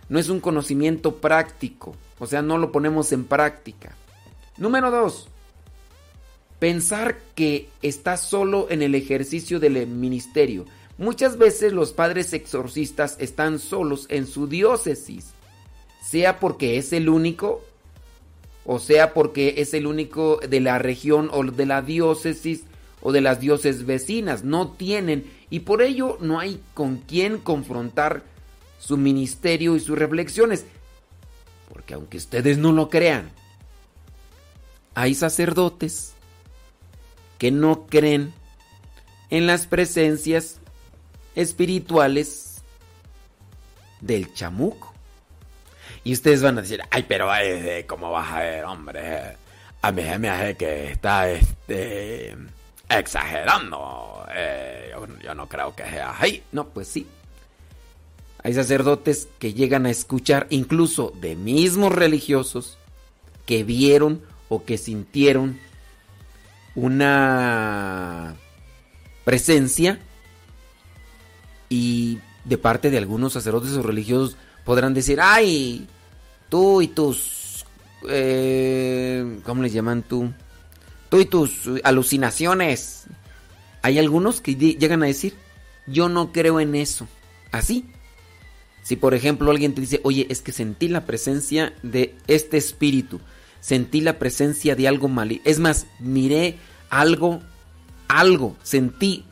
no 0.09 0.19
es 0.19 0.29
un 0.29 0.39
conocimiento 0.39 1.15
práctico, 1.17 1.95
o 2.19 2.27
sea, 2.27 2.41
no 2.41 2.57
lo 2.57 2.71
ponemos 2.71 3.11
en 3.11 3.25
práctica. 3.25 3.95
Número 4.57 4.89
dos, 4.89 5.27
pensar 6.59 7.17
que 7.35 7.69
está 7.81 8.17
solo 8.17 8.67
en 8.69 8.81
el 8.81 8.95
ejercicio 8.95 9.59
del 9.59 9.85
ministerio. 9.87 10.65
Muchas 10.97 11.37
veces 11.37 11.73
los 11.73 11.93
padres 11.93 12.33
exorcistas 12.33 13.17
están 13.19 13.59
solos 13.59 14.07
en 14.09 14.25
su 14.25 14.47
diócesis, 14.47 15.33
sea 16.03 16.39
porque 16.39 16.77
es 16.77 16.91
el 16.91 17.07
único, 17.07 17.63
o 18.65 18.79
sea 18.79 19.13
porque 19.13 19.55
es 19.57 19.75
el 19.75 19.85
único 19.85 20.37
de 20.37 20.59
la 20.59 20.79
región 20.79 21.29
o 21.31 21.43
de 21.43 21.65
la 21.67 21.83
diócesis 21.83 22.63
o 23.01 23.11
de 23.11 23.21
las 23.21 23.39
diócesis 23.39 23.85
vecinas. 23.85 24.43
No 24.43 24.71
tienen 24.71 25.31
y 25.51 25.59
por 25.59 25.83
ello 25.83 26.17
no 26.19 26.39
hay 26.39 26.59
con 26.73 26.97
quién 26.97 27.37
confrontar 27.37 28.23
su 28.79 28.97
ministerio 28.97 29.75
y 29.75 29.79
sus 29.79 29.97
reflexiones. 29.97 30.65
Porque 31.69 31.93
aunque 31.93 32.17
ustedes 32.17 32.57
no 32.57 32.71
lo 32.71 32.89
crean, 32.89 33.29
hay 34.95 35.13
sacerdotes 35.13 36.13
que 37.37 37.51
no 37.51 37.85
creen 37.85 38.33
en 39.29 39.45
las 39.45 39.67
presencias 39.67 40.59
espirituales 41.37 42.63
del 44.01 44.33
chamuco. 44.33 44.93
Y 46.03 46.13
ustedes 46.13 46.41
van 46.41 46.57
a 46.57 46.61
decir, 46.61 46.81
ay, 46.89 47.05
pero 47.07 47.29
¿cómo 47.85 48.11
vas 48.11 48.31
a 48.31 48.39
ver, 48.39 48.65
hombre? 48.65 49.37
A 49.81 49.91
mí 49.91 50.01
me 50.17 50.55
que 50.55 50.91
está 50.91 51.29
este, 51.29 52.35
exagerando. 52.89 54.25
Eh, 54.33 54.93
yo, 55.23 55.35
no 55.35 55.47
creo 55.47 55.75
que 55.75 55.83
sea 55.83 56.11
así. 56.11 56.41
No, 56.51 56.69
pues 56.69 56.87
sí. 56.87 57.07
Hay 58.41 58.53
sacerdotes 58.53 59.27
que 59.37 59.53
llegan 59.53 59.85
a 59.85 59.91
escuchar 59.91 60.47
incluso 60.49 61.13
de 61.21 61.35
mismos 61.35 61.93
religiosos 61.93 62.79
que 63.45 63.63
vieron 63.63 64.23
o 64.49 64.63
que 64.63 64.77
sintieron 64.77 65.59
una 66.73 68.35
presencia 69.23 69.99
y 71.69 72.19
de 72.45 72.57
parte 72.57 72.89
de 72.89 72.97
algunos 72.97 73.33
sacerdotes 73.33 73.73
o 73.73 73.83
religiosos 73.83 74.37
podrán 74.63 74.93
decir, 74.93 75.19
ay, 75.21 75.87
tú 76.49 76.81
y 76.81 76.87
tus, 76.87 77.65
eh, 78.09 79.39
¿cómo 79.43 79.63
les 79.63 79.73
llaman 79.73 80.03
tú? 80.03 80.31
Tú 81.09 81.19
y 81.19 81.25
tus 81.25 81.69
alucinaciones. 81.83 83.05
Hay 83.81 83.99
algunos 83.99 84.41
que 84.41 84.55
llegan 84.55 85.03
a 85.03 85.07
decir, 85.07 85.33
yo 85.85 86.09
no 86.09 86.31
creo 86.31 86.59
en 86.59 86.75
eso. 86.75 87.07
Así. 87.51 87.85
Si 88.83 88.95
por 88.95 89.13
ejemplo 89.13 89.51
alguien 89.51 89.73
te 89.73 89.81
dice, 89.81 89.99
oye, 90.03 90.27
es 90.29 90.41
que 90.41 90.51
sentí 90.51 90.87
la 90.87 91.05
presencia 91.05 91.73
de 91.83 92.15
este 92.27 92.57
espíritu, 92.57 93.19
sentí 93.59 93.99
la 93.99 94.17
presencia 94.17 94.75
de 94.75 94.87
algo 94.87 95.09
mal. 95.09 95.41
Es 95.43 95.59
más, 95.59 95.87
miré 95.99 96.57
algo, 96.89 97.41
algo, 98.07 98.55
sentí. 98.63 99.25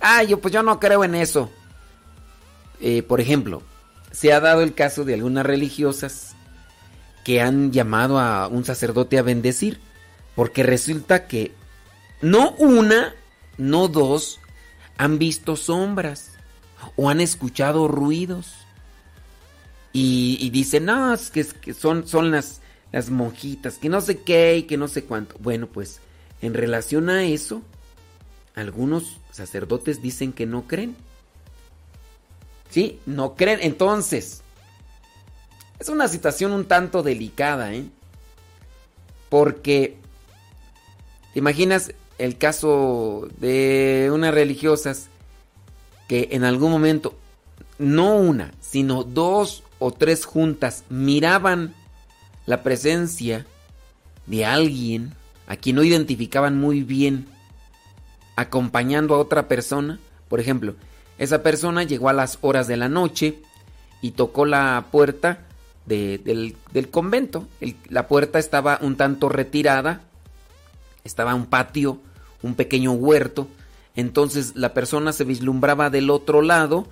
Ah, 0.00 0.22
yo 0.22 0.40
pues 0.40 0.54
yo 0.54 0.62
no 0.62 0.80
creo 0.80 1.04
en 1.04 1.14
eso. 1.14 1.50
Eh, 2.80 3.02
por 3.02 3.20
ejemplo, 3.20 3.62
se 4.12 4.32
ha 4.32 4.40
dado 4.40 4.62
el 4.62 4.74
caso 4.74 5.04
de 5.04 5.14
algunas 5.14 5.44
religiosas 5.44 6.34
que 7.24 7.40
han 7.40 7.72
llamado 7.72 8.18
a 8.18 8.48
un 8.48 8.64
sacerdote 8.64 9.18
a 9.18 9.22
bendecir, 9.22 9.80
porque 10.34 10.62
resulta 10.62 11.26
que 11.26 11.52
no 12.20 12.52
una, 12.52 13.14
no 13.58 13.88
dos, 13.88 14.40
han 14.96 15.18
visto 15.18 15.56
sombras 15.56 16.32
o 16.96 17.10
han 17.10 17.20
escuchado 17.20 17.88
ruidos. 17.88 18.54
Y, 19.92 20.50
dicen, 20.50 20.84
no, 20.84 21.12
es 21.12 21.30
que, 21.30 21.44
son, 21.74 22.06
son 22.06 22.30
las, 22.30 22.60
las 22.92 23.10
monjitas, 23.10 23.78
que 23.78 23.88
no 23.88 24.00
sé 24.00 24.20
qué 24.20 24.56
y 24.58 24.62
que 24.62 24.76
no 24.76 24.86
sé 24.86 25.04
cuánto. 25.04 25.36
Bueno, 25.40 25.66
pues 25.66 26.00
en 26.40 26.54
relación 26.54 27.10
a 27.10 27.24
eso, 27.24 27.62
algunos 28.54 29.18
sacerdotes 29.32 30.00
dicen 30.00 30.32
que 30.32 30.46
no 30.46 30.68
creen. 30.68 30.96
¿Sí? 32.70 33.00
No 33.06 33.34
creen. 33.34 33.60
Entonces, 33.62 34.42
es 35.78 35.88
una 35.88 36.08
situación 36.08 36.52
un 36.52 36.66
tanto 36.66 37.02
delicada, 37.02 37.72
¿eh? 37.74 37.84
Porque, 39.28 39.96
¿te 41.32 41.38
imaginas 41.38 41.92
el 42.18 42.36
caso 42.36 43.28
de 43.38 44.10
unas 44.12 44.34
religiosas 44.34 45.08
que 46.08 46.28
en 46.32 46.44
algún 46.44 46.70
momento, 46.70 47.16
no 47.78 48.16
una, 48.16 48.52
sino 48.60 49.04
dos 49.04 49.62
o 49.78 49.92
tres 49.92 50.24
juntas 50.24 50.84
miraban 50.88 51.74
la 52.46 52.62
presencia 52.62 53.46
de 54.26 54.44
alguien 54.44 55.14
a 55.46 55.56
quien 55.56 55.76
no 55.76 55.84
identificaban 55.84 56.58
muy 56.58 56.82
bien 56.82 57.26
acompañando 58.36 59.14
a 59.14 59.18
otra 59.18 59.48
persona, 59.48 60.00
por 60.28 60.40
ejemplo, 60.40 60.74
esa 61.18 61.42
persona 61.42 61.82
llegó 61.82 62.08
a 62.08 62.12
las 62.12 62.38
horas 62.40 62.66
de 62.68 62.76
la 62.76 62.88
noche 62.88 63.40
y 64.00 64.12
tocó 64.12 64.46
la 64.46 64.86
puerta 64.90 65.46
del, 65.86 66.56
convento. 66.90 67.46
la 67.88 68.06
puerta 68.06 68.38
estaba 68.38 68.78
un 68.82 68.96
tanto 68.96 69.28
retirada, 69.28 70.02
estaba 71.04 71.34
un 71.34 71.46
patio, 71.46 71.98
un 72.42 72.54
pequeño 72.54 72.92
huerto. 72.92 73.48
Entonces 73.96 74.52
la 74.54 74.74
persona 74.74 75.12
se 75.12 75.24
vislumbraba 75.24 75.90
del 75.90 76.10
otro 76.10 76.40
lado 76.40 76.86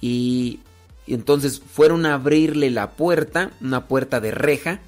y, 0.00 0.60
y 1.06 1.14
entonces 1.14 1.60
fueron 1.60 2.04
a 2.04 2.14
abrirle 2.14 2.70
la 2.70 2.90
puerta, 2.90 3.50
una 3.62 3.86
puerta 3.86 4.20
de 4.20 4.30
reja 4.30 4.80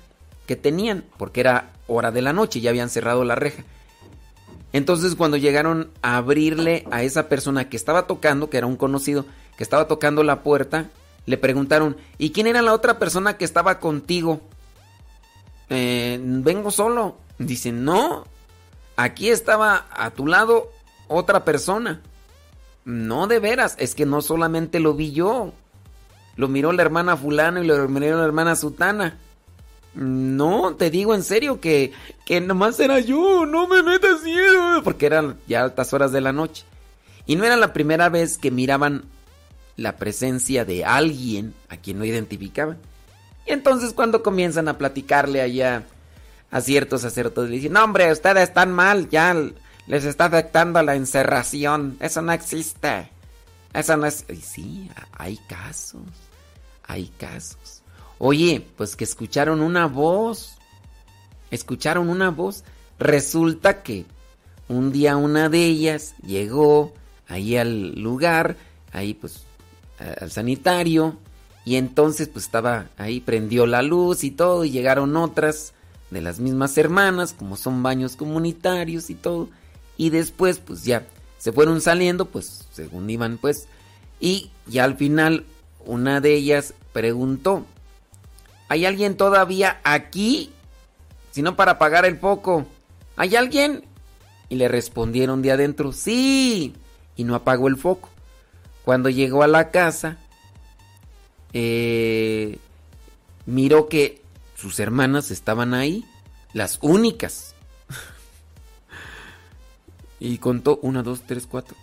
que 0.47 0.57
tenían, 0.57 1.05
porque 1.17 1.41
era 1.41 1.71
hora 1.87 2.11
de 2.11 2.21
la 2.21 2.33
noche, 2.33 2.61
ya 2.61 2.71
habían 2.71 2.91
cerrado 2.91 3.25
la 3.25 3.37
reja. 3.37 3.65
Entonces 4.73 5.15
cuando 5.15 5.37
llegaron 5.37 5.91
a 6.01 6.17
abrirle 6.17 6.87
a 6.91 7.03
esa 7.03 7.29
persona 7.29 7.69
que 7.69 7.77
estaba 7.77 8.07
tocando, 8.07 8.49
que 8.49 8.59
era 8.59 8.67
un 8.67 8.77
conocido, 8.77 9.27
que 9.57 9.63
estaba 9.63 9.87
tocando 9.87 10.23
la 10.23 10.43
puerta, 10.43 10.91
le 11.27 11.37
preguntaron, 11.37 11.97
¿y 12.19 12.31
quién 12.31 12.47
era 12.47 12.63
la 12.63 12.73
otra 12.73 12.99
persona 12.99 13.37
que 13.37 13.45
estaba 13.45 13.79
contigo? 13.81 14.41
Eh, 15.69 16.19
vengo 16.23 16.71
solo. 16.71 17.17
Dice, 17.39 17.73
no, 17.73 18.25
aquí 18.97 19.31
estaba 19.31 19.87
a 19.91 20.11
tu 20.11 20.27
lado 20.27 20.71
otra 21.09 21.45
persona. 21.45 22.01
No, 22.85 23.27
de 23.27 23.39
veras, 23.39 23.77
es 23.79 23.95
que 23.95 24.07
no 24.07 24.23
solamente 24.23 24.81
lo 24.81 24.95
vi 24.95 25.13
yo, 25.13 25.53
lo 26.37 26.49
miró 26.49 26.73
la 26.73 26.83
hermana 26.83 27.17
fulana 27.17 27.61
y 27.61 27.67
lo 27.67 27.89
miró 27.89 28.19
la 28.19 28.25
hermana 28.25 28.57
sutana. 28.57 29.19
No, 29.95 30.75
te 30.77 30.91
digo 30.91 31.15
en 31.15 31.23
serio 31.23 31.61
que, 31.61 31.93
que 32.25 32.41
nomás 32.41 32.81
era 32.81 33.01
yo, 33.01 33.45
no 33.47 33.67
me 33.69 33.83
metas 33.83 34.23
miedo. 34.23 34.83
Porque 34.83 35.07
eran 35.07 35.39
ya 35.47 35.63
altas 35.63 35.93
horas 35.93 36.13
de 36.13 36.21
la 36.21 36.33
noche. 36.33 36.65
Y 37.27 37.37
no 37.37 37.45
era 37.45 37.57
la 37.57 37.73
primera 37.73 38.09
vez 38.09 38.39
que 38.39 38.51
miraban 38.51 39.05
la 39.77 39.97
presencia 39.97 40.65
de 40.65 40.85
alguien 40.85 41.55
a 41.69 41.77
quien 41.77 41.99
no 41.99 42.05
identificaban. 42.05 42.79
Y 43.47 43.53
entonces 43.53 43.93
cuando 43.93 44.23
comienzan 44.23 44.69
a 44.69 44.79
platicarle 44.79 45.41
allá 45.41 45.85
a 46.51 46.61
ciertos 46.61 47.03
sacerdotes, 47.03 47.51
le 47.51 47.57
dicen, 47.57 47.73
no 47.73 47.85
hombre, 47.85 48.13
ustedes 48.13 48.49
están 48.49 48.73
mal, 48.73 49.09
ya 49.09 49.35
les 49.87 50.05
está 50.05 50.27
afectando 50.27 50.83
la 50.83 50.95
encerración, 50.95 51.97
eso 52.01 52.23
no 52.23 52.33
existe. 52.33 53.11
Esa 53.73 53.97
no 53.97 54.07
es... 54.07 54.25
Sí, 54.43 54.91
hay 55.13 55.39
casos. 55.49 56.03
Hay 56.85 57.09
casos. 57.19 57.82
Oye, 58.25 58.65
pues 58.77 58.95
que 58.95 59.03
escucharon 59.03 59.61
una 59.61 59.87
voz. 59.87 60.55
Escucharon 61.51 62.09
una 62.09 62.31
voz. 62.31 62.63
Resulta 63.01 63.83
que 63.83 64.07
un 64.69 64.93
día 64.93 65.17
una 65.17 65.49
de 65.49 65.67
ellas 65.67 66.15
llegó 66.25 66.95
ahí 67.27 67.57
al 67.57 68.01
lugar, 68.01 68.57
ahí 68.93 69.15
pues 69.15 69.43
al 70.21 70.31
sanitario, 70.31 71.17
y 71.65 71.75
entonces 71.75 72.29
pues 72.29 72.45
estaba 72.45 72.91
ahí, 72.97 73.19
prendió 73.19 73.67
la 73.67 73.83
luz 73.83 74.23
y 74.23 74.31
todo, 74.31 74.65
y 74.65 74.71
llegaron 74.71 75.17
otras 75.17 75.75
de 76.13 76.21
las 76.21 76.39
mismas 76.39 76.79
hermanas, 76.79 77.33
como 77.37 77.57
son 77.57 77.83
baños 77.83 78.15
comunitarios 78.15 79.11
y 79.11 79.17
todo, 79.17 79.49
y 79.97 80.11
después 80.11 80.61
pues 80.61 80.85
ya 80.85 81.09
se 81.39 81.51
fueron 81.51 81.81
saliendo, 81.81 82.27
pues 82.27 82.67
según 82.73 83.11
iban 83.11 83.37
pues, 83.37 83.67
y 84.21 84.53
ya 84.69 84.85
al 84.85 84.97
final 84.97 85.45
una 85.85 86.21
de 86.21 86.35
ellas 86.35 86.75
preguntó, 86.93 87.67
¿hay 88.73 88.87
alguien 88.87 89.19
todavía 89.19 89.83
aquí? 89.85 90.51
Si 91.31 91.43
no 91.43 91.57
para 91.57 91.73
apagar 91.73 92.07
el 92.07 92.19
foco. 92.19 92.65
¿Hay 93.17 93.37
alguien? 93.37 93.85
Y 94.49 94.55
le 94.55 94.67
respondieron 94.67 95.43
de 95.43 95.53
adentro, 95.53 95.93
sí. 95.93 96.73
Y 97.15 97.25
no 97.25 97.35
apagó 97.35 97.69
el 97.69 97.77
foco. 97.77 98.09
Cuando 98.83 99.11
llegó 99.11 99.43
a 99.43 99.47
la 99.47 99.71
casa, 99.71 100.17
eh, 101.53 102.59
miró 103.45 103.91
que 103.91 104.23
sus 104.57 104.81
hermanas 104.81 105.31
estaban 105.31 105.75
ahí, 105.75 106.07
las 106.55 106.79
únicas. 106.81 107.55
y 110.19 110.39
contó, 110.39 110.79
una, 110.81 111.03
dos, 111.03 111.25
tres, 111.27 111.47
cuatro. 111.47 111.77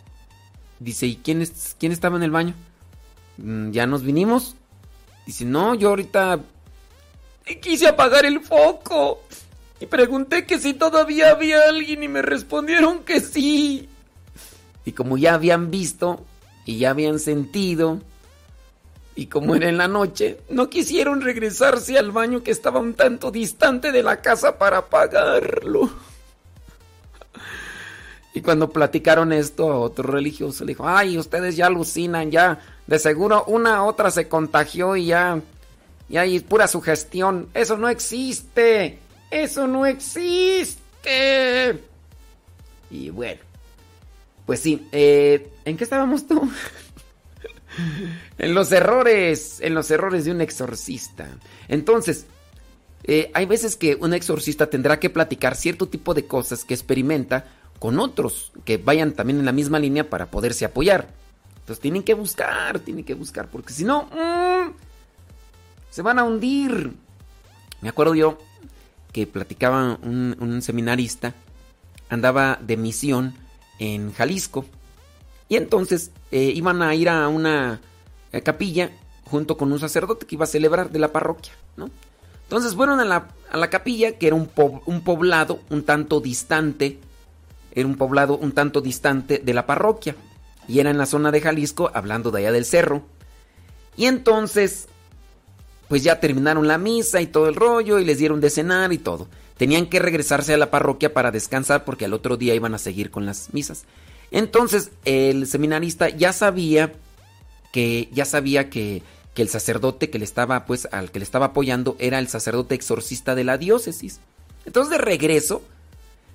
Dice, 0.80 1.06
¿y 1.06 1.18
quién, 1.18 1.44
es, 1.44 1.76
quién 1.80 1.92
estaba 1.92 2.18
en 2.18 2.24
el 2.24 2.32
baño? 2.32 2.56
"Mm, 3.38 3.70
¿Ya 3.70 3.86
nos 3.86 4.02
vinimos? 4.02 4.56
Dice, 5.28 5.46
no, 5.46 5.76
yo 5.76 5.90
ahorita 5.90 6.40
quise 7.58 7.88
apagar 7.88 8.26
el 8.26 8.42
foco. 8.42 9.22
Y 9.80 9.86
pregunté 9.86 10.46
que 10.46 10.60
si 10.60 10.74
todavía 10.74 11.32
había 11.32 11.64
alguien 11.70 12.04
y 12.04 12.08
me 12.08 12.22
respondieron 12.22 13.04
que 13.04 13.22
sí. 13.22 13.90
Y 14.86 14.92
como 14.92 15.18
ya 15.18 15.36
habían 15.36 15.72
visto 15.72 16.26
y 16.66 16.80
ya 16.80 16.92
habían 16.92 17.20
sentido, 17.20 18.02
y 19.16 19.28
como 19.28 19.56
era 19.56 19.68
en 19.68 19.78
la 19.78 19.88
noche, 19.88 20.38
no 20.50 20.70
quisieron 20.70 21.22
regresarse 21.22 21.98
al 21.98 22.12
baño 22.12 22.42
que 22.42 22.52
estaba 22.52 22.80
un 22.80 22.94
tanto 22.94 23.32
distante 23.32 23.92
de 23.92 24.04
la 24.04 24.22
casa 24.22 24.58
para 24.58 24.78
apagarlo. 24.78 25.90
Y 28.32 28.42
cuando 28.42 28.70
platicaron 28.70 29.34
esto 29.34 29.72
a 29.72 29.80
otro 29.80 30.12
religioso, 30.12 30.64
le 30.64 30.74
dijo, 30.74 30.88
ay, 30.88 31.18
ustedes 31.18 31.56
ya 31.56 31.66
alucinan, 31.66 32.30
ya, 32.30 32.60
de 32.86 33.00
seguro 33.00 33.44
una 33.48 33.84
otra 33.84 34.12
se 34.12 34.28
contagió 34.28 34.96
y 34.96 35.08
ya, 35.08 35.42
y 36.10 36.18
hay 36.18 36.40
pura 36.40 36.68
sugestión. 36.68 37.50
Eso 37.54 37.78
no 37.78 37.88
existe, 37.88 39.00
eso 39.32 39.68
no 39.68 39.86
existe. 39.86 41.80
Y 42.90 43.10
bueno, 43.12 43.42
pues 44.46 44.60
sí, 44.60 44.88
eh, 44.92 45.52
¿en 45.66 45.78
qué 45.78 45.84
estábamos 45.84 46.28
tú? 46.28 46.50
en 48.38 48.54
los 48.54 48.72
errores, 48.72 49.60
en 49.62 49.76
los 49.76 49.92
errores 49.92 50.26
de 50.26 50.32
un 50.32 50.42
exorcista. 50.42 51.28
Entonces, 51.68 52.26
eh, 53.04 53.32
hay 53.34 53.46
veces 53.46 53.76
que 53.76 53.96
un 53.96 54.14
exorcista 54.14 54.70
tendrá 54.70 55.00
que 55.00 55.10
platicar 55.10 55.56
cierto 55.56 55.88
tipo 55.88 56.14
de 56.14 56.26
cosas 56.26 56.66
que 56.66 56.74
experimenta 56.74 57.46
con 57.80 58.00
otros 58.00 58.52
que 58.66 58.78
vayan 58.78 59.14
también 59.14 59.40
en 59.40 59.46
la 59.46 59.52
misma 59.52 59.80
línea 59.80 60.10
para 60.10 60.30
poderse 60.30 60.66
apoyar. 60.66 61.08
Entonces 61.60 61.80
tienen 61.80 62.04
que 62.04 62.14
buscar, 62.14 62.80
tienen 62.80 63.06
que 63.06 63.14
buscar, 63.14 63.48
porque 63.48 63.74
si 63.74 63.84
no, 63.84 64.04
mm, 64.04 64.89
se 65.90 66.02
van 66.02 66.20
a 66.20 66.24
hundir. 66.24 66.94
Me 67.82 67.90
acuerdo 67.90 68.16
yo 68.16 68.38
que 69.12 69.26
platicaba 69.28 69.98
un, 70.02 70.62
seminarista, 70.62 71.34
andaba 72.10 72.60
de 72.62 72.78
misión 72.78 73.34
en 73.80 74.14
Jalisco. 74.14 74.66
Y 75.48 75.56
entonces 75.56 76.12
eh, 76.32 76.52
iban 76.56 76.82
a 76.82 76.94
ir 76.94 77.10
a 77.10 77.28
una 77.28 77.82
eh, 78.32 78.42
capilla 78.42 78.92
junto 79.26 79.58
con 79.58 79.72
un 79.72 79.80
sacerdote 79.80 80.26
que 80.26 80.36
iba 80.36 80.44
a 80.44 80.48
celebrar 80.48 80.92
de 80.92 81.00
la 81.00 81.12
parroquia, 81.12 81.54
¿no? 81.78 81.90
Entonces 82.44 82.74
fueron 82.76 83.00
a 83.00 83.06
la, 83.06 83.28
a 83.52 83.58
la 83.58 83.70
capilla, 83.70 84.18
que 84.18 84.28
era 84.28 84.36
un, 84.36 84.50
un 84.86 85.02
poblado 85.02 85.60
un 85.70 85.84
tanto 85.84 86.20
distante, 86.20 87.00
era 87.72 87.88
un 87.88 87.96
poblado 87.96 88.38
un 88.38 88.54
tanto 88.54 88.82
distante 88.82 89.38
de 89.38 89.54
la 89.54 89.68
parroquia, 89.68 90.16
y 90.68 90.80
era 90.80 90.90
en 90.90 90.98
la 90.98 91.06
zona 91.06 91.32
de 91.32 91.42
Jalisco, 91.42 91.92
hablando 91.94 92.32
de 92.32 92.40
allá 92.40 92.52
del 92.52 92.66
cerro. 92.66 93.04
Y 93.98 94.06
entonces, 94.06 94.88
pues 95.90 96.04
ya 96.04 96.20
terminaron 96.20 96.68
la 96.68 96.78
misa 96.78 97.20
y 97.20 97.28
todo 97.28 97.50
el 97.50 97.56
rollo, 97.56 98.00
y 98.00 98.06
les 98.06 98.20
dieron 98.20 98.40
de 98.40 98.52
cenar 98.52 98.94
y 98.94 99.00
todo. 99.00 99.28
Tenían 99.58 99.88
que 99.88 100.00
regresarse 100.00 100.54
a 100.54 100.58
la 100.58 100.72
parroquia 100.72 101.14
para 101.14 101.32
descansar 101.32 101.84
porque 101.84 102.06
al 102.06 102.14
otro 102.14 102.38
día 102.38 102.56
iban 102.56 102.74
a 102.74 102.78
seguir 102.78 103.12
con 103.12 103.26
las 103.26 103.54
misas. 103.54 103.84
Entonces, 104.32 104.92
el 105.04 105.48
seminarista 105.48 106.08
ya 106.08 106.32
sabía 106.32 106.94
que 107.74 108.08
ya 108.14 108.26
sabía 108.26 108.70
que, 108.70 109.02
que 109.34 109.42
el 109.42 109.50
sacerdote 109.50 110.10
que 110.10 110.20
le 110.20 110.26
estaba 110.26 110.66
pues 110.66 110.88
al 110.92 111.12
que 111.12 111.20
le 111.20 111.26
estaba 111.26 111.48
apoyando 111.48 111.96
era 112.00 112.20
el 112.20 112.28
sacerdote 112.28 112.76
exorcista 112.76 113.36
de 113.36 113.44
la 113.44 113.58
diócesis. 113.58 114.20
Entonces, 114.66 114.92
de 114.92 115.04
regreso, 115.04 115.64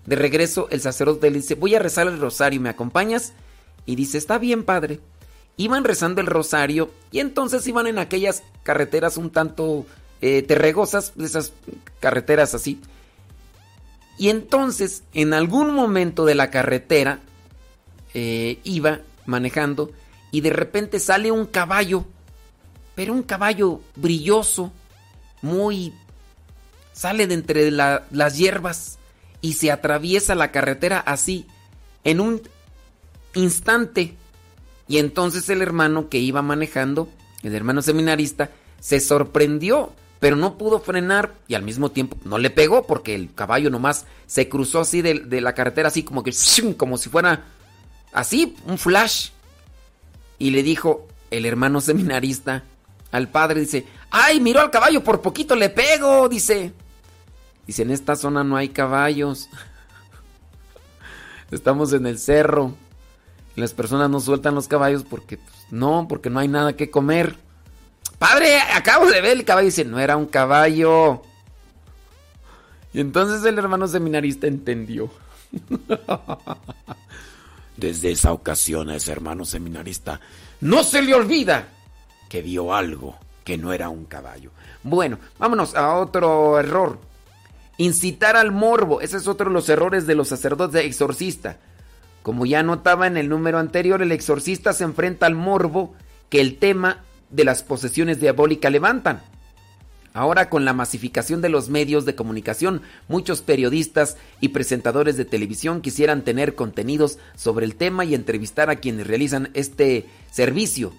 de 0.06 0.16
regreso 0.16 0.68
el 0.70 0.80
sacerdote 0.80 1.30
le 1.30 1.38
dice, 1.38 1.54
"Voy 1.54 1.74
a 1.74 1.78
rezar 1.78 2.08
el 2.08 2.20
rosario, 2.20 2.60
¿me 2.60 2.68
acompañas?" 2.68 3.32
Y 3.86 3.94
dice, 3.94 4.18
"Está 4.18 4.38
bien, 4.38 4.64
padre." 4.64 5.00
Iban 5.56 5.84
rezando 5.84 6.20
el 6.20 6.26
rosario 6.26 6.90
y 7.12 7.20
entonces 7.20 7.66
iban 7.66 7.86
en 7.86 7.98
aquellas 7.98 8.42
carreteras 8.62 9.16
un 9.16 9.30
tanto 9.30 9.86
eh, 10.20 10.42
terregosas, 10.42 11.12
esas 11.20 11.52
carreteras 12.00 12.54
así. 12.54 12.80
Y 14.18 14.30
entonces, 14.30 15.02
en 15.12 15.32
algún 15.34 15.74
momento 15.74 16.24
de 16.24 16.34
la 16.34 16.50
carretera, 16.50 17.20
eh, 18.14 18.58
iba 18.64 19.00
manejando 19.26 19.90
y 20.30 20.40
de 20.40 20.50
repente 20.50 20.98
sale 21.00 21.30
un 21.30 21.46
caballo, 21.46 22.04
pero 22.94 23.12
un 23.12 23.22
caballo 23.22 23.80
brilloso, 23.96 24.72
muy... 25.42 25.92
sale 26.92 27.26
de 27.26 27.34
entre 27.34 27.70
la- 27.70 28.04
las 28.10 28.36
hierbas 28.38 28.98
y 29.40 29.54
se 29.54 29.70
atraviesa 29.70 30.34
la 30.34 30.50
carretera 30.52 30.98
así, 31.00 31.46
en 32.04 32.20
un 32.20 32.40
instante. 33.34 34.16
Y 34.88 34.98
entonces 34.98 35.48
el 35.48 35.62
hermano 35.62 36.08
que 36.08 36.18
iba 36.18 36.42
manejando, 36.42 37.08
el 37.42 37.54
hermano 37.54 37.82
seminarista, 37.82 38.50
se 38.80 39.00
sorprendió, 39.00 39.92
pero 40.20 40.36
no 40.36 40.58
pudo 40.58 40.78
frenar 40.80 41.34
y 41.48 41.54
al 41.54 41.62
mismo 41.62 41.90
tiempo 41.90 42.16
no 42.24 42.38
le 42.38 42.50
pegó 42.50 42.86
porque 42.86 43.14
el 43.14 43.34
caballo 43.34 43.70
nomás 43.70 44.06
se 44.26 44.48
cruzó 44.48 44.80
así 44.80 45.02
de, 45.02 45.40
la 45.40 45.54
carretera, 45.54 45.88
así 45.88 46.02
como 46.02 46.22
que, 46.22 46.32
como 46.76 46.98
si 46.98 47.08
fuera 47.08 47.44
así, 48.12 48.56
un 48.66 48.78
flash. 48.78 49.30
Y 50.38 50.50
le 50.50 50.62
dijo 50.62 51.08
el 51.30 51.46
hermano 51.46 51.80
seminarista 51.80 52.64
al 53.12 53.28
padre, 53.28 53.60
dice, 53.60 53.86
ay, 54.10 54.40
miró 54.40 54.60
al 54.60 54.70
caballo, 54.70 55.04
por 55.04 55.20
poquito 55.20 55.54
le 55.56 55.70
pego, 55.70 56.28
dice. 56.28 56.72
Dice, 57.66 57.82
en 57.82 57.90
esta 57.90 58.16
zona 58.16 58.44
no 58.44 58.56
hay 58.56 58.68
caballos. 58.68 59.48
Estamos 61.50 61.92
en 61.92 62.06
el 62.06 62.18
cerro. 62.18 62.74
Y 63.56 63.60
las 63.60 63.72
personas 63.72 64.10
no 64.10 64.20
sueltan 64.20 64.54
los 64.54 64.68
caballos 64.68 65.04
porque 65.08 65.38
pues, 65.38 65.66
no, 65.70 66.06
porque 66.08 66.30
no 66.30 66.40
hay 66.40 66.48
nada 66.48 66.74
que 66.74 66.90
comer. 66.90 67.36
Padre, 68.18 68.60
acabo 68.60 69.06
de 69.06 69.20
ver 69.20 69.36
el 69.36 69.44
caballo. 69.44 69.66
Dice, 69.66 69.84
no 69.84 69.98
era 69.98 70.16
un 70.16 70.26
caballo. 70.26 71.22
Y 72.92 73.00
entonces 73.00 73.44
el 73.44 73.58
hermano 73.58 73.88
seminarista 73.88 74.46
entendió. 74.46 75.10
Desde 77.76 78.12
esa 78.12 78.32
ocasión 78.32 78.88
a 78.88 78.96
ese 78.96 79.10
hermano 79.10 79.44
seminarista 79.44 80.20
no 80.60 80.84
se 80.84 81.02
le 81.02 81.12
olvida 81.12 81.68
que 82.28 82.40
vio 82.40 82.72
algo 82.72 83.18
que 83.44 83.58
no 83.58 83.72
era 83.72 83.88
un 83.88 84.06
caballo. 84.06 84.50
Bueno, 84.82 85.18
vámonos 85.38 85.74
a 85.74 85.96
otro 85.96 86.58
error. 86.58 86.98
Incitar 87.76 88.36
al 88.36 88.52
morbo. 88.52 89.00
Ese 89.00 89.16
es 89.16 89.26
otro 89.26 89.50
de 89.50 89.52
los 89.52 89.68
errores 89.68 90.06
de 90.06 90.14
los 90.14 90.28
sacerdotes 90.28 90.84
exorcistas. 90.84 91.56
Como 92.24 92.46
ya 92.46 92.62
notaba 92.62 93.06
en 93.06 93.18
el 93.18 93.28
número 93.28 93.58
anterior, 93.58 94.00
el 94.00 94.10
exorcista 94.10 94.72
se 94.72 94.82
enfrenta 94.82 95.26
al 95.26 95.34
morbo 95.34 95.92
que 96.30 96.40
el 96.40 96.56
tema 96.56 97.04
de 97.28 97.44
las 97.44 97.62
posesiones 97.62 98.18
diabólicas 98.18 98.72
levantan. 98.72 99.20
Ahora 100.14 100.48
con 100.48 100.64
la 100.64 100.72
masificación 100.72 101.42
de 101.42 101.50
los 101.50 101.68
medios 101.68 102.06
de 102.06 102.14
comunicación, 102.14 102.80
muchos 103.08 103.42
periodistas 103.42 104.16
y 104.40 104.48
presentadores 104.48 105.18
de 105.18 105.26
televisión 105.26 105.82
quisieran 105.82 106.22
tener 106.22 106.54
contenidos 106.54 107.18
sobre 107.36 107.66
el 107.66 107.76
tema 107.76 108.06
y 108.06 108.14
entrevistar 108.14 108.70
a 108.70 108.76
quienes 108.76 109.06
realizan 109.06 109.50
este 109.52 110.06
servicio, 110.30 110.94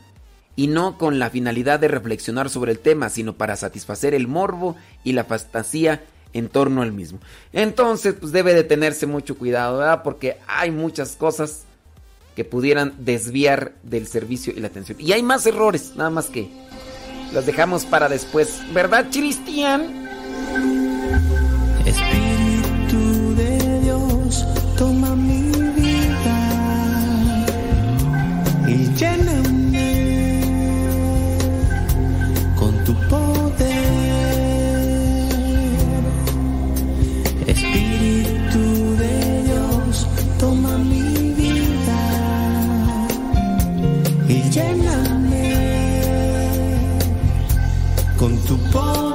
y 0.55 0.67
no 0.67 0.99
con 0.99 1.17
la 1.17 1.31
finalidad 1.31 1.79
de 1.79 1.87
reflexionar 1.87 2.51
sobre 2.51 2.71
el 2.71 2.77
tema, 2.77 3.09
sino 3.09 3.33
para 3.33 3.55
satisfacer 3.55 4.13
el 4.13 4.27
morbo 4.27 4.75
y 5.03 5.13
la 5.13 5.23
fantasía 5.23 6.03
en 6.35 6.49
torno 6.49 6.81
al 6.81 6.91
mismo. 6.91 7.19
Entonces, 7.53 8.13
pues 8.19 8.31
debe 8.33 8.53
de 8.53 8.65
tenerse 8.65 9.07
mucho 9.07 9.37
cuidado, 9.37 9.79
¿verdad? 9.79 10.03
Porque 10.03 10.37
hay 10.47 10.69
muchas 10.69 11.15
cosas 11.15 11.63
que 12.35 12.43
pudieran 12.43 12.93
desviar 12.99 13.71
del 13.83 14.05
servicio 14.05 14.53
y 14.55 14.59
la 14.59 14.67
atención. 14.67 14.97
Y 14.99 15.13
hay 15.13 15.23
más 15.23 15.45
errores, 15.45 15.93
nada 15.95 16.09
más 16.09 16.25
que 16.25 16.49
los 17.33 17.45
dejamos 17.45 17.85
para 17.85 18.09
después. 18.09 18.59
¿Verdad, 18.73 19.07
Cristian? 19.11 20.09
Espíritu 21.85 23.35
de 23.35 23.79
Dios, 23.79 24.45
toma 24.77 25.15
mi 25.15 25.49
vida 25.71 26.37
y 28.67 28.93
lléname 28.95 29.34
con 48.25 48.35
tu 48.47 48.57
poder. 48.71 49.14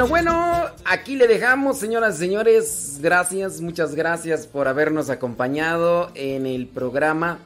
Bueno, 0.00 0.08
bueno, 0.08 0.66
aquí 0.86 1.14
le 1.14 1.26
dejamos, 1.26 1.78
señoras 1.78 2.14
y 2.14 2.18
señores. 2.20 3.00
Gracias, 3.02 3.60
muchas 3.60 3.94
gracias 3.94 4.46
por 4.46 4.66
habernos 4.66 5.10
acompañado 5.10 6.10
en 6.14 6.46
el 6.46 6.68
programa 6.68 7.40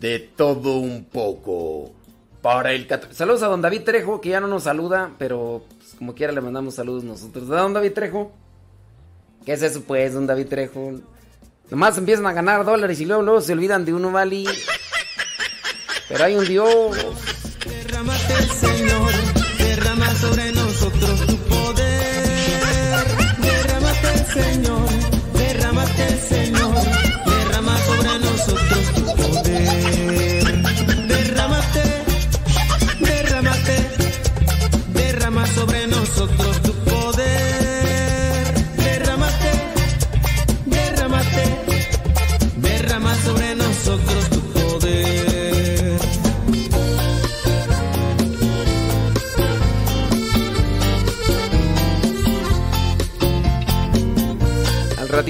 de 0.00 0.18
todo 0.18 0.78
un 0.78 1.04
poco. 1.04 1.92
Para 2.42 2.72
el 2.72 2.88
Saludos 3.12 3.44
a 3.44 3.46
don 3.46 3.62
David 3.62 3.82
Trejo, 3.82 4.20
que 4.20 4.30
ya 4.30 4.40
no 4.40 4.48
nos 4.48 4.64
saluda, 4.64 5.12
pero 5.18 5.66
pues, 5.78 5.94
como 5.96 6.16
quiera 6.16 6.32
le 6.32 6.40
mandamos 6.40 6.74
saludos 6.74 7.04
nosotros. 7.04 7.48
¿A 7.50 7.60
don 7.60 7.74
David 7.74 7.92
Trejo? 7.92 8.32
¿Qué 9.46 9.52
es 9.52 9.62
eso, 9.62 9.82
pues, 9.82 10.14
don 10.14 10.26
David 10.26 10.48
Trejo? 10.48 10.94
Nomás 11.70 11.96
empiezan 11.96 12.26
a 12.26 12.32
ganar 12.32 12.64
dólares 12.64 13.00
y 13.00 13.04
luego, 13.04 13.22
luego 13.22 13.40
se 13.40 13.52
olvidan 13.52 13.84
de 13.84 13.94
uno, 13.94 14.10
¿vale? 14.10 14.46
Pero 16.08 16.24
hay 16.24 16.34
un 16.34 16.44
Dios. 16.44 16.96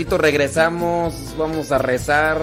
Ratito 0.04 0.18
regresamos, 0.18 1.34
vamos 1.38 1.72
a 1.72 1.78
rezar 1.78 2.36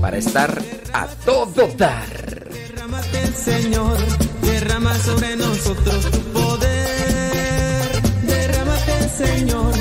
para 0.00 0.18
estar 0.18 0.58
a 0.92 1.06
todo 1.24 1.68
dar. 1.76 2.08
Derrámate, 2.50 3.26
Señor, 3.28 3.96
derrama 4.42 4.98
sobre 4.98 5.36
nosotros 5.36 6.10
tu 6.10 6.18
poder. 6.32 8.02
Derrámate, 8.22 9.08
Señor, 9.16 9.74